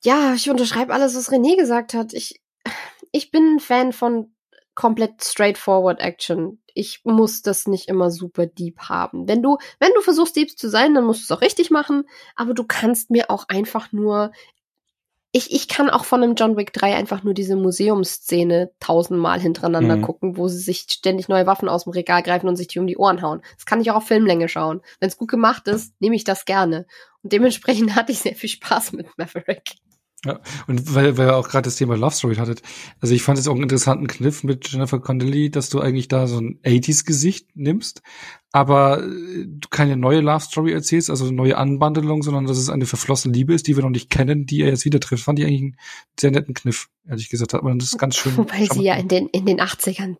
[0.04, 2.12] ja, ich unterschreibe alles, was René gesagt hat.
[2.12, 2.42] Ich,
[3.12, 4.34] ich bin ein Fan von
[4.74, 6.60] komplett straightforward Action.
[6.74, 9.28] Ich muss das nicht immer super deep haben.
[9.28, 12.04] Wenn du, wenn du versuchst deep zu sein, dann musst du es auch richtig machen,
[12.34, 14.32] aber du kannst mir auch einfach nur
[15.32, 19.96] ich, ich kann auch von einem John Wick 3 einfach nur diese Museumsszene tausendmal hintereinander
[19.96, 20.02] Mhm.
[20.02, 22.86] gucken, wo sie sich ständig neue Waffen aus dem Regal greifen und sich die um
[22.86, 23.40] die Ohren hauen.
[23.56, 24.82] Das kann ich auch auf Filmlänge schauen.
[25.00, 26.86] Wenn es gut gemacht ist, nehme ich das gerne.
[27.22, 29.76] Und dementsprechend hatte ich sehr viel Spaß mit Maverick.
[30.24, 32.62] Ja, und weil, weil ihr auch gerade das Thema Love Story hattet,
[33.00, 36.28] also ich fand es auch einen interessanten Kniff mit Jennifer Connelly, dass du eigentlich da
[36.28, 38.02] so ein 80s-Gesicht nimmst,
[38.52, 42.70] aber äh, du keine neue Love Story erzählst, also eine neue Anbandelung, sondern dass es
[42.70, 45.24] eine verflossene Liebe ist, die wir noch nicht kennen, die er jetzt wieder trifft.
[45.24, 45.76] Fand ich eigentlich einen
[46.20, 47.54] sehr netten Kniff, ehrlich gesagt.
[47.54, 48.36] Hat man das ganz schön.
[48.36, 50.16] Wobei sie ja in den, in den 80ern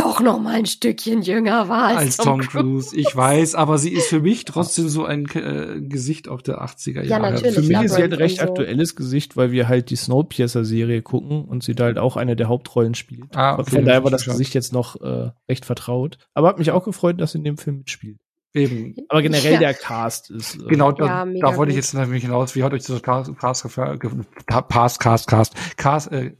[0.00, 2.96] doch noch mal ein Stückchen jünger war als, als Tom Cruise.
[2.96, 7.02] Ich weiß, aber sie ist für mich trotzdem so ein äh, Gesicht auch der 80er
[7.02, 7.32] Ja, Jahre.
[7.32, 8.42] natürlich, Für mich ist sie halt ein recht so.
[8.44, 12.48] aktuelles Gesicht, weil wir halt die Snowpiercer-Serie gucken und sie da halt auch eine der
[12.48, 13.36] Hauptrollen spielt.
[13.36, 14.24] Ah, Von- okay, Von daher war das.
[14.24, 16.18] Gesicht jetzt noch äh, recht vertraut.
[16.34, 18.18] Aber hat mich auch gefreut, dass sie in dem Film mitspielt.
[18.52, 18.94] Eben.
[19.08, 19.58] Aber generell Ja.
[19.60, 20.56] der Cast ist.
[20.56, 22.54] Äh, Genau, da, Ja, da wollte ich jetzt nämlich hinaus.
[22.56, 24.10] Wie hat euch das Cast, Cast, gefallen- ge-
[24.46, 26.32] Cast, Cast, Cast, Cast, äh,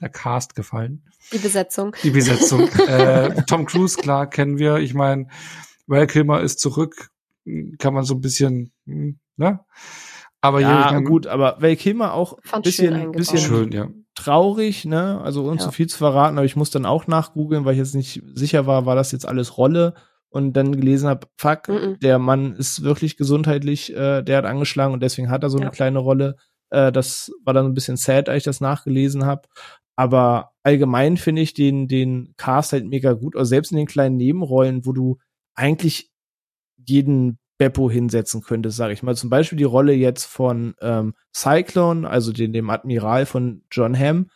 [0.00, 1.04] der Cast gefallen?
[1.32, 1.94] Die Besetzung.
[2.02, 2.68] Die Besetzung.
[2.88, 4.76] äh, Tom Cruise, klar, kennen wir.
[4.76, 5.28] Ich meine,
[5.86, 7.10] Val Kilmer ist zurück.
[7.78, 9.60] Kann man so ein bisschen, hm, ne?
[10.40, 13.88] Aber hier, Ja, ich mein, gut, aber Val Kilmer auch ein bisschen, bisschen schön, ja.
[14.14, 15.20] traurig, ne?
[15.22, 15.64] Also ohne Ja.
[15.64, 18.66] zu viel zu verraten, aber ich muss dann auch nachgoogeln, weil ich jetzt nicht sicher
[18.66, 19.94] war, war das jetzt alles Rolle
[20.28, 21.98] und dann gelesen habe, fuck, Mhm.
[22.00, 25.62] der Mann ist wirklich gesundheitlich, äh, der hat angeschlagen und deswegen hat er so Ja.
[25.62, 26.36] eine kleine Rolle.
[26.70, 29.48] Äh, das war dann ein bisschen sad, als ich das nachgelesen habe.
[29.98, 33.34] Aber allgemein finde ich den, den Cast halt mega gut.
[33.34, 35.18] Also selbst in den kleinen Nebenrollen, wo du
[35.56, 36.08] eigentlich
[36.76, 39.16] jeden Beppo hinsetzen könntest, sage ich mal.
[39.16, 44.30] Zum Beispiel die Rolle jetzt von ähm, Cyclone, also den, dem Admiral von John Hamm.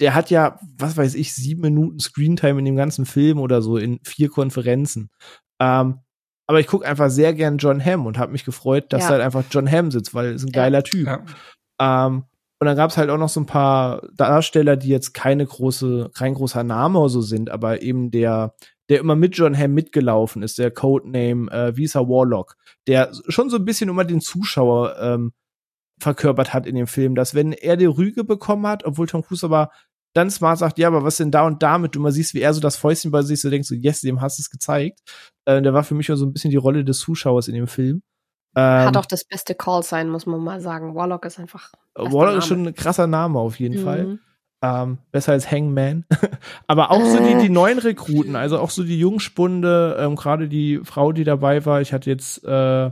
[0.00, 3.78] Der hat ja, was weiß ich, sieben Minuten Screentime in dem ganzen Film oder so
[3.78, 5.08] in vier Konferenzen.
[5.58, 6.00] Ähm,
[6.46, 9.08] aber ich gucke einfach sehr gern John Hamm und habe mich gefreut, dass Ja.
[9.08, 10.62] da halt einfach John Hamm sitzt, weil er ist ein Ja.
[10.62, 11.06] geiler Typ.
[11.06, 11.24] ja.
[11.80, 12.24] Ähm,
[12.60, 16.34] und dann gab's halt auch noch so ein paar Darsteller, die jetzt keine große, kein
[16.34, 18.54] großer Name oder so sind, aber eben der,
[18.90, 22.56] der immer mit John Hamm mitgelaufen ist, der Codename äh, Visa Warlock,
[22.86, 25.32] der schon so ein bisschen immer den Zuschauer ähm,
[25.98, 29.44] verkörpert hat in dem Film, dass wenn er die Rüge bekommen hat, obwohl Tom Cruise
[29.44, 29.70] aber
[30.12, 31.94] dann smart sagt, ja, aber was denn da und damit?
[31.94, 34.20] Du mal siehst, wie er so das Fäustchen bei sich so denkst, so, yes, dem
[34.20, 35.00] hast du es gezeigt.
[35.46, 38.02] Äh, der war für mich so ein bisschen die Rolle des Zuschauers in dem Film.
[38.56, 40.94] Ähm, Hat auch das beste Call sein, muss man mal sagen.
[40.94, 41.72] Warlock ist einfach.
[41.94, 44.06] Warlock ist schon ein krasser Name auf jeden Fall.
[44.06, 44.18] Mhm.
[44.62, 46.04] Ähm, besser als Hangman.
[46.66, 50.80] Aber auch so die, die neuen Rekruten, also auch so die Jungspunde, ähm, gerade die
[50.84, 51.80] Frau, die dabei war.
[51.80, 52.90] Ich hatte jetzt äh,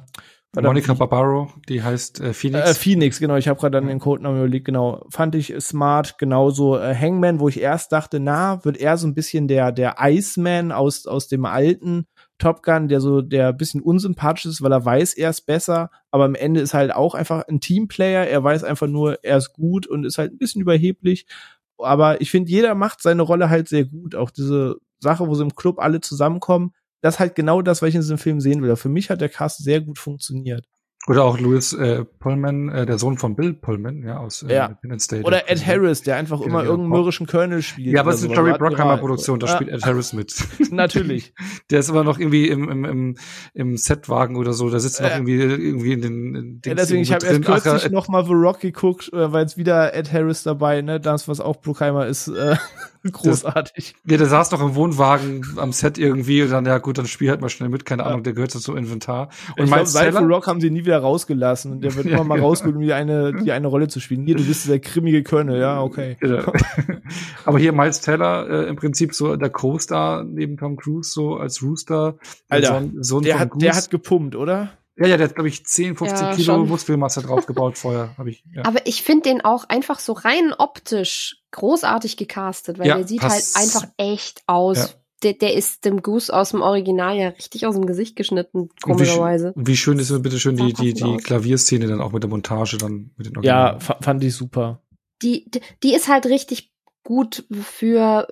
[0.56, 2.70] Monica Barbaro, die heißt äh, Phoenix.
[2.70, 3.36] äh, Phoenix, genau.
[3.36, 5.04] Ich habe gerade an den Codenamen überlegt, genau.
[5.10, 9.14] Fand ich smart, genauso äh, Hangman, wo ich erst dachte, na, wird er so ein
[9.14, 12.06] bisschen der, der Iceman aus, aus dem alten
[12.38, 16.24] Top Gun, der so, der bisschen unsympathisch ist, weil er weiß, er ist besser, aber
[16.24, 18.26] am Ende ist halt auch einfach ein Teamplayer.
[18.26, 21.26] Er weiß einfach nur, er ist gut und ist halt ein bisschen überheblich.
[21.78, 24.14] Aber ich finde, jeder macht seine Rolle halt sehr gut.
[24.14, 27.90] Auch diese Sache, wo sie im Club alle zusammenkommen, das ist halt genau das, was
[27.90, 28.74] ich in diesem Film sehen will.
[28.76, 30.66] Für mich hat der Cast sehr gut funktioniert.
[31.08, 34.66] Oder auch Louis äh, Pullman, äh, der Sohn von Bill Pullman, ja, aus äh, Ja.
[34.66, 35.22] Independence Day.
[35.22, 37.94] Oder Der Ed Harris, der einfach immer irgendeinen mürrischen Colonel spielt.
[37.94, 38.34] Ja, aber es ist eine.
[38.34, 38.70] Jerry Admiral.
[38.70, 40.34] Bruckheimer Produktion, da Ja, spielt Ed Harris mit.
[40.70, 41.32] Natürlich.
[41.70, 43.16] Der ist immer noch irgendwie im, im, im,
[43.54, 45.16] im Setwagen oder so, da sitzt noch Ja.
[45.16, 47.40] irgendwie, irgendwie in den in Ja, deswegen, ich habe erst.
[47.48, 50.82] Ach, kürzlich äh, noch mal The Rock geguckt, äh, weil es wieder Ed Harris dabei,
[50.82, 52.56] ne, das, was auch Bruckheimer ist, äh,
[53.12, 53.94] großartig.
[54.06, 57.30] Ja, der saß noch im Wohnwagen am Set irgendwie und dann, ja gut, dann spiel
[57.30, 58.08] halt mal schnell mit, keine Ja.
[58.08, 59.28] Ahnung, der gehört so zum Inventar.
[59.56, 62.24] Und ich Miles Teller, Rock haben sie nie wieder rausgelassen und der wird Ja, immer
[62.24, 64.24] mal rausgeholt, um die eine, die eine Rolle zu spielen.
[64.26, 66.16] Hier, du bist der grimmige Colonel, ja, okay.
[66.22, 66.44] Ja.
[67.44, 71.62] Aber hier Miles Teller, äh, im Prinzip so der Co-Star neben Tom Cruise, so als
[71.62, 72.16] Rooster.
[72.50, 74.70] der Alter, Sohn, Sohn Der von hat, der hat gepumpt, oder?
[74.98, 76.68] Ja, ja, der hat, glaube ich, 10, 15 Ja, Kilo schon.
[76.68, 78.44] Muskelmasse draufgebaut vorher, habe ich.
[78.54, 78.64] Ja.
[78.64, 83.20] Aber ich finde den auch einfach so rein optisch großartig gecastet, weil Ja, der sieht
[83.20, 83.56] passt.
[83.56, 84.76] halt einfach echt aus.
[84.78, 84.88] Ja.
[85.24, 88.70] Der, der ist dem Goose aus dem Original ja richtig aus dem Gesicht geschnitten, Und
[88.76, 89.48] wie, komischerweise.
[89.48, 91.22] sch- wie schön ist bitte schön die, die, die aus.
[91.24, 93.80] Klavierszene dann auch mit der Montage dann mit den Ja, Originalen.
[93.80, 94.80] fa- fand ich super.
[95.22, 96.72] Die, die- die ist halt richtig
[97.02, 98.28] gut für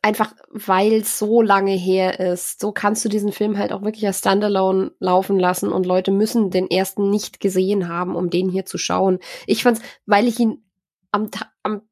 [0.00, 2.60] einfach, weil es so lange her ist.
[2.60, 6.50] So kannst du diesen Film halt auch wirklich als Standalone laufen lassen und Leute müssen
[6.50, 9.18] den ersten nicht gesehen haben, um den hier zu schauen.
[9.46, 10.64] Ich fand's, weil ich ihn
[11.10, 11.28] am,
[11.62, 11.82] am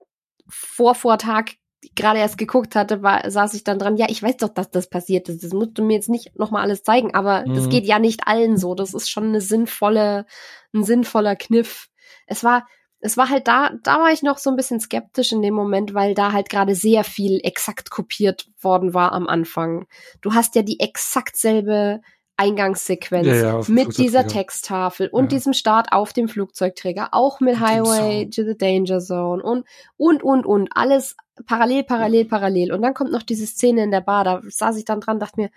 [0.49, 1.53] Vorvortag
[1.95, 4.91] gerade erst geguckt hatte, war, saß ich dann dran, ja, ich weiß doch, dass das
[4.91, 5.43] passiert ist.
[5.43, 7.71] Das musst du mir jetzt nicht nochmal alles zeigen, aber das Mhm.
[7.71, 8.75] geht ja nicht allen so.
[8.75, 10.27] Das ist schon eine sinnvolle,
[10.75, 11.89] ein sinnvoller Kniff.
[12.27, 12.67] Es war,
[13.01, 15.95] es war halt da, da war ich noch so ein bisschen skeptisch in dem Moment,
[15.95, 19.87] weil da halt gerade sehr viel exakt kopiert worden war am Anfang.
[20.21, 22.01] Du hast ja die exakt selbe
[22.37, 24.27] Eingangssequenz Ja, ja, mit dieser.
[24.27, 25.29] Texttafel und Ja.
[25.37, 29.67] diesem Start auf dem Flugzeugträger, auch mit Und Highway to the Danger Zone und,
[29.99, 31.17] und, und, und, alles
[31.47, 32.73] parallel, parallel, parallel.
[32.73, 35.39] Und dann kommt noch diese Szene in der Bar, da saß ich dann dran, dachte
[35.41, 35.53] mir, "Uff,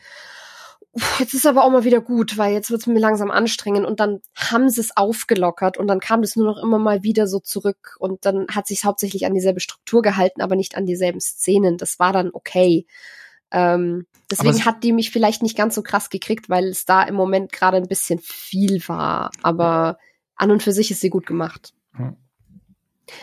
[1.19, 3.99] jetzt ist aber auch mal wieder gut, weil jetzt wird es mir langsam anstrengend und
[3.99, 7.39] dann haben sie es aufgelockert und dann kam das nur noch immer mal wieder so
[7.39, 11.77] zurück und dann hat sich hauptsächlich an dieselbe Struktur gehalten, aber nicht an dieselben Szenen.
[11.77, 12.85] Das war dann okay.
[13.51, 17.03] Ähm, deswegen es- hat die mich vielleicht nicht ganz so krass gekriegt, weil es da
[17.03, 19.31] im Moment gerade ein bisschen viel war.
[19.41, 19.97] Aber
[20.35, 21.73] an und für sich ist sie gut gemacht.
[21.97, 22.15] Ja.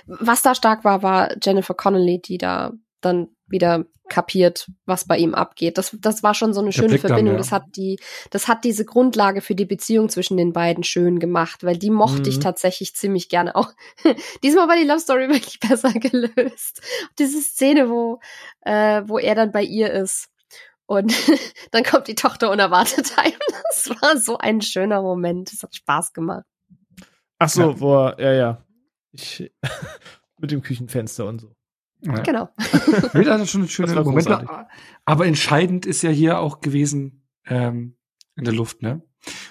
[0.07, 5.35] Was da stark war, war Jennifer Connelly, die da dann wieder kapiert, was bei ihm
[5.35, 5.78] abgeht.
[5.78, 7.35] Das, das war schon so eine schöne Blick dann, Verbindung.
[7.35, 7.39] ja.
[7.39, 7.98] Das hat die,
[8.31, 12.28] das hat diese Grundlage für die Beziehung zwischen den beiden schön gemacht, weil die mochte
[12.28, 12.40] ich Mhm.
[12.40, 13.72] tatsächlich ziemlich gerne auch.
[14.43, 16.81] Diesmal war die Love Story wirklich besser gelöst.
[17.20, 18.18] Diese Szene, wo,
[18.62, 20.28] äh, wo er dann bei ihr ist.
[20.86, 21.14] Und
[21.70, 23.32] dann kommt die Tochter unerwartet heim.
[23.70, 25.52] Das war so ein schöner Moment.
[25.52, 26.44] Das hat Spaß gemacht.
[27.39, 27.81] Ach so, Ja.
[27.81, 28.64] wo er, ja, ja.
[29.12, 29.52] Ich,
[30.39, 31.52] mit dem Küchenfenster und so.
[32.02, 32.14] Ja.
[32.20, 32.48] Genau.
[33.14, 34.31] Nee, das ist schon eine schöne Das war Momente.
[34.31, 34.51] großartig.
[35.05, 37.97] Aber entscheidend ist ja hier auch gewesen ähm,
[38.36, 39.02] in der Luft, ne?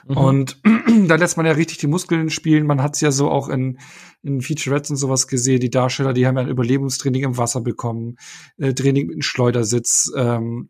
[0.07, 0.17] Mhm.
[0.17, 0.61] Und
[1.07, 2.65] da lässt man ja richtig die Muskeln spielen.
[2.65, 3.77] Man hat es ja so auch in,
[4.23, 5.59] in Featurettes und sowas gesehen.
[5.59, 8.15] Die Darsteller, die haben ja ein Überlebungstraining im Wasser bekommen,
[8.57, 10.11] äh, Training mit einem Schleudersitz.
[10.15, 10.69] Ähm,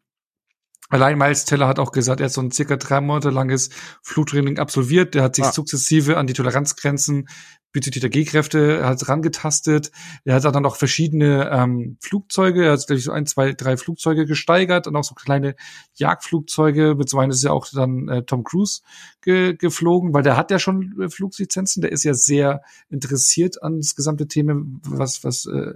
[0.89, 3.69] allein Miles Teller hat auch gesagt, er hat so ein circa drei Monate langes
[4.03, 5.13] Flugtraining absolviert.
[5.15, 5.51] Der hat sich Ah.
[5.53, 7.29] sukzessive an die Toleranzgrenzen
[7.71, 9.91] bezüglich der G-Kräfte hat rangetastet.
[10.25, 13.77] Er hat dann auch verschiedene ähm, Flugzeuge, er hat glaube ich so ein, zwei, drei
[13.77, 15.55] Flugzeuge gesteigert und auch so kleine
[15.95, 16.95] Jagdflugzeuge.
[16.95, 18.81] Mit so einem ist ja auch dann äh, Tom Cruise
[19.21, 21.81] ge geflogen, weil der hat ja schon äh, Fluglizenzen.
[21.81, 25.73] Der ist ja sehr interessiert an das gesamte Thema, was was äh,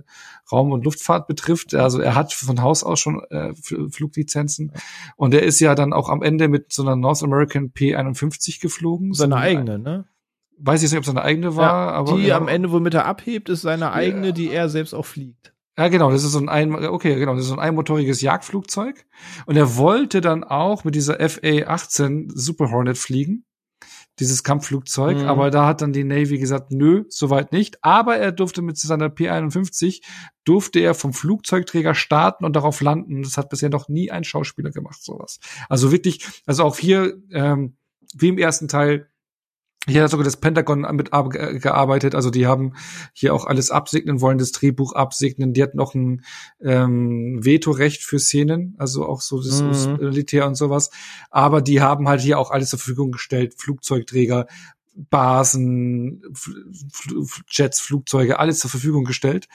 [0.52, 1.76] Raum- und Luftfahrt betrifft.
[1.76, 4.72] Also er hat von Haus aus schon äh, Fluglizenzen
[5.16, 9.14] und er ist ja dann auch am Ende mit so einer North American P51 geflogen.
[9.14, 10.06] Seine So eigene, ne?
[10.58, 12.38] Weiß ich jetzt nicht, ob es seine eigene war, ja, aber die ja.
[12.38, 15.54] am Ende, womit er abhebt, ist seine eigene, die er selbst auch fliegt.
[15.78, 19.06] Ja, genau, das ist so ein, ein okay, genau, das ist so ein einmotoriges Jagdflugzeug.
[19.48, 23.46] Und er wollte dann auch mit dieser FA-18 Super Hornet fliegen,
[24.20, 25.26] dieses Kampfflugzeug, Mhm.
[25.26, 27.84] aber da hat dann die Navy gesagt, nö, soweit nicht.
[27.84, 30.04] Aber er durfte mit seiner P-51,
[30.44, 33.24] durfte er vom Flugzeugträger starten und darauf landen.
[33.24, 35.40] Das hat bisher noch nie ein Schauspieler gemacht, sowas.
[35.70, 37.78] Also wirklich, also auch hier, ähm,
[38.14, 39.10] wie im ersten Teil,
[39.88, 42.74] hier hat sogar das Pentagon mit ar- ge- gearbeitet, also die haben
[43.14, 45.54] hier auch alles absegnen wollen, das Drehbuch absegnen.
[45.54, 46.24] Die hatten noch ein
[46.62, 49.98] ähm, Vetorecht für Szenen, also auch so das Mhm.
[50.00, 50.90] Militär und sowas.
[51.32, 54.48] Aber die haben halt hier auch alles zur Verfügung gestellt, Flugzeugträger,
[54.96, 56.50] Basen, F
[57.22, 59.48] F Jets, Flugzeuge, alles zur Verfügung gestellt.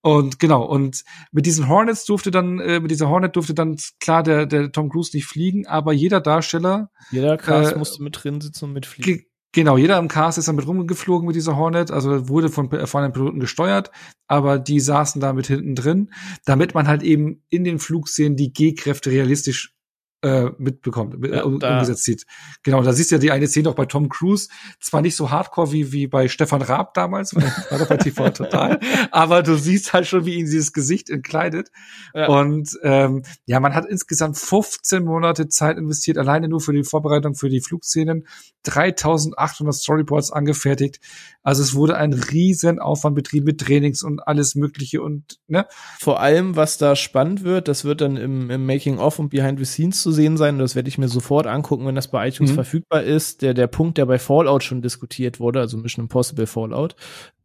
[0.00, 4.22] Und genau, und mit diesen Hornets durfte dann, äh, mit dieser Hornet durfte dann klar
[4.22, 8.40] der, der Tom Cruise nicht fliegen, aber jeder Darsteller Jeder Cast Äh, musste mit drin
[8.40, 9.24] sitzen und mitfliegen.
[9.58, 13.02] Ge genau, jeder im Cast ist damit rumgeflogen mit dieser Hornet, also wurde von, von
[13.02, 13.90] den Piloten gesteuert,
[14.28, 16.12] aber die saßen da mit hinten drin,
[16.44, 19.74] damit man halt eben in den Flugszenen die G-Kräfte realistisch
[20.22, 22.26] äh, mitbekommt, Ja, um, umgesetzt sieht.
[22.62, 24.48] Genau, da siehst du ja die eine Szene auch bei Tom Cruise,
[24.80, 28.80] zwar nicht so hardcore wie, wie bei Stefan Raab damals, war doch bei TV total,
[29.12, 31.70] aber du siehst halt schon, wie ihn dieses Gesicht entkleidet.
[32.14, 32.28] Ja.
[32.28, 37.34] Und ähm, ja, man hat insgesamt 15 Monate Zeit investiert, alleine nur für die Vorbereitung
[37.34, 38.26] für die Flugszenen,
[38.64, 41.00] 3800 Storyboards angefertigt.
[41.42, 45.66] Also es wurde ein riesen Aufwand betrieben mit Trainings und alles Mögliche und ne,
[46.00, 49.64] Vor allem, was da spannend wird, das wird dann im, im Making-of und Behind the
[49.64, 50.58] Scenes zu sehen sein.
[50.58, 52.54] Das werde ich mir sofort angucken, wenn das bei iTunes Mhm.
[52.56, 53.42] verfügbar ist.
[53.42, 56.96] Der, der Punkt, der bei Fallout schon diskutiert wurde, also Mission Impossible Fallout,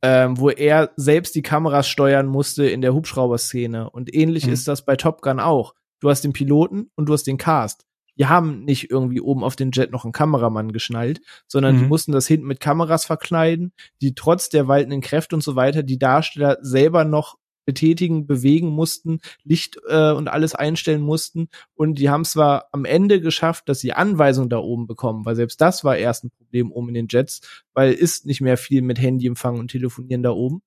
[0.02, 3.90] ähm, wo er selbst die Kameras steuern musste in der Hubschrauber-Szene.
[3.90, 4.54] Und ähnlich Mhm.
[4.54, 5.74] ist das bei Top Gun auch.
[6.00, 7.86] Du hast den Piloten und du hast den Cast.
[8.18, 11.90] Die haben nicht irgendwie oben auf den Jet noch einen Kameramann geschnallt, sondern die Mhm.
[11.90, 15.98] mussten das hinten mit Kameras verkleiden, die trotz der waltenden Kräfte und so weiter die
[15.98, 21.50] Darsteller selber noch betätigen, bewegen mussten, Licht äh, und alles einstellen mussten.
[21.76, 25.62] Und die haben zwar am Ende geschafft, dass sie Anweisungen da oben bekommen, weil selbst
[25.62, 27.42] das war erst ein Problem oben in den Jets,
[27.74, 30.62] weil ist nicht mehr viel mit Handyempfang und Telefonieren da oben.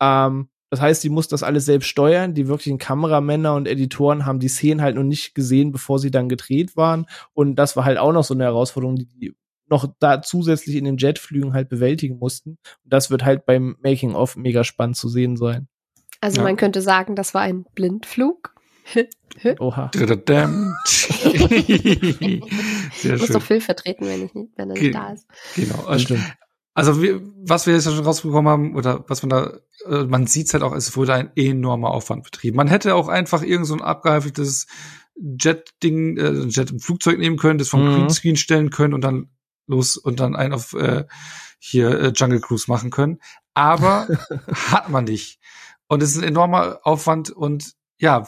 [0.00, 2.34] Ähm, das heißt, sie muss das alles selbst steuern.
[2.34, 6.28] Die wirklichen Kameramänner und Editoren haben die Szenen halt noch nicht gesehen, bevor sie dann
[6.28, 7.06] gedreht waren.
[7.34, 9.34] Und das war halt auch noch so eine Herausforderung, die die
[9.68, 12.50] noch da zusätzlich in den Jetflügen halt bewältigen mussten.
[12.84, 15.68] Und das wird halt beim Making-of mega spannend zu sehen sein.
[16.20, 16.42] Also Ja.
[16.44, 18.54] man könnte sagen, das war ein Blindflug.
[19.58, 19.90] Oha.
[19.94, 20.08] Sehr
[22.04, 23.32] Ich muss schön.
[23.34, 25.26] doch Phil vertreten, wenn ich nicht, wenn er Ge- nicht da ist.
[25.54, 25.76] Genau.
[25.76, 26.36] Das Also, stimmt.
[26.74, 29.52] also wir, was wir jetzt schon rausbekommen haben, oder was man da,
[29.90, 32.56] äh, man sieht halt auch, es wurde ein enormer Aufwand betrieben.
[32.56, 34.66] Man hätte auch einfach irgend so ein abgehalftetes
[35.16, 37.94] Jet-Ding, äh, Jet im Flugzeug nehmen können, das vom Mhm.
[37.94, 39.30] Greenscreen stellen können und dann
[39.66, 41.04] los und dann einen auf äh,
[41.58, 43.18] hier äh, Jungle Cruise machen können.
[43.54, 44.06] Aber
[44.70, 45.40] hat man nicht.
[45.88, 48.26] Und es ist ein enormer Aufwand und ja,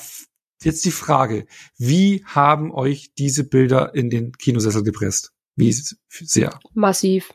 [0.62, 5.32] jetzt die Frage, wie haben euch diese Bilder in den Kinosessel gepresst?
[5.56, 6.59] Wie sehr?
[6.74, 7.32] Massiv.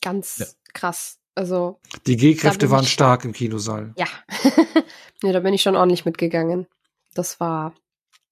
[0.00, 0.46] Ganz Ja.
[0.74, 1.18] krass.
[1.34, 3.94] Also, Die G-Kräfte waren stark im Kinosaal.
[3.96, 4.06] ja.
[5.22, 6.66] nee, da bin ich schon ordentlich mitgegangen.
[7.14, 7.74] Das war,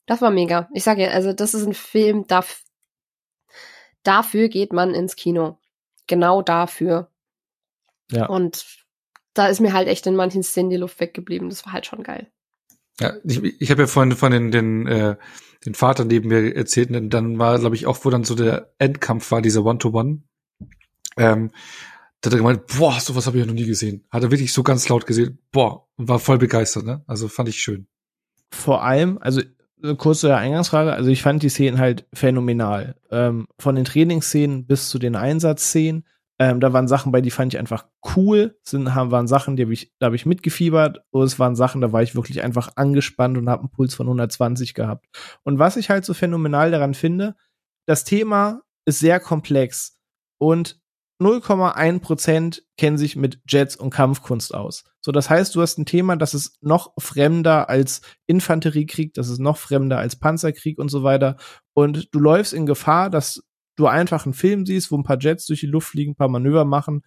[0.07, 0.69] das war mega.
[0.75, 2.63] Ich sage ja, also das ist ein Film, darf,
[4.03, 5.59] dafür geht man ins Kino.
[6.09, 7.11] Genau dafür.
[8.11, 8.27] Ja.
[8.27, 8.67] Und
[9.35, 11.49] da ist mir halt echt in manchen Szenen die Luft weggeblieben.
[11.49, 12.31] Das war halt schon geil.
[13.01, 15.17] Ja, ich, ich habe ja vorhin von den, den, äh,
[15.65, 18.73] den Vater neben mir erzählt, und dann war, glaube ich, auch, wo dann so der
[18.79, 20.23] Endkampf war, dieser One-to-One.
[21.17, 21.51] Ähm,
[22.21, 24.05] da hat er gemeint, boah, sowas habe ich ja noch nie gesehen.
[24.11, 27.03] Hat er wirklich so ganz laut gesehen, boah, und war voll begeistert, ne?
[27.07, 27.87] Also fand ich schön.
[28.51, 29.41] vor allem, also
[29.83, 32.97] eine kurze Eingangsfrage, also ich fand die Szenen halt phänomenal.
[33.11, 36.05] Ähm, von den Trainingsszenen bis zu den Einsatzszenen.
[36.41, 37.85] Ähm, da waren Sachen bei, die fand ich einfach
[38.17, 38.59] cool.
[38.63, 41.03] Sind, haben, waren Sachen, die hab ich, da habe ich mitgefiebert.
[41.11, 44.07] Und es waren Sachen, da war ich wirklich einfach angespannt und habe einen Puls von
[44.07, 45.07] 120 gehabt.
[45.45, 47.37] Und was ich halt so phänomenal daran finde,
[47.87, 50.01] das Thema ist sehr komplex
[50.39, 50.81] und
[51.21, 54.85] 0,1 Prozent kennen sich mit Jets und Kampfkunst aus.
[55.03, 59.41] So, das heißt, du hast ein Thema, das ist noch fremder als Infanteriekrieg, das ist
[59.41, 61.37] noch fremder als Panzerkrieg und so weiter.
[61.75, 63.43] Und du läufst in Gefahr, dass
[63.77, 66.29] du einfach einen Film siehst, wo ein paar Jets durch die Luft fliegen, ein paar
[66.29, 67.03] Manöver machen,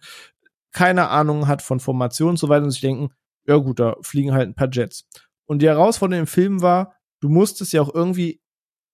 [0.72, 3.10] keine Ahnung hat von Formation und so weiter und sich denken,
[3.46, 5.06] ja gut, da fliegen halt ein paar Jets.
[5.46, 8.40] Und die Herausforderung im Film war, du musstest ja auch irgendwie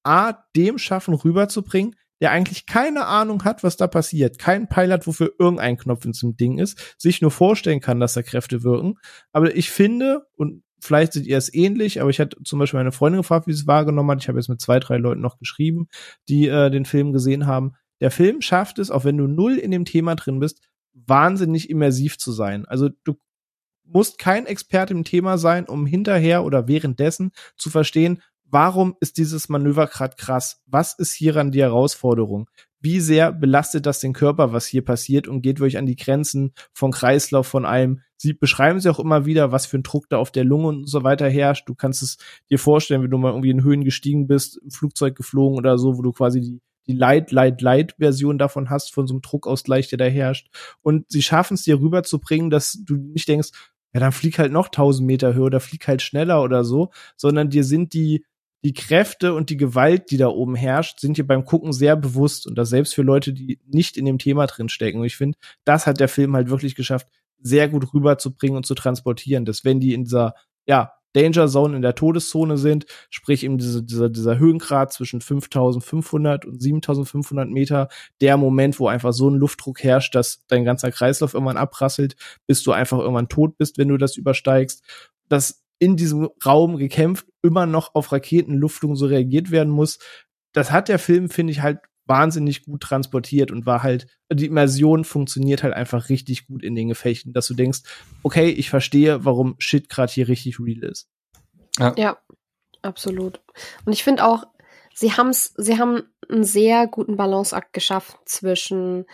[0.02, 5.32] A, dem schaffen, rüberzubringen, der eigentlich keine Ahnung hat, was da passiert, kein Pilot, wofür
[5.38, 8.98] irgendein Knopf in diesem Ding ist, sich nur vorstellen kann, dass da Kräfte wirken.
[9.32, 12.92] Aber ich finde, und vielleicht seht ihr es ähnlich, aber ich hatte zum Beispiel meine
[12.92, 14.22] Freundin gefragt, wie sie es wahrgenommen hat.
[14.22, 15.88] Ich habe jetzt mit zwei, drei Leuten noch geschrieben,
[16.28, 17.74] die äh, den Film gesehen haben.
[18.00, 20.62] Der Film schafft es, auch wenn du null in dem Thema drin bist,
[20.92, 22.64] wahnsinnig immersiv zu sein.
[22.66, 23.16] Also du
[23.84, 29.48] musst kein Experte im Thema sein, um hinterher oder währenddessen zu verstehen, warum ist dieses
[29.48, 30.60] Manöver gerade krass?
[30.66, 32.48] Was ist hieran die Herausforderung?
[32.80, 36.52] Wie sehr belastet das den Körper, was hier passiert und geht wirklich an die Grenzen
[36.72, 38.00] von Kreislauf, von allem?
[38.16, 40.88] Sie beschreiben sie auch immer wieder, was für ein Druck da auf der Lunge und
[40.88, 41.68] so weiter herrscht.
[41.68, 45.58] Du kannst es dir vorstellen, wenn du mal irgendwie in Höhen gestiegen bist, Flugzeug geflogen
[45.58, 49.22] oder so, wo du quasi die, die Light, Light, Light-Version davon hast, von so einem
[49.22, 50.48] Druckausgleich, der da herrscht.
[50.82, 53.50] Und sie schaffen es dir rüberzubringen, dass du nicht denkst,
[53.92, 57.50] ja, dann flieg halt noch 1000 Meter höher oder flieg halt schneller oder so, sondern
[57.50, 58.24] dir sind die,
[58.62, 62.46] die Kräfte und die Gewalt, die da oben herrscht, sind dir beim Gucken sehr bewusst
[62.46, 65.00] und das selbst für Leute, die nicht in dem Thema drin stecken.
[65.00, 67.08] Und ich finde, das hat der Film halt wirklich geschafft,
[67.42, 70.34] sehr gut rüberzubringen und zu transportieren, dass wenn die in dieser,
[70.66, 76.44] ja, Danger Zone in der Todeszone sind, sprich eben diese, dieser, dieser Höhengrad zwischen 5500
[76.44, 77.88] und 7500 Meter,
[78.20, 82.14] der Moment, wo einfach so ein Luftdruck herrscht, dass dein ganzer Kreislauf irgendwann abrasselt,
[82.46, 84.84] bis du einfach irgendwann tot bist, wenn du das übersteigst,
[85.28, 89.98] dass in diesem Raum gekämpft immer noch auf Raketenluftung so reagiert werden muss.
[90.52, 95.04] Das hat der Film, finde ich, halt wahnsinnig gut transportiert und war halt, die Immersion
[95.04, 97.80] funktioniert halt einfach richtig gut in den Gefechten, dass du denkst,
[98.22, 101.08] okay, ich verstehe, warum Shit gerade hier richtig real ist.
[101.78, 102.18] Ja,
[102.82, 103.40] absolut.
[103.86, 104.44] Und ich finde auch,
[104.92, 109.06] sie haben's, sie haben einen sehr guten Balanceakt geschafft zwischen,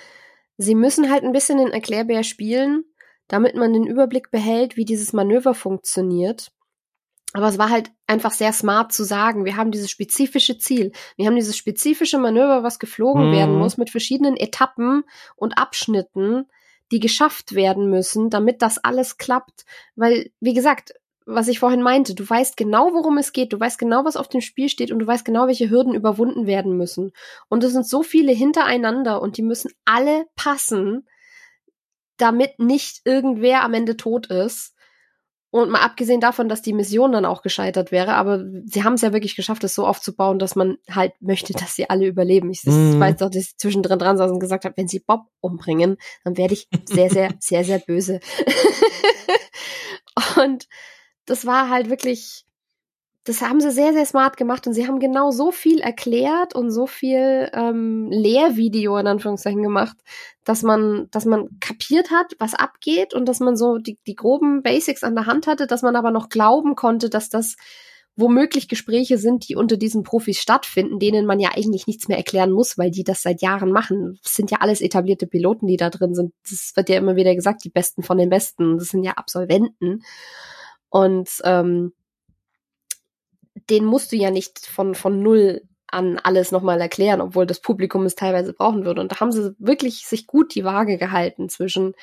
[0.56, 2.84] sie müssen halt ein bisschen den Erklärbär spielen,
[3.28, 6.50] damit man den Überblick behält, wie dieses Manöver funktioniert.
[7.36, 10.92] Aber es war halt einfach sehr smart zu sagen, wir haben dieses spezifische Ziel.
[11.16, 13.32] Wir haben dieses spezifische Manöver, was geflogen Mhm.
[13.32, 15.04] werden muss, mit verschiedenen Etappen
[15.34, 16.46] und Abschnitten,
[16.92, 19.66] die geschafft werden müssen, damit das alles klappt.
[19.96, 20.94] Weil, wie gesagt,
[21.26, 24.28] was ich vorhin meinte, du weißt genau, worum es geht, du weißt genau, was auf
[24.28, 27.12] dem Spiel steht und du weißt genau, welche Hürden überwunden werden müssen.
[27.50, 31.06] Und es sind so viele hintereinander und die müssen alle passen,
[32.16, 34.72] damit nicht irgendwer am Ende tot ist.
[35.50, 39.02] Und mal abgesehen davon, dass die Mission dann auch gescheitert wäre, aber sie haben es
[39.02, 42.50] ja wirklich geschafft, es so aufzubauen, dass man halt möchte, dass sie alle überleben.
[42.50, 45.22] Ich, ich weiß doch, dass ich zwischendrin dran saß und gesagt habe, wenn sie Bob
[45.40, 48.20] umbringen, dann werde ich sehr, sehr, sehr, sehr böse.
[50.36, 50.66] und
[51.26, 52.44] das war halt wirklich,
[53.26, 56.70] das haben sie sehr, sehr smart gemacht und sie haben genau so viel erklärt und
[56.70, 59.96] so viel ähm, Lehrvideo in Anführungszeichen gemacht,
[60.44, 64.62] dass man, dass man kapiert hat, was abgeht und dass man so die, die groben
[64.62, 67.56] Basics an der Hand hatte, dass man aber noch glauben konnte, dass das
[68.14, 72.52] womöglich Gespräche sind, die unter diesen Profis stattfinden, denen man ja eigentlich nichts mehr erklären
[72.52, 74.20] muss, weil die das seit Jahren machen.
[74.22, 76.32] Das sind ja alles etablierte Piloten, die da drin sind.
[76.48, 78.78] Das wird ja immer wieder gesagt, die Besten von den Besten.
[78.78, 80.02] Das sind ja Absolventen.
[80.88, 81.92] Und ähm,
[83.70, 88.04] den musst du ja nicht von, von null an alles nochmal erklären, obwohl das Publikum
[88.06, 89.00] es teilweise brauchen würde.
[89.00, 91.94] Und da haben sie wirklich sich gut die Waage gehalten zwischen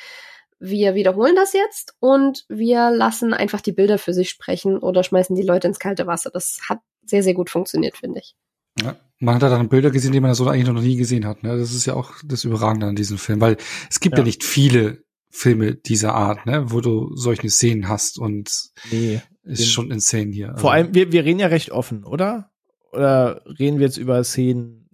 [0.60, 5.36] wir wiederholen das jetzt und wir lassen einfach die Bilder für sich sprechen oder schmeißen
[5.36, 6.30] die Leute ins kalte Wasser.
[6.32, 8.36] Das hat sehr, sehr gut funktioniert, finde ich.
[8.82, 11.44] Ja, man hat da dann Bilder gesehen, die man so eigentlich noch nie gesehen hat.
[11.44, 11.58] Ne?
[11.58, 13.58] Das ist ja auch das Überragende an diesem Film, weil
[13.90, 18.20] es gibt ja, ja nicht viele Filme dieser Art, ne, wo du solche Szenen hast
[18.20, 20.56] und nee, ist schon insane hier.
[20.58, 20.86] Vor also.
[20.86, 22.50] allem, wir, wir reden ja recht offen, oder?
[22.92, 24.90] Oder reden wir jetzt über Szenen,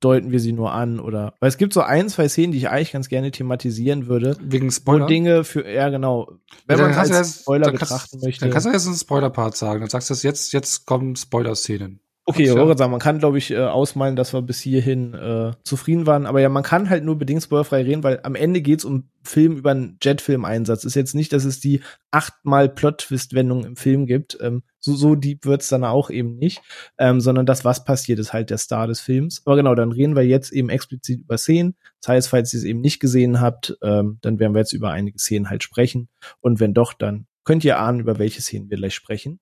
[0.00, 2.68] deuten wir sie nur an oder weil es gibt so ein, zwei Szenen, die ich
[2.68, 4.36] eigentlich ganz gerne thematisieren würde.
[4.40, 5.06] Wegen Spoiler.
[5.06, 6.32] Dinge für ja genau.
[6.66, 8.40] Wenn ja, man als erst, Spoiler betrachten kannst, möchte.
[8.44, 9.80] Dann kannst du jetzt einen Spoiler-Part sagen.
[9.80, 12.00] Dann sagst du jetzt, jetzt kommen Spoiler-Szenen.
[12.32, 15.52] Okay, ich wollte sagen, man kann, glaube ich, äh, ausmalen, dass wir bis hierhin äh,
[15.64, 16.24] zufrieden waren.
[16.24, 19.56] Aber ja, man kann halt nur bedingt spoilerfrei reden, weil am Ende geht's um Film
[19.56, 20.84] über einen Jetfilm-Einsatz.
[20.84, 21.80] Ist jetzt nicht, dass es die
[22.10, 24.38] achtmal Plot-Twist-Wendung im Film gibt.
[24.40, 26.62] Ähm, so, so deep wird's dann auch eben nicht.
[26.96, 29.42] Ähm, sondern das, was passiert, ist halt der Star des Films.
[29.44, 31.76] Aber genau, dann reden wir jetzt eben explizit über Szenen.
[32.00, 34.90] Das heißt, falls ihr es eben nicht gesehen habt, ähm, dann werden wir jetzt über
[34.90, 36.08] einige Szenen halt sprechen.
[36.40, 39.38] Und wenn doch, dann könnt ihr ahnen, über welche Szenen wir gleich sprechen.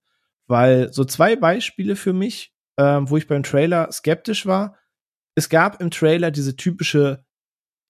[0.47, 4.75] Weil so zwei Beispiele für mich, ähm, wo ich beim Trailer skeptisch war.
[5.37, 7.25] Es gab im Trailer diese typische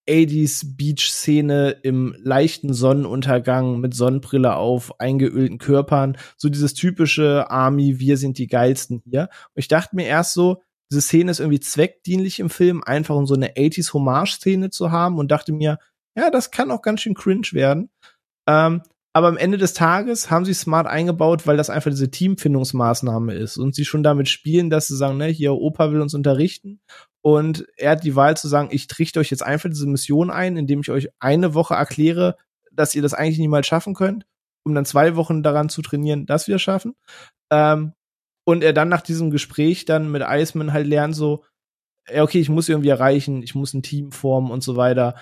[0.08, 8.16] 80s Beach-Szene im leichten Sonnenuntergang mit Sonnenbrille auf, eingeölten Körpern, so dieses typische Army, wir
[8.16, 9.28] sind die geilsten hier.
[9.54, 10.60] Und ich dachte mir erst so,
[10.90, 15.18] diese Szene ist irgendwie zweckdienlich im Film, einfach um so eine 80s Hommage-Szene zu haben
[15.18, 15.78] und dachte mir,
[16.16, 17.90] ja, das kann auch ganz schön cringe werden.
[18.48, 23.34] Ähm, aber am Ende des Tages haben sie smart eingebaut, weil das einfach diese Teamfindungsmaßnahme
[23.34, 26.80] ist und sie schon damit spielen, dass sie sagen, ne, hier Opa will uns unterrichten
[27.22, 30.56] und er hat die Wahl zu sagen, ich trichte euch jetzt einfach diese Mission ein,
[30.56, 32.36] indem ich euch eine Woche erkläre,
[32.72, 34.26] dass ihr das eigentlich niemals schaffen könnt,
[34.64, 36.94] um dann zwei Wochen daran zu trainieren, dass wir es schaffen.
[37.52, 37.92] Ähm,
[38.46, 41.44] und er dann nach diesem Gespräch dann mit Iceman halt lernt so,
[42.10, 45.14] okay, ich muss irgendwie erreichen, ich muss ein Team formen und so weiter.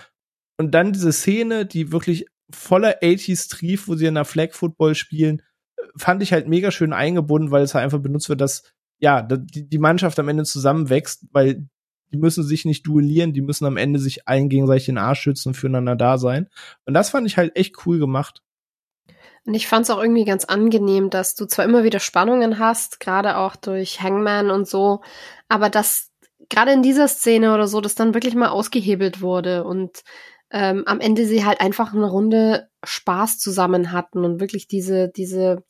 [0.58, 4.94] Und dann diese Szene, die wirklich voller 80s Trief, wo sie in der Flag Football
[4.94, 5.42] spielen,
[5.96, 8.62] fand ich halt mega schön eingebunden, weil es halt einfach benutzt wird, dass
[8.98, 11.68] ja, die, Mannschaft am Ende zusammenwächst, weil
[12.12, 15.50] die müssen sich nicht duellieren, die müssen am Ende sich allen gegenseitig den Arsch schützen
[15.50, 16.48] und füreinander da sein.
[16.84, 18.42] Und das fand ich halt echt cool gemacht.
[19.44, 22.98] Und ich fand es auch irgendwie ganz angenehm, dass du zwar immer wieder Spannungen hast,
[22.98, 25.00] gerade auch durch Hangman und so,
[25.48, 26.10] aber dass
[26.48, 30.02] gerade in dieser Szene oder so, das dann wirklich mal ausgehebelt wurde und
[30.50, 35.64] ähm, am Ende sie halt einfach eine Runde Spaß zusammen hatten und wirklich diese, diese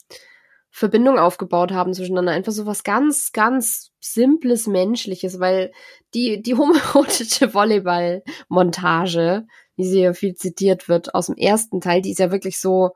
[0.71, 2.31] Verbindung aufgebaut haben zwischeneinander.
[2.31, 5.71] Einfach so was ganz, ganz simples, menschliches, weil
[6.13, 9.45] die, die homoerotische Volleyball-Montage,
[9.75, 12.91] wie sie ja viel zitiert wird aus dem ersten Teil, die ist ja wirklich so,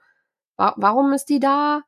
[0.58, 1.82] wa warum ist die da?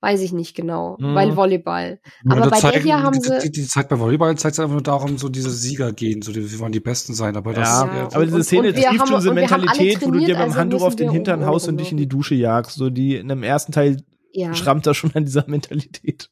[0.00, 1.14] Weiß ich nicht genau, mhm.
[1.16, 1.98] weil Volleyball.
[2.24, 3.36] Ja, aber bei zeigen, der hier haben sie.
[3.42, 6.30] Die, die Zeit bei Volleyball zeigt es einfach nur darum, so diese Sieger gehen, so
[6.30, 7.36] die, wir wollen die Besten sein.
[7.36, 10.44] Aber das ja, ja aber diese Szene trifft schon diese Mentalität, wo du dir beim
[10.44, 12.76] also Handtuch auf den Hintern haust und dich in die Dusche jagst.
[12.76, 14.54] So die in dem ersten Teil ja.
[14.54, 16.30] schrammt da schon an dieser Mentalität.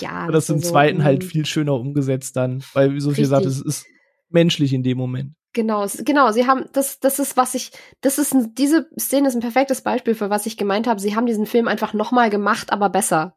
[0.00, 0.10] Ja.
[0.10, 3.46] Aber das, das im so, zweiten halt viel schöner umgesetzt dann, weil wie Sophie sagt,
[3.46, 3.86] es ist
[4.28, 5.34] menschlich in dem Moment.
[5.54, 6.30] Genau, genau.
[6.30, 7.72] Sie haben das, das ist was ich,
[8.02, 11.00] das ist diese Szene ist ein perfektes Beispiel für was ich gemeint habe.
[11.00, 13.34] Sie haben diesen Film einfach nochmal gemacht, aber besser.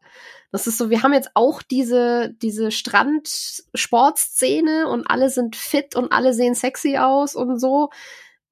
[0.51, 6.11] Das ist so, wir haben jetzt auch diese diese Strandsportszene und alle sind fit und
[6.11, 7.89] alle sehen sexy aus und so,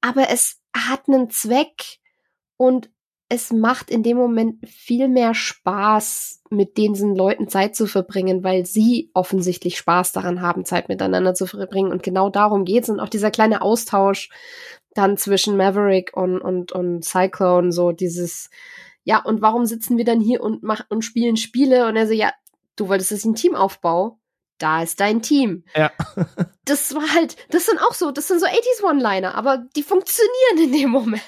[0.00, 1.98] aber es hat einen Zweck
[2.56, 2.90] und
[3.32, 8.66] es macht in dem Moment viel mehr Spaß, mit diesen Leuten Zeit zu verbringen, weil
[8.66, 11.92] sie offensichtlich Spaß daran haben, Zeit miteinander zu verbringen.
[11.92, 12.90] Und genau darum geht's.
[12.90, 14.30] Und auch dieser kleine Austausch
[14.94, 18.50] dann zwischen Maverick und, und, und Cyclone, so dieses,
[19.04, 21.86] ja, und warum sitzen wir dann hier und machen und spielen Spiele?
[21.86, 22.32] Und er so, ja,
[22.74, 24.18] du wolltest es ein Teamaufbau.
[24.58, 25.62] Da ist dein Team.
[25.76, 25.92] Ja.
[26.64, 30.58] das war halt, das sind auch so, das sind so 80s One-Liner, aber die funktionieren
[30.64, 31.22] in dem Moment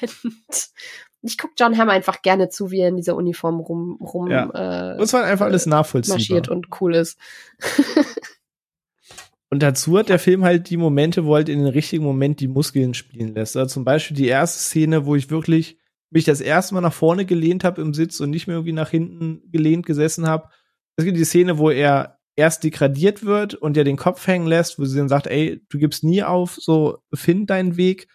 [1.23, 4.95] ich gucke John Hamm einfach gerne zu, wie er in dieser Uniform rum, rum ja.
[4.95, 6.19] äh, und zwar einfach alles nachvollziehbar.
[6.19, 7.19] marschiert und cool ist.
[9.51, 12.49] und dazu hat der Film halt die Momente, wo halt in den richtigen Moment die
[12.49, 13.57] Muskeln spielen lässt.
[13.57, 15.79] Also zum Beispiel die erste Szene, wo ich wirklich
[16.11, 18.91] mich das erste Mal nach vorne gelehnt habe im Sitz und nicht mehr irgendwie nach
[18.91, 20.49] hinten gelehnt gesessen habe.
[20.97, 24.79] Es gibt die Szene, wo er erst degradiert wird und ja den Kopf hängen lässt,
[24.79, 28.09] wo sie dann sagt, ey, du gibst nie auf, so find deinen Weg.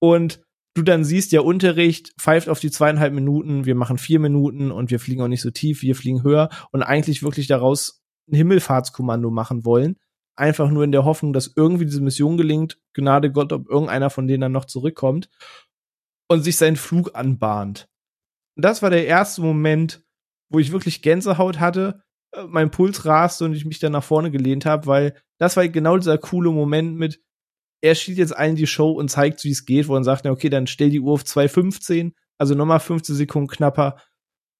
[0.00, 0.40] Und
[0.78, 4.90] du dann siehst, ja, Unterricht pfeift auf die zweieinhalb Minuten, wir machen vier Minuten und
[4.90, 9.30] wir fliegen auch nicht so tief, wir fliegen höher und eigentlich wirklich daraus ein Himmelfahrtskommando
[9.30, 9.96] machen wollen.
[10.36, 14.28] Einfach nur in der Hoffnung, dass irgendwie diese Mission gelingt, Gnade Gott, ob irgendeiner von
[14.28, 15.28] denen dann noch zurückkommt
[16.28, 17.88] und sich seinen Flug anbahnt.
[18.56, 20.04] Das war der erste Moment,
[20.50, 22.02] wo ich wirklich Gänsehaut hatte,
[22.32, 25.66] äh, mein Puls raste und ich mich dann nach vorne gelehnt habe, weil das war
[25.68, 27.20] genau dieser coole Moment mit,
[27.80, 30.48] er schießt jetzt allen die Show und zeigt, wie es geht, wo er sagt, okay,
[30.48, 33.96] dann stell die Uhr auf 2,15, also nochmal 15 Sekunden knapper.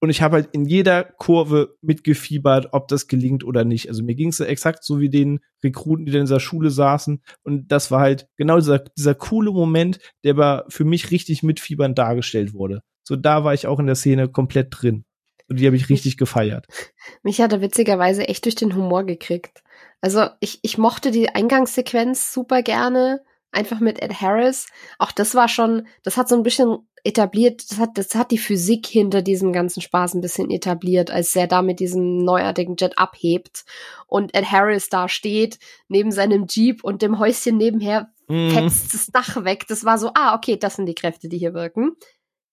[0.00, 3.88] Und ich habe halt in jeder Kurve mitgefiebert, ob das gelingt oder nicht.
[3.88, 7.20] Also mir ging es exakt so wie den Rekruten, die in dieser Schule saßen.
[7.42, 11.98] Und das war halt genau dieser, dieser coole Moment, der aber für mich richtig mitfiebernd
[11.98, 12.82] dargestellt wurde.
[13.02, 15.04] So da war ich auch in der Szene komplett drin.
[15.48, 16.66] Und die habe ich richtig gefeiert.
[17.22, 19.62] Mich hat er witzigerweise echt durch den Humor gekriegt.
[20.00, 24.66] Also ich, ich mochte die Eingangssequenz super gerne, einfach mit Ed Harris.
[24.98, 28.38] Auch das war schon, das hat so ein bisschen etabliert, das hat, das hat die
[28.38, 32.98] Physik hinter diesem ganzen Spaß ein bisschen etabliert, als er da mit diesem neuartigen Jet
[32.98, 33.64] abhebt
[34.06, 38.50] und Ed Harris da steht, neben seinem Jeep und dem Häuschen nebenher mhm.
[38.50, 39.66] fetzt das Dach weg.
[39.68, 41.92] Das war so, ah, okay, das sind die Kräfte, die hier wirken.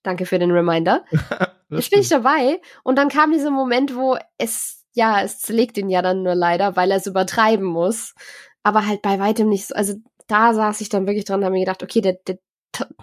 [0.03, 1.03] Danke für den Reminder.
[1.69, 2.61] ich bin ich dabei.
[2.83, 6.75] Und dann kam dieser Moment, wo es, ja, es zerlegt ihn ja dann nur leider,
[6.75, 8.15] weil er es übertreiben muss.
[8.63, 9.75] Aber halt bei weitem nicht so.
[9.75, 9.95] Also
[10.27, 12.39] da saß ich dann wirklich dran und habe mir gedacht, okay, der, der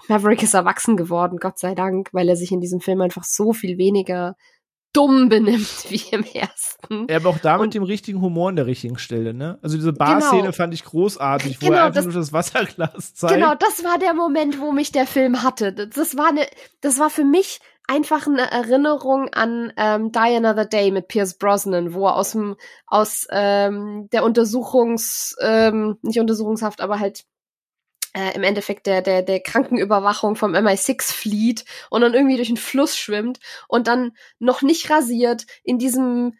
[0.08, 3.52] Maverick ist erwachsen geworden, Gott sei Dank, weil er sich in diesem Film einfach so
[3.52, 4.34] viel weniger
[4.94, 7.08] dumm benimmt wie im ersten.
[7.08, 9.58] Er aber auch da mit dem richtigen Humor an der richtigen Stelle, ne?
[9.62, 10.52] Also diese Bar-Szene genau.
[10.52, 13.34] fand ich großartig, wo genau, er einfach das, nur das Wasserglas zeigt.
[13.34, 15.72] Genau, das war der Moment, wo mich der Film hatte.
[15.72, 16.46] Das war eine,
[16.80, 21.94] das war für mich einfach eine Erinnerung an ähm, Die Another Day mit Pierce Brosnan,
[21.94, 22.56] wo er aus dem
[22.86, 27.24] aus ähm, der Untersuchungs ähm, nicht Untersuchungshaft, aber halt
[28.14, 32.56] äh, im Endeffekt der, der, der Krankenüberwachung vom MI6 flieht und dann irgendwie durch den
[32.56, 36.34] Fluss schwimmt und dann noch nicht rasiert in diesem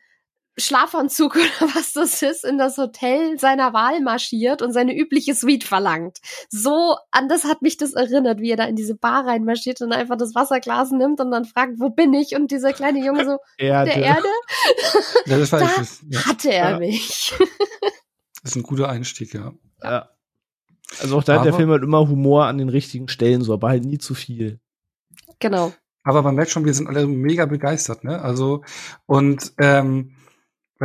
[0.59, 5.65] Schlafanzug oder was das ist, in das Hotel seiner Wahl marschiert und seine übliche Suite
[5.65, 6.19] verlangt.
[6.51, 9.93] So an das hat mich das erinnert, wie er da in diese Bar reinmarschiert und
[9.93, 12.35] einfach das Wasserglas nimmt und dann fragt, wo bin ich?
[12.37, 13.91] Und dieser kleine Junge so, Erde.
[13.91, 14.29] der Erde?
[15.27, 15.66] Ja, das war da
[16.09, 16.27] ja.
[16.27, 16.79] hatte er ja.
[16.79, 17.35] mich.
[18.43, 19.53] das ist ein guter Einstieg, ja.
[19.83, 20.09] Ja.
[21.01, 23.69] Also auch da hat der Film halt immer Humor an den richtigen Stellen, so, aber
[23.69, 24.61] halt nie zu viel.
[25.39, 25.73] Genau.
[26.03, 28.20] Aber man merkt schon, wir sind alle mega begeistert, ne?
[28.20, 28.62] Also,
[29.07, 30.16] und ähm,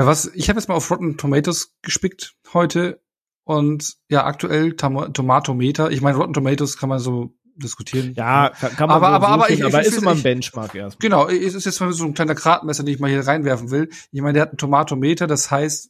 [0.05, 3.01] was, ich habe jetzt mal auf Rotten Tomatoes gespickt heute
[3.43, 5.91] und ja, aktuell Tom Tomatometer.
[5.91, 8.13] Ich meine, Rotten Tomatoes kann man so diskutieren.
[8.15, 10.99] Ja, kann, kann man aber, aber, aber, ich, aber ist immer ein Benchmark erst.
[10.99, 13.89] Genau, es ist jetzt mal so ein kleiner Gradmesser, den ich mal hier reinwerfen will.
[14.11, 15.89] Ich meine, der hat einen Tomatometer, das heißt,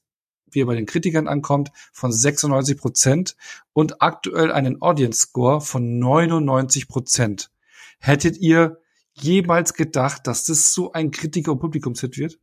[0.51, 3.35] wie er bei den Kritikern ankommt, von 96 Prozent
[3.73, 7.51] und aktuell einen Audience Score von 99 Prozent.
[7.99, 8.79] Hättet ihr
[9.13, 12.39] jemals gedacht, dass das so ein Kritiker- und Publikumshit wird?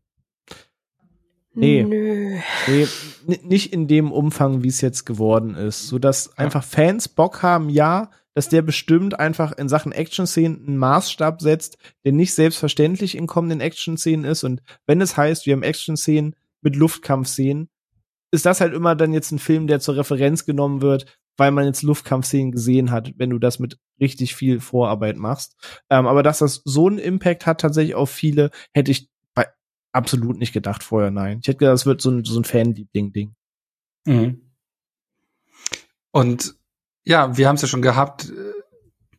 [1.55, 1.85] Nee.
[1.85, 2.37] Nö.
[2.67, 2.87] nee.
[3.43, 5.87] Nicht in dem Umfang, wie es jetzt geworden ist.
[5.89, 6.33] So dass ja.
[6.37, 11.79] einfach Fans Bock haben, ja, dass der bestimmt einfach in Sachen Action-Szenen einen Maßstab setzt,
[12.05, 14.43] der nicht selbstverständlich in kommenden Action-Szenen ist.
[14.43, 17.69] Und wenn es heißt, wir haben Action-Szenen mit Luftkampfszenen,
[18.33, 21.07] ist das halt immer dann jetzt ein Film, der zur Referenz genommen wird,
[21.37, 25.57] weil man jetzt Luftkampfszenen gesehen hat, wenn du das mit richtig viel Vorarbeit machst.
[25.89, 29.09] Ähm, aber dass das so einen Impact hat tatsächlich auf viele, hätte ich
[29.95, 31.39] absolut nicht gedacht vorher, nein.
[31.41, 33.35] Ich hätte gedacht, das wird so ein, so ein Fanliebling-Ding.
[34.07, 34.41] Mhm.
[36.11, 36.57] Und
[37.05, 38.53] ja, wir haben es ja schon gehabt, äh,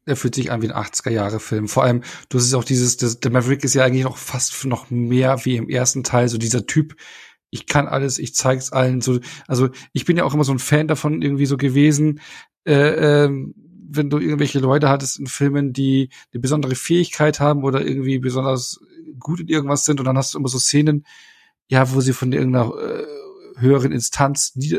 [0.06, 1.68] er fühlt sich an wie ein 80er-Jahre-Film.
[1.68, 4.90] Vor allem, du hast auch dieses, das, der Maverick ist ja eigentlich noch fast noch
[4.92, 6.96] mehr wie im ersten Teil, so dieser Typ,
[7.50, 9.02] ich kann alles, ich zeig's allen.
[9.02, 12.20] So, also ich bin ja auch immer so ein Fan davon irgendwie so gewesen,
[12.68, 13.54] äh, äh,
[13.90, 18.80] wenn du irgendwelche Leute hattest in Filmen, die eine besondere Fähigkeit haben oder irgendwie besonders
[19.20, 21.06] gut in irgendwas sind und dann hast du immer so Szenen,
[21.68, 23.06] ja, wo sie von irgendeiner äh,
[23.58, 24.78] höheren Instanz nie,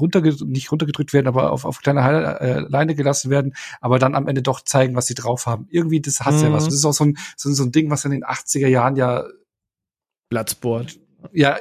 [0.00, 4.26] runterge nicht runtergedrückt werden, aber auf, auf kleine äh, Leine gelassen werden, aber dann am
[4.26, 5.66] Ende doch zeigen, was sie drauf haben.
[5.70, 6.42] Irgendwie, das hat mhm.
[6.42, 6.64] ja was.
[6.64, 8.96] Und das ist auch so ein, so, so ein Ding, was in den 80er Jahren
[8.96, 9.24] ja
[10.28, 10.98] Platzboard
[11.32, 11.58] ja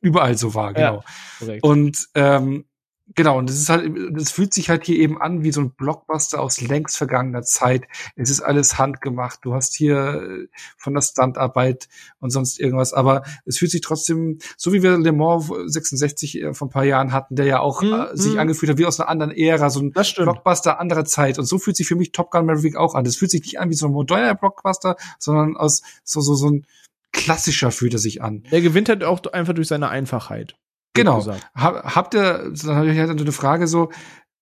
[0.00, 1.02] überall so war, genau.
[1.40, 2.64] Ja, und ähm,
[3.14, 5.72] genau, und es ist halt, es fühlt sich halt hier eben an wie so ein
[5.72, 7.84] Blockbuster aus längst vergangener Zeit.
[8.16, 9.40] Es ist alles handgemacht.
[9.42, 11.88] Du hast hier äh, von der Standarbeit
[12.20, 16.54] und sonst irgendwas, aber es fühlt sich trotzdem, so wie wir Le Mans 66 äh,
[16.54, 17.92] vor ein paar Jahren hatten, der ja auch mhm.
[17.92, 18.40] äh, sich mhm.
[18.40, 21.38] angefühlt hat wie aus einer anderen Ära, so ein Blockbuster anderer Zeit.
[21.38, 23.06] Und so fühlt sich für mich Top Gun Maverick auch an.
[23.06, 26.50] Es fühlt sich nicht an wie so ein moderner Blockbuster, sondern aus so, so, so
[26.50, 26.66] ein
[27.12, 28.44] klassischer fühlt er sich an.
[28.50, 30.56] Er gewinnt halt auch einfach durch seine Einfachheit.
[30.98, 31.24] Genau.
[31.54, 33.90] Hab, habt ihr, dann habe ich halt eine Frage so,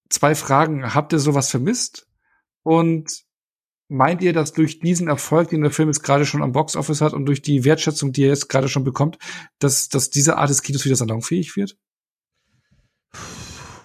[0.09, 0.95] zwei Fragen.
[0.95, 2.09] Habt ihr sowas vermisst?
[2.62, 3.24] Und
[3.89, 7.12] meint ihr, dass durch diesen Erfolg, den der Film jetzt gerade schon am Boxoffice hat
[7.12, 9.19] und durch die Wertschätzung, die er jetzt gerade schon bekommt,
[9.59, 11.77] dass, dass diese Art des Kinos wieder salonfähig wird?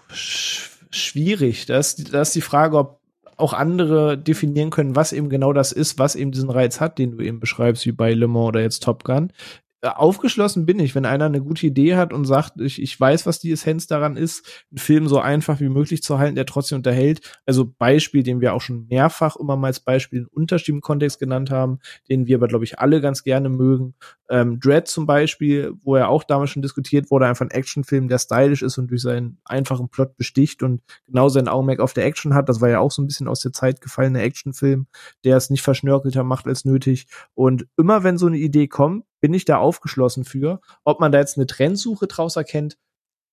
[0.09, 1.67] Schwierig.
[1.67, 3.01] Das, das ist die Frage, ob
[3.37, 7.17] auch andere definieren können, was eben genau das ist, was eben diesen Reiz hat, den
[7.17, 9.33] du eben beschreibst, wie bei Le Mans oder jetzt Top Gun.
[9.81, 13.25] Äh, aufgeschlossen bin ich, wenn einer eine gute Idee hat und sagt, ich, ich weiß,
[13.25, 16.77] was die Essenz daran ist, einen Film so einfach wie möglich zu halten, der trotzdem
[16.77, 17.21] unterhält.
[17.47, 21.49] Also Beispiel, den wir auch schon mehrfach immer mal als Beispiel in unterschiedlichem Kontext genannt
[21.49, 21.79] haben,
[22.09, 23.95] den wir aber, glaube ich, alle ganz gerne mögen.
[24.29, 28.19] Ähm, Dread zum Beispiel, wo er auch damals schon diskutiert wurde, einfach ein Actionfilm, der
[28.19, 32.35] stylisch ist und durch seinen einfachen Plot besticht und genau sein Augenmerk auf der Action
[32.35, 32.49] hat.
[32.49, 34.85] Das war ja auch so ein bisschen aus der Zeit gefallener Actionfilm,
[35.23, 37.07] der es nicht verschnörkelter macht als nötig.
[37.33, 40.59] Und immer wenn so eine Idee kommt, bin ich da aufgeschlossen für.
[40.83, 42.77] Ob man da jetzt eine Trendsuche draus erkennt,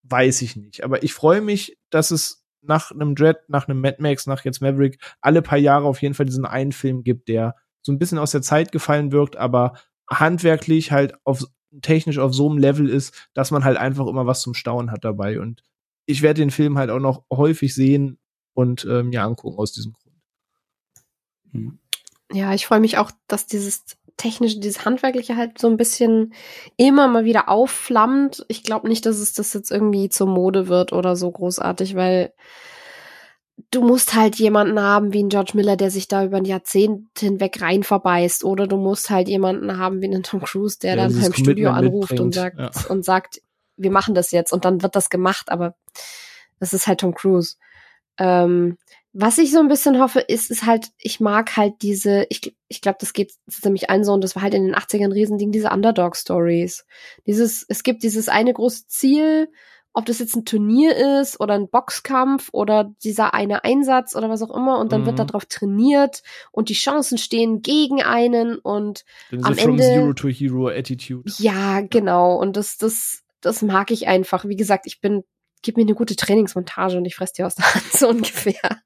[0.05, 0.85] weiß ich nicht.
[0.85, 4.61] Aber ich freue mich, dass es nach einem Dread, nach einem Mad Max, nach jetzt
[4.61, 8.19] Maverick alle paar Jahre auf jeden Fall diesen einen Film gibt, der so ein bisschen
[8.19, 9.75] aus der Zeit gefallen wirkt, aber
[10.11, 11.45] handwerklich halt auf
[11.83, 15.05] technisch auf so einem Level ist, dass man halt einfach immer was zum Staunen hat
[15.05, 15.41] dabei.
[15.41, 15.63] Und
[16.07, 18.19] ich werde den Film halt auch noch häufig sehen
[18.55, 20.17] und äh, mir angucken aus diesem Grund.
[21.53, 21.79] Hm.
[22.33, 23.85] Ja, ich freue mich auch, dass dieses
[24.19, 26.35] technische, dieses handwerkliche halt so ein bisschen
[26.77, 28.45] immer mal wieder aufflammt.
[28.49, 32.35] Ich glaube nicht, dass es das jetzt irgendwie zur Mode wird oder so großartig, weil
[33.71, 37.07] du musst halt jemanden haben wie ein George Miller, der sich da über ein Jahrzehnt
[37.19, 41.09] hinweg rein verbeißt, oder du musst halt jemanden haben wie einen Tom Cruise, der ja,
[41.09, 42.21] dann beim Studio anruft mitbringt.
[42.21, 42.71] und sagt ja.
[42.89, 43.41] und sagt,
[43.77, 45.75] wir machen das jetzt und dann wird das gemacht, aber
[46.61, 47.57] das ist halt Tom Cruise.
[48.19, 48.77] Ähm,
[49.21, 52.81] was ich so ein bisschen hoffe, ist, ist halt, ich mag halt diese, ich, ich
[52.81, 55.51] glaube, das geht ziemlich ein so, und das war halt in den 80ern ein Riesending,
[55.51, 56.87] diese Underdog-Stories.
[57.27, 59.49] Dieses, es gibt dieses eine große Ziel,
[59.93, 64.41] ob das jetzt ein Turnier ist oder ein Boxkampf oder dieser eine Einsatz oder was
[64.41, 65.07] auch immer, und dann mhm.
[65.07, 66.23] wird darauf trainiert
[66.53, 69.83] und die Chancen stehen gegen einen und Dann am Ende.
[69.83, 71.29] Zero to Hero Attitude.
[71.39, 72.37] Ja, genau.
[72.37, 74.45] Und das, das, das mag ich einfach.
[74.45, 75.25] Wie gesagt, ich bin
[75.63, 78.83] gib mir eine gute Trainingsmontage und ich fress dir aus der Hand, so ungefähr.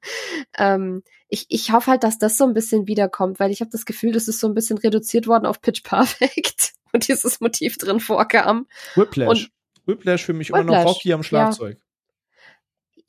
[0.57, 3.85] Ähm, ich, ich hoffe halt, dass das so ein bisschen wiederkommt, weil ich habe das
[3.85, 7.99] Gefühl, das ist so ein bisschen reduziert worden auf Pitch Perfect und dieses Motiv drin
[7.99, 8.67] vorkam.
[8.95, 9.27] Whiplash.
[9.27, 9.49] Und
[9.85, 11.77] Whiplash für mich Whiplash, immer noch Rocky am Schlagzeug.
[11.77, 11.83] Ja.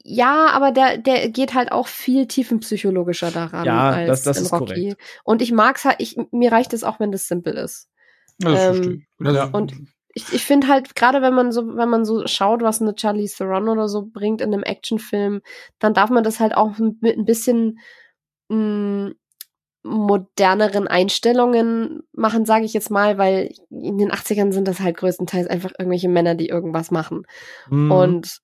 [0.07, 4.45] Ja, aber der, der geht halt auch viel tiefenpsychologischer daran ja, als das, das in
[4.45, 4.75] ist Rocky.
[4.75, 5.01] Korrekt.
[5.25, 7.89] Und ich mag's halt, ich, mir reicht es auch, wenn das simpel ist.
[8.43, 9.45] Ja, das ähm, ja.
[9.47, 9.73] Und
[10.15, 13.29] ich, ich finde halt, gerade wenn man so, wenn man so schaut, was eine Charlie
[13.29, 15.41] Theron oder so bringt in einem Actionfilm,
[15.79, 17.79] dann darf man das halt auch mit ein bisschen
[18.49, 19.15] mh, mm,
[19.87, 25.47] moderneren Einstellungen machen, sage ich jetzt mal, weil in den 80ern sind das halt größtenteils
[25.47, 27.27] einfach irgendwelche Männer, die irgendwas machen.
[27.69, 27.91] Mhm.
[27.91, 28.41] Und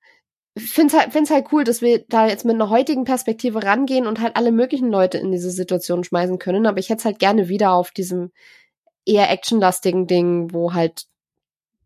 [0.59, 4.06] finde es halt, find's halt cool, dass wir da jetzt mit einer heutigen Perspektive rangehen
[4.06, 6.66] und halt alle möglichen Leute in diese Situation schmeißen können.
[6.66, 8.32] Aber ich hätte es halt gerne wieder auf diesem
[9.06, 11.05] eher actionlastigen Ding, wo halt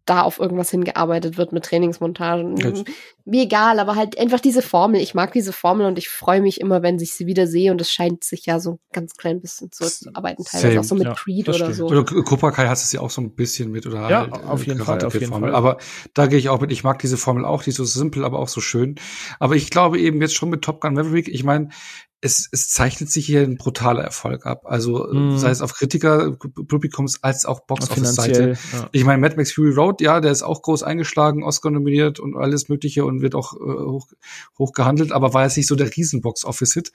[0.05, 2.57] da auf irgendwas hingearbeitet wird mit Trainingsmontagen.
[2.57, 2.85] Jetzt.
[3.25, 5.01] Mir egal, aber halt einfach diese Formel.
[5.01, 7.81] Ich mag diese Formel und ich freue mich immer, wenn ich sie wieder sehe und
[7.81, 10.81] es scheint sich ja so ein ganz klein bisschen zurückzuarbeiten, teilweise Same.
[10.81, 11.87] auch so mit ja, Creed oder so.
[11.87, 14.67] Oder Cobra Kai hast es ja auch so ein bisschen mit oder ja, halt, auf
[14.67, 15.51] jeden Fall, auf jeden Formel.
[15.51, 15.57] Fall.
[15.57, 15.79] Aber
[16.13, 16.71] da gehe ich auch mit.
[16.71, 18.97] Ich mag diese Formel auch, die ist so simpel, aber auch so schön.
[19.39, 21.71] Aber ich glaube eben jetzt schon mit Top Gun Maverick, ich meine,
[22.25, 24.63] es, es zeichnet sich hier ein brutaler Erfolg ab.
[24.65, 25.37] Also mm.
[25.37, 28.57] sei es auf Kritiker, Publikums als auch Box Office Seite.
[28.73, 28.89] Ja.
[28.93, 32.35] Ich meine, Mad Max Fury Road, ja, der ist auch groß eingeschlagen, Oscar nominiert und
[32.35, 34.09] alles Mögliche und wird auch äh, hoch,
[34.59, 36.93] hoch gehandelt, aber war jetzt nicht so der Riesen Box Office Hit.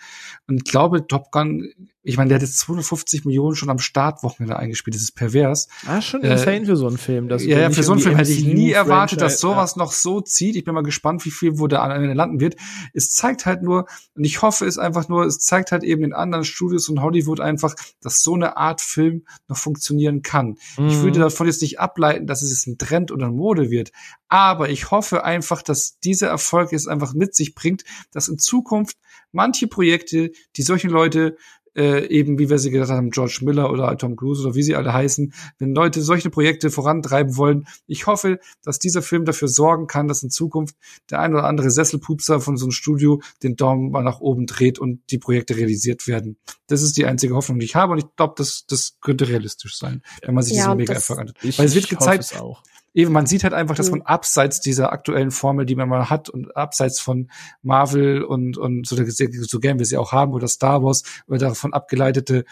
[0.47, 4.57] Und ich glaube, Top Gun ich meine, der hat jetzt 250 Millionen schon am Startwochenende
[4.57, 4.95] eingespielt.
[4.95, 5.68] Das ist pervers.
[5.85, 7.27] Ah, schon äh, insane für so einen Film.
[7.27, 9.84] Das ja, ja für so einen Film hätte ich nie erwartet, dass sowas ja.
[9.84, 10.56] noch so zieht.
[10.56, 12.56] Ich bin mal gespannt, wie viel wo der an Ende landen wird.
[12.93, 13.85] Es zeigt halt nur,
[14.15, 17.40] und ich hoffe es einfach nur, es zeigt halt eben in anderen Studios und Hollywood
[17.40, 20.58] einfach, dass so eine Art Film noch funktionieren kann.
[20.78, 20.88] Mhm.
[20.88, 23.91] Ich würde davon jetzt nicht ableiten, dass es jetzt ein Trend oder eine Mode wird.
[24.28, 28.98] Aber ich hoffe einfach, dass dieser Erfolg jetzt einfach mit sich bringt, dass in Zukunft
[29.32, 31.38] manche Projekte, die solche Leute
[31.76, 34.76] äh, eben, wie wir sie gesagt haben, George Miller oder Tom Cruise oder wie sie
[34.76, 37.68] alle heißen, wenn Leute solche Projekte vorantreiben wollen.
[37.88, 40.76] Ich hoffe, dass dieser Film dafür sorgen kann, dass in Zukunft
[41.10, 44.80] der ein oder andere Sesselpupser von so einem Studio den Daumen mal nach oben dreht
[44.80, 46.38] und die Projekte realisiert werden.
[46.68, 49.78] Das ist die einzige Hoffnung, die ich habe und ich glaube, das, das könnte realistisch
[49.78, 51.58] sein, wenn man sich ja, diesen Mega-Erfolg anschaut.
[51.58, 52.36] Weil es wird gezeigt,
[53.00, 56.30] eben, man sieht halt einfach, dass man abseits dieser aktuellen Formel, die man mal hat
[56.30, 57.30] und abseits von
[57.62, 61.74] Marvel und, und so, so gern wir sie auch haben oder Star Wars oder davon
[61.74, 62.46] abgeleitete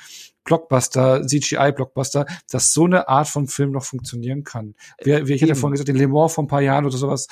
[0.45, 4.75] Blockbuster, CGI-Blockbuster, dass so eine Art von Film noch funktionieren kann.
[5.03, 7.27] Wie, wie ich hatte vorhin gesagt, den Le Mans vor ein paar Jahren oder sowas,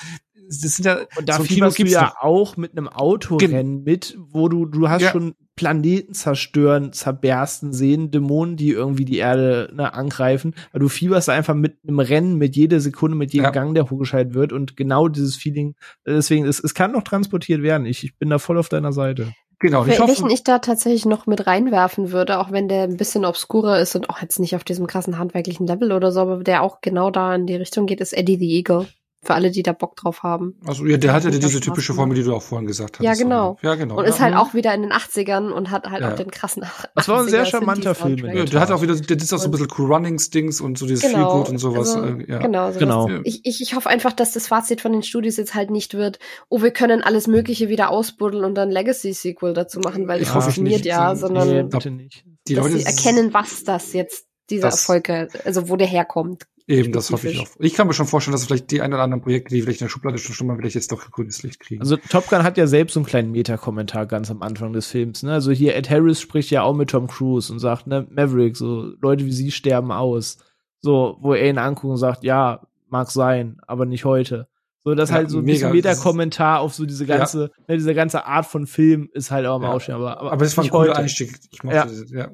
[0.48, 4.48] das sind ja und da so fieberst du ja auch mit einem Autorennen mit, wo
[4.48, 5.10] du du hast ja.
[5.10, 10.54] schon Planeten zerstören, zerbersten sehen, Dämonen, die irgendwie die Erde ne, angreifen.
[10.70, 13.50] Aber du fieberst einfach mit einem Rennen, mit jeder Sekunde, mit jedem ja.
[13.50, 15.74] Gang, der hochgeschaltet wird und genau dieses Feeling.
[16.06, 17.86] Deswegen, es, es kann noch transportiert werden.
[17.86, 19.32] Ich, ich bin da voll auf deiner Seite.
[19.58, 22.82] Genau, ich Wel- Welchen hoffe, ich da tatsächlich noch mit reinwerfen würde, auch wenn der
[22.82, 26.20] ein bisschen obskurer ist und auch jetzt nicht auf diesem krassen handwerklichen Level oder so,
[26.20, 28.86] aber der auch genau da in die Richtung geht, ist Eddie the Eagle.
[29.26, 30.54] Für alle, die da Bock drauf haben.
[30.66, 31.94] also ja, der hat ja diese typische.
[31.94, 33.04] Formel, die du auch vorhin gesagt hast.
[33.04, 33.58] Ja, genau.
[33.62, 33.96] Ja, genau.
[33.98, 36.12] Und ist halt auch wieder in den 80ern und hat halt Ja.
[36.12, 37.94] auch den krassen Das war ein sehr 80er charmanter.
[37.94, 40.60] Film Ja, der hat auch wieder, der ist auch so ein bisschen Cool Runnings Dings
[40.60, 41.96] und so dieses Genau, Feelgood und sowas.
[41.96, 42.38] also, äh, ja.
[42.38, 42.78] Genau, sowas.
[42.78, 43.08] Genau.
[43.24, 46.18] Ich, ich, ich hoffe einfach, dass das Fazit von den Studios jetzt halt nicht wird,
[46.48, 50.34] oh, wir können alles Mögliche wieder ausbuddeln und dann Legacy-Sequel dazu machen, weil Ich das
[50.36, 50.86] hoffe funktioniert nicht.
[50.86, 52.24] ja, sondern nee, bitte nicht.
[52.48, 55.08] Die dass Leute sie erkennen, was das jetzt, dieser Das- Erfolg,
[55.44, 56.44] also wo der herkommt.
[56.68, 57.46] Eben, das hoffe ich auch.
[57.60, 59.84] Ich kann mir schon vorstellen, dass vielleicht die ein oder anderen Projekte, die vielleicht in
[59.84, 61.80] der Schublade schon schon mal vielleicht jetzt doch grünes Licht kriegen.
[61.80, 65.22] Also Top Gun hat ja selbst so einen kleinen Meta-Kommentar ganz am Anfang des Films.
[65.22, 65.32] Ne?
[65.32, 68.94] Also hier Ed Harris spricht ja auch mit Tom Cruise und sagt, ne, Maverick, so
[69.00, 70.38] Leute wie sie sterben aus.
[70.80, 74.48] So, wo er ihn anguckt und sagt, ja, mag sein, aber nicht heute.
[74.86, 75.70] So, das Ja, halt so ein mega.
[75.70, 77.16] bisschen Meta-Kommentar auf so diese Ja.
[77.18, 79.72] ganze, ne, diese ganze Art von Film ist halt auch am Ja.
[79.72, 79.96] Ausstehen.
[79.96, 80.94] Aber, aber, aber es war ein heute.
[80.94, 81.36] Einstieg.
[81.50, 81.84] Ich mochte Ja.
[81.86, 82.30] das, ja.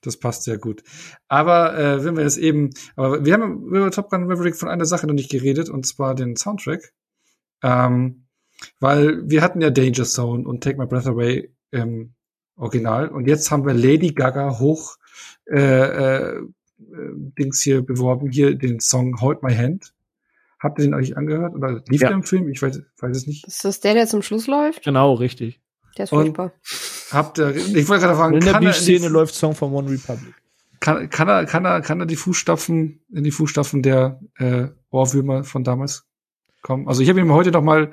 [0.00, 0.82] Das passt sehr gut.
[1.28, 4.86] Aber äh, wenn wir jetzt eben, aber wir haben über Top Gun Maverick von einer
[4.86, 6.94] Sache noch nicht geredet, und zwar den Soundtrack.
[7.62, 8.24] Ähm,
[8.78, 12.14] weil wir hatten ja Danger Zone und Take My Breath Away im
[12.56, 13.08] Original.
[13.08, 14.96] Und jetzt haben wir Lady Gaga hoch
[15.50, 16.42] äh, äh, äh,
[17.38, 19.92] Dings hier beworben, hier den Song Hold My Hand.
[20.60, 21.54] Habt ihr den euch angehört?
[21.54, 22.08] Oder lief Ja.
[22.08, 22.48] der im Film?
[22.48, 23.46] Ich weiß, weiß es nicht.
[23.46, 24.84] Ist das der, der zum Schluss läuft?
[24.84, 25.60] Genau, richtig.
[25.96, 26.52] Der ist furchtbar.
[27.10, 30.34] Habt ihr, ich wollte gerade fragen, in der er, Beach-Szene läuft Song von One Republic.
[30.78, 35.42] kann, kann er, kann er, kann er die Fußstapfen, in die Fußstapfen der äh, Ohrwürmer
[35.44, 36.06] von damals
[36.62, 36.86] kommen?
[36.88, 37.90] Also ich habe ihn mir heute noch mal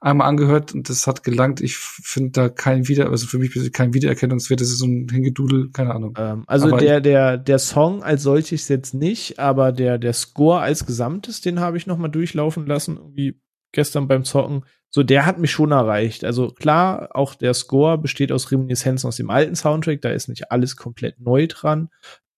[0.00, 1.60] einmal angehört und das hat gelangt.
[1.60, 4.60] Ich finde da kein Wieder, also für mich kein Wiedererkennungswert.
[4.60, 6.14] Das ist so ein Hingedudel, keine Ahnung.
[6.18, 10.60] Ähm, also Aber der, der, der Song als solches jetzt nicht, aber der, der Score
[10.60, 13.40] als Gesamtes, den habe ich noch mal durchlaufen lassen, irgendwie
[13.72, 14.64] gestern beim Zocken.
[14.90, 16.24] So, der hat mich schon erreicht.
[16.24, 20.50] Also klar, auch der Score besteht aus Reminiszenzen aus dem alten Soundtrack, da ist nicht
[20.50, 21.90] alles komplett neu dran.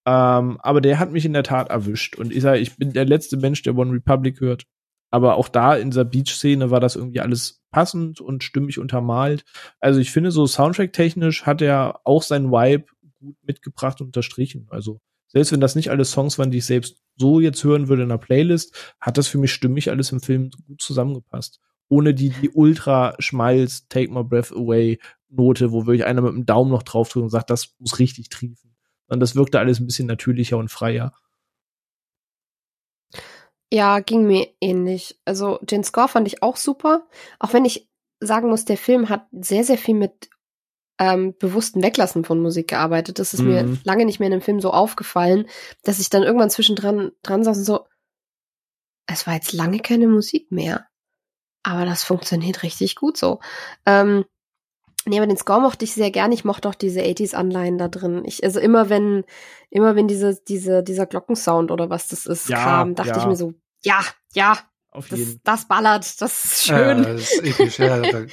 [0.06, 2.16] Ähm, aber der hat mich in der Tat erwischt.
[2.16, 4.64] Und ich sage, ich bin der letzte Mensch, der One Republic hört.
[5.10, 9.44] Aber auch da in dieser Beach-Szene war das irgendwie alles passend und stimmig untermalt.
[9.80, 12.86] Also ich finde, so Soundtrack-technisch hat er auch seinen Vibe
[13.20, 14.66] gut mitgebracht und unterstrichen.
[14.70, 18.02] Also selbst wenn das nicht alle Songs waren, die ich selbst so jetzt hören würde
[18.02, 21.60] in einer Playlist, hat das für mich stimmig alles im Film gut zusammengepasst.
[21.88, 24.98] Ohne die, die ultra schmalz Take My Breath Away
[25.30, 28.30] Note, wo wirklich einer mit dem Daumen noch drauf drückt und sagt, das muss richtig
[28.30, 28.76] triefen.
[29.08, 31.12] Und das wirkte alles ein bisschen natürlicher und freier.
[33.72, 35.18] Ja, ging mir ähnlich.
[35.24, 37.06] Also den Score fand ich auch super,
[37.38, 37.88] auch wenn ich
[38.20, 40.30] sagen muss, der Film hat sehr, sehr viel mit
[40.98, 43.18] ähm, bewussten Weglassen von Musik gearbeitet.
[43.18, 43.78] Das ist mir Mhm.
[43.84, 45.46] lange nicht mehr in dem Film so aufgefallen,
[45.84, 47.86] dass ich dann irgendwann zwischendran dran saß und so,
[49.06, 50.86] es war jetzt lange keine Musik mehr.
[51.62, 53.40] Aber das funktioniert richtig gut so.
[53.86, 54.24] Ähm,
[55.08, 56.32] nee, aber den Score mochte ich sehr gern.
[56.32, 58.22] Ich mochte auch diese 80s-Anleihen da drin.
[58.24, 59.24] Ich, also immer wenn,
[59.70, 63.18] immer wenn diese, diese, dieser Glockensound oder was das ist, Ja, kam, dachte ja.
[63.18, 64.00] ich mir so, ja,
[64.34, 64.58] ja,
[64.90, 67.02] Auf das, jeden das ballert, das ist Ja, schön.
[67.02, 68.02] das ist episch, ja,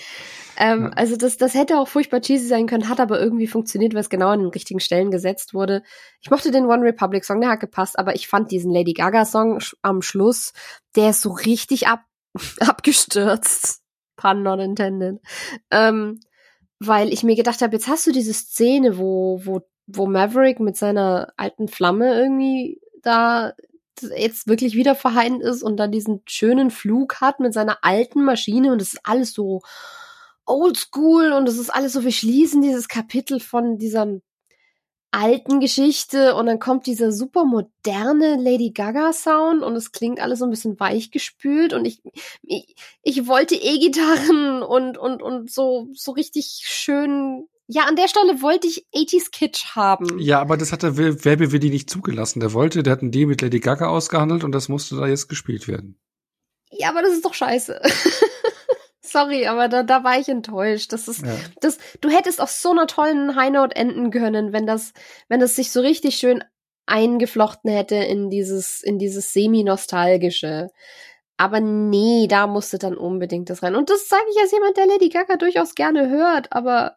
[0.57, 0.89] Ähm, Ja.
[0.91, 4.09] Also das, das hätte auch furchtbar cheesy sein können, hat aber irgendwie funktioniert, weil es
[4.09, 5.83] genau an den richtigen Stellen gesetzt wurde.
[6.21, 9.25] Ich mochte den One Republic Song, der hat gepasst, aber ich fand diesen Lady Gaga
[9.25, 10.53] Song am Schluss,
[10.95, 12.05] der ist so richtig ab,
[12.61, 13.81] abgestürzt.
[14.15, 15.19] Pun not intended.
[15.71, 16.21] Ähm,
[16.79, 20.77] weil ich mir gedacht habe, jetzt hast du diese Szene, wo, wo, wo Maverick mit
[20.77, 23.53] seiner alten Flamme irgendwie da
[24.17, 28.71] jetzt wirklich wieder vereint ist und dann diesen schönen Flug hat mit seiner alten Maschine
[28.71, 29.61] und es ist alles so
[30.45, 34.19] oldschool und es ist alles so, wir schließen dieses Kapitel von dieser
[35.15, 40.39] alten Geschichte und dann kommt dieser super moderne Lady Gaga Sound und es klingt alles
[40.39, 42.01] so ein bisschen weichgespült und ich,
[42.43, 48.41] ich, ich wollte E-Gitarren und, und, und so, so richtig schön, ja, an der Stelle
[48.41, 50.19] wollte ich 80s Kitsch haben.
[50.19, 52.39] ja, aber das hat der Werbewilli nicht zugelassen.
[52.39, 55.29] Der wollte, der hat einen Deal mit Lady Gaga ausgehandelt und das musste da jetzt
[55.29, 55.97] gespielt werden.
[56.71, 57.81] Ja, aber das ist doch scheiße.
[59.05, 60.91] Sorry, aber da, da war ich enttäuscht.
[60.93, 61.35] Das ist, Ja.
[61.61, 64.93] das, du hättest auf so einer tollen High Note enden können, wenn das,
[65.29, 66.43] wenn das sich so richtig schön
[66.87, 70.69] eingeflochten hätte in dieses, in dieses semi-nostalgische.
[71.37, 73.75] Aber nee, da musste dann unbedingt das rein.
[73.75, 76.95] Und das sage ich als jemand, der Lady Gaga durchaus gerne hört, aber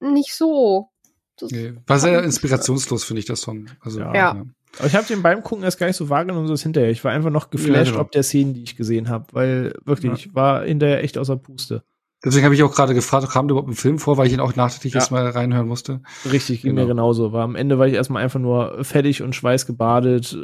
[0.00, 0.88] nicht so.
[1.36, 1.74] Das Nee.
[1.86, 3.66] War sehr inspirationslos, finde ich, das Song.
[3.80, 4.44] Also, Ja.
[4.78, 6.90] Aber ich habe den beim Gucken erst gar nicht so wahrgenommen, so das hinterher.
[6.90, 8.00] Ich war einfach noch geflasht, Ja, genau.
[8.00, 10.16] ob der Szenen, die ich gesehen habe, weil wirklich, Ja.
[10.16, 11.82] ich war hinterher echt außer Puste.
[12.24, 14.40] Deswegen habe ich auch gerade gefragt, kam der überhaupt ein Film vor, weil ich ihn
[14.40, 15.00] auch nachträglich Ja.
[15.00, 16.02] jetzt mal reinhören musste.
[16.30, 16.82] Richtig, ging Genau.
[16.82, 17.32] mir genauso.
[17.32, 20.36] War am Ende war ich erstmal einfach nur fertig und schweißgebadet,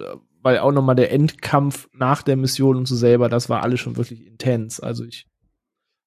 [0.42, 3.96] weil auch nochmal der Endkampf nach der Mission und so selber, das war alles schon
[3.96, 4.80] wirklich intens.
[4.80, 5.26] Also ich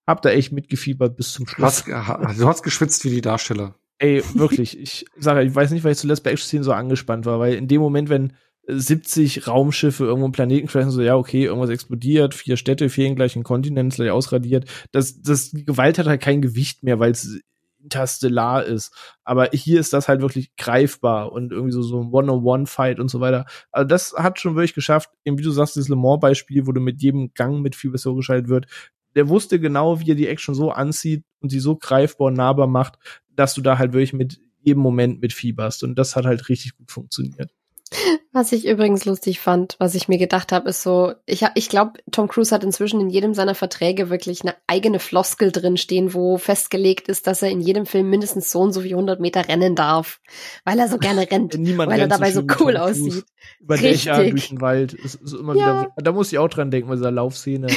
[0.07, 1.85] hab da echt mitgefiebert bis zum Du Schluss.
[1.87, 3.75] hast, du hast geschwitzt wie die Darsteller.
[3.99, 4.79] Ey, wirklich.
[4.79, 7.67] Ich sage, ich weiß nicht, weil ich zuletzt bei Action-Szenen so angespannt war, weil in
[7.67, 8.33] dem Moment, wenn
[8.65, 13.35] 70 Raumschiffe irgendwo einen Planeten crashen, so, ja, okay, irgendwas explodiert, vier Städte fehlen gleich
[13.35, 14.69] ein Kontinent, gleich ausradiert.
[14.91, 17.41] Das, das, Gewalt hat halt kein Gewicht mehr, weil es
[17.81, 18.93] interstellar ist.
[19.23, 23.19] Aber hier ist das halt wirklich greifbar und irgendwie so, so ein One-on-One-Fight und so
[23.19, 23.45] weiter.
[23.71, 26.81] Also das hat schon wirklich geschafft, eben wie du sagst, dieses Le Mans-Beispiel, wo du
[26.81, 28.67] mit jedem Gang mit viel besser geschaltet wird.
[29.15, 32.67] Der wusste genau, wie er die Action so anzieht und sie so greifbar und nahbar
[32.67, 32.99] macht,
[33.39, 35.83] dass du da halt wirklich mit jedem Moment mit fieberst.
[35.83, 37.51] Und das hat halt richtig gut funktioniert.
[38.31, 41.93] Was ich übrigens lustig fand, was ich mir gedacht habe, ist so, ich, ich glaube,
[42.11, 46.37] Tom Cruise hat inzwischen in jedem seiner Verträge wirklich eine eigene Floskel drin stehen, wo
[46.37, 49.73] festgelegt ist, dass er in jedem Film mindestens so und so wie 100 Meter rennen
[49.75, 50.19] darf,
[50.63, 53.25] weil er so gerne rennt, Niemand weil er rennt dabei so wie cool aussieht.
[53.61, 54.31] Über Dächer, Richtig.
[54.31, 54.93] durch den Wald.
[54.93, 55.81] Ist, ist immer Ja.
[55.81, 57.67] wieder, da muss ich auch dran denken, bei dieser Laufszene,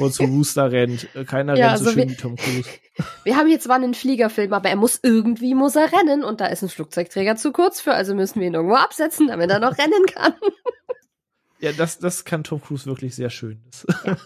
[0.00, 1.06] wo er zu Rooster rennt.
[1.28, 2.68] Keiner Ja, rennt so so schön wie- wie Tom Cruise.
[3.22, 6.46] Wir haben hier zwar einen Fliegerfilm, aber er muss irgendwie muss er rennen und da
[6.46, 9.67] ist ein Flugzeugträger zu kurz für, also müssen wir ihn irgendwo absetzen, damit er noch
[9.68, 10.34] rennen kann.
[11.60, 13.60] Ja, das, das kann Tom Cruise wirklich sehr schön.
[13.66, 13.84] Das,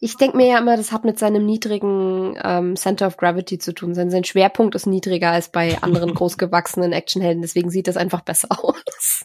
[0.00, 3.72] Ich denke mir ja immer, das hat mit seinem niedrigen ähm, Center of Gravity zu
[3.72, 3.94] tun.
[3.94, 8.48] Sein, sein Schwerpunkt ist niedriger als bei anderen großgewachsenen Actionhelden, deswegen sieht das einfach besser
[8.50, 9.24] aus.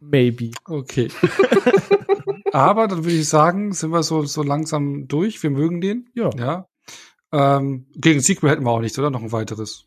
[0.00, 0.50] maybe.
[0.66, 1.08] Okay.
[2.52, 5.42] Aber dann würde ich sagen, sind wir so, so langsam durch.
[5.42, 6.08] Wir mögen den.
[6.14, 6.30] Ja.
[6.36, 6.68] Ja.
[7.32, 9.10] Ähm, gegen Sequel hätten wir auch nichts, oder?
[9.10, 9.84] Noch ein weiteres.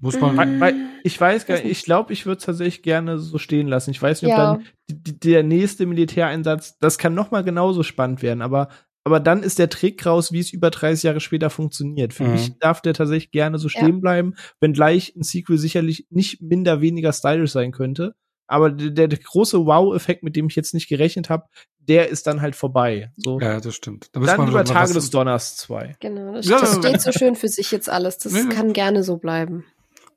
[0.00, 0.36] Muss man.
[0.36, 3.66] Weil, weil ich weiß gar nicht, ich glaube, ich würde es tatsächlich gerne so stehen
[3.68, 3.90] lassen.
[3.90, 4.52] Ich weiß nicht, ob Ja.
[4.54, 8.68] dann die, der nächste Militäreinsatz, das kann noch mal genauso spannend werden, aber
[9.04, 12.12] aber dann ist der Trick raus, wie es über 30 Jahre später funktioniert.
[12.12, 12.32] Für Mhm.
[12.32, 13.80] mich darf der tatsächlich gerne so Ja.
[13.80, 18.14] stehen bleiben, wenngleich ein Sequel sicherlich nicht minder weniger stylisch sein könnte.
[18.48, 21.44] Aber der, der große Wow-Effekt, mit dem ich jetzt nicht gerechnet habe,
[21.78, 23.10] der ist dann halt vorbei.
[23.16, 23.40] So.
[23.40, 24.10] ja, das stimmt.
[24.12, 25.96] Da dann noch Tage des Donners 2.
[26.00, 26.82] Genau, das, Ja, das ja.
[26.82, 28.18] steht so schön für sich jetzt alles.
[28.18, 28.48] Das Ja, ja.
[28.50, 29.64] kann gerne so bleiben.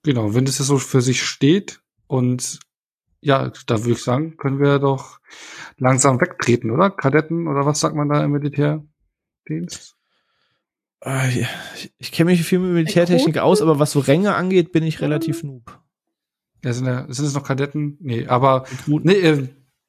[0.03, 2.59] Genau, wenn das jetzt so für sich steht und
[3.21, 5.19] ja, da würde ich sagen, können wir doch
[5.77, 6.89] langsam wegtreten, oder?
[6.89, 9.95] Kadetten oder was sagt man da im Militärdienst?
[11.05, 11.27] Ja.
[11.75, 15.01] Ich, ich kenne mich viel mit Militärtechnik aus, aber was so Ränge angeht, bin ich
[15.01, 15.79] relativ noob.
[16.63, 17.97] Ja, sind, ja, sind es noch Kadetten?
[18.01, 19.03] Nee, aber Gut.
[19.05, 19.47] nee, äh,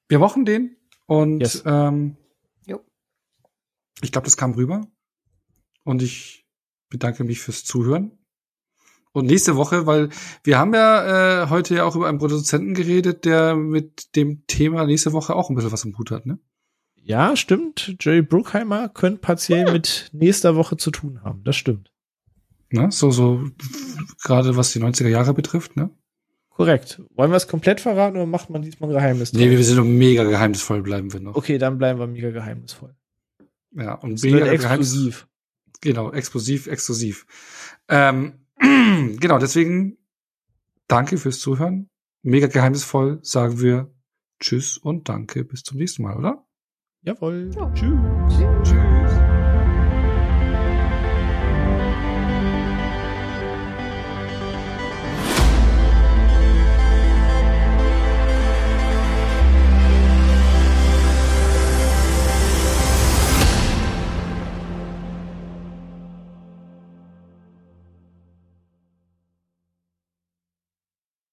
[0.09, 0.77] wir mochten den
[1.07, 1.63] und Yes.
[1.67, 2.17] ähm,
[2.67, 2.81] Jo.
[4.01, 4.87] ich glaube, das kam rüber
[5.85, 6.47] und ich
[6.89, 8.19] bedanke mich fürs Zuhören.
[9.13, 10.09] Und nächste Woche, weil
[10.43, 14.87] wir haben ja äh, heute ja auch über einen Produzenten geredet, der mit dem Thema
[14.87, 16.39] nächste Woche auch ein bisschen was im Hut hat, ne?
[17.05, 17.97] Ja, stimmt.
[18.01, 21.43] Jerry Bruckheimer könnte partiell mit nächster Woche zu tun haben.
[21.45, 21.91] Das stimmt.
[22.71, 22.91] ne?
[22.91, 23.43] So, so
[24.23, 25.91] gerade was die 90er Jahre betrifft, ne?
[26.51, 27.03] Korrekt.
[27.15, 29.33] Wollen wir es komplett verraten oder macht man diesmal ein Geheimnis?
[29.33, 31.35] Nee, wir sind noch mega geheimnisvoll bleiben wir noch.
[31.35, 32.95] okay, dann bleiben wir mega geheimnisvoll.
[33.75, 35.27] Ja, und Das mega exklusiv.
[35.81, 37.27] Genau, explosiv, exklusiv.
[37.89, 38.42] Ähm,
[39.21, 39.99] genau, deswegen
[40.87, 41.89] danke fürs Zuhören.
[42.23, 43.93] Mega geheimnisvoll sagen wir
[44.41, 45.45] Tschüss und danke.
[45.45, 46.47] Bis zum nächsten Mal, oder?
[47.03, 47.51] Jawohl.
[47.55, 47.71] Ja.
[47.73, 47.99] Tschüss.
[48.63, 48.82] Tschüss.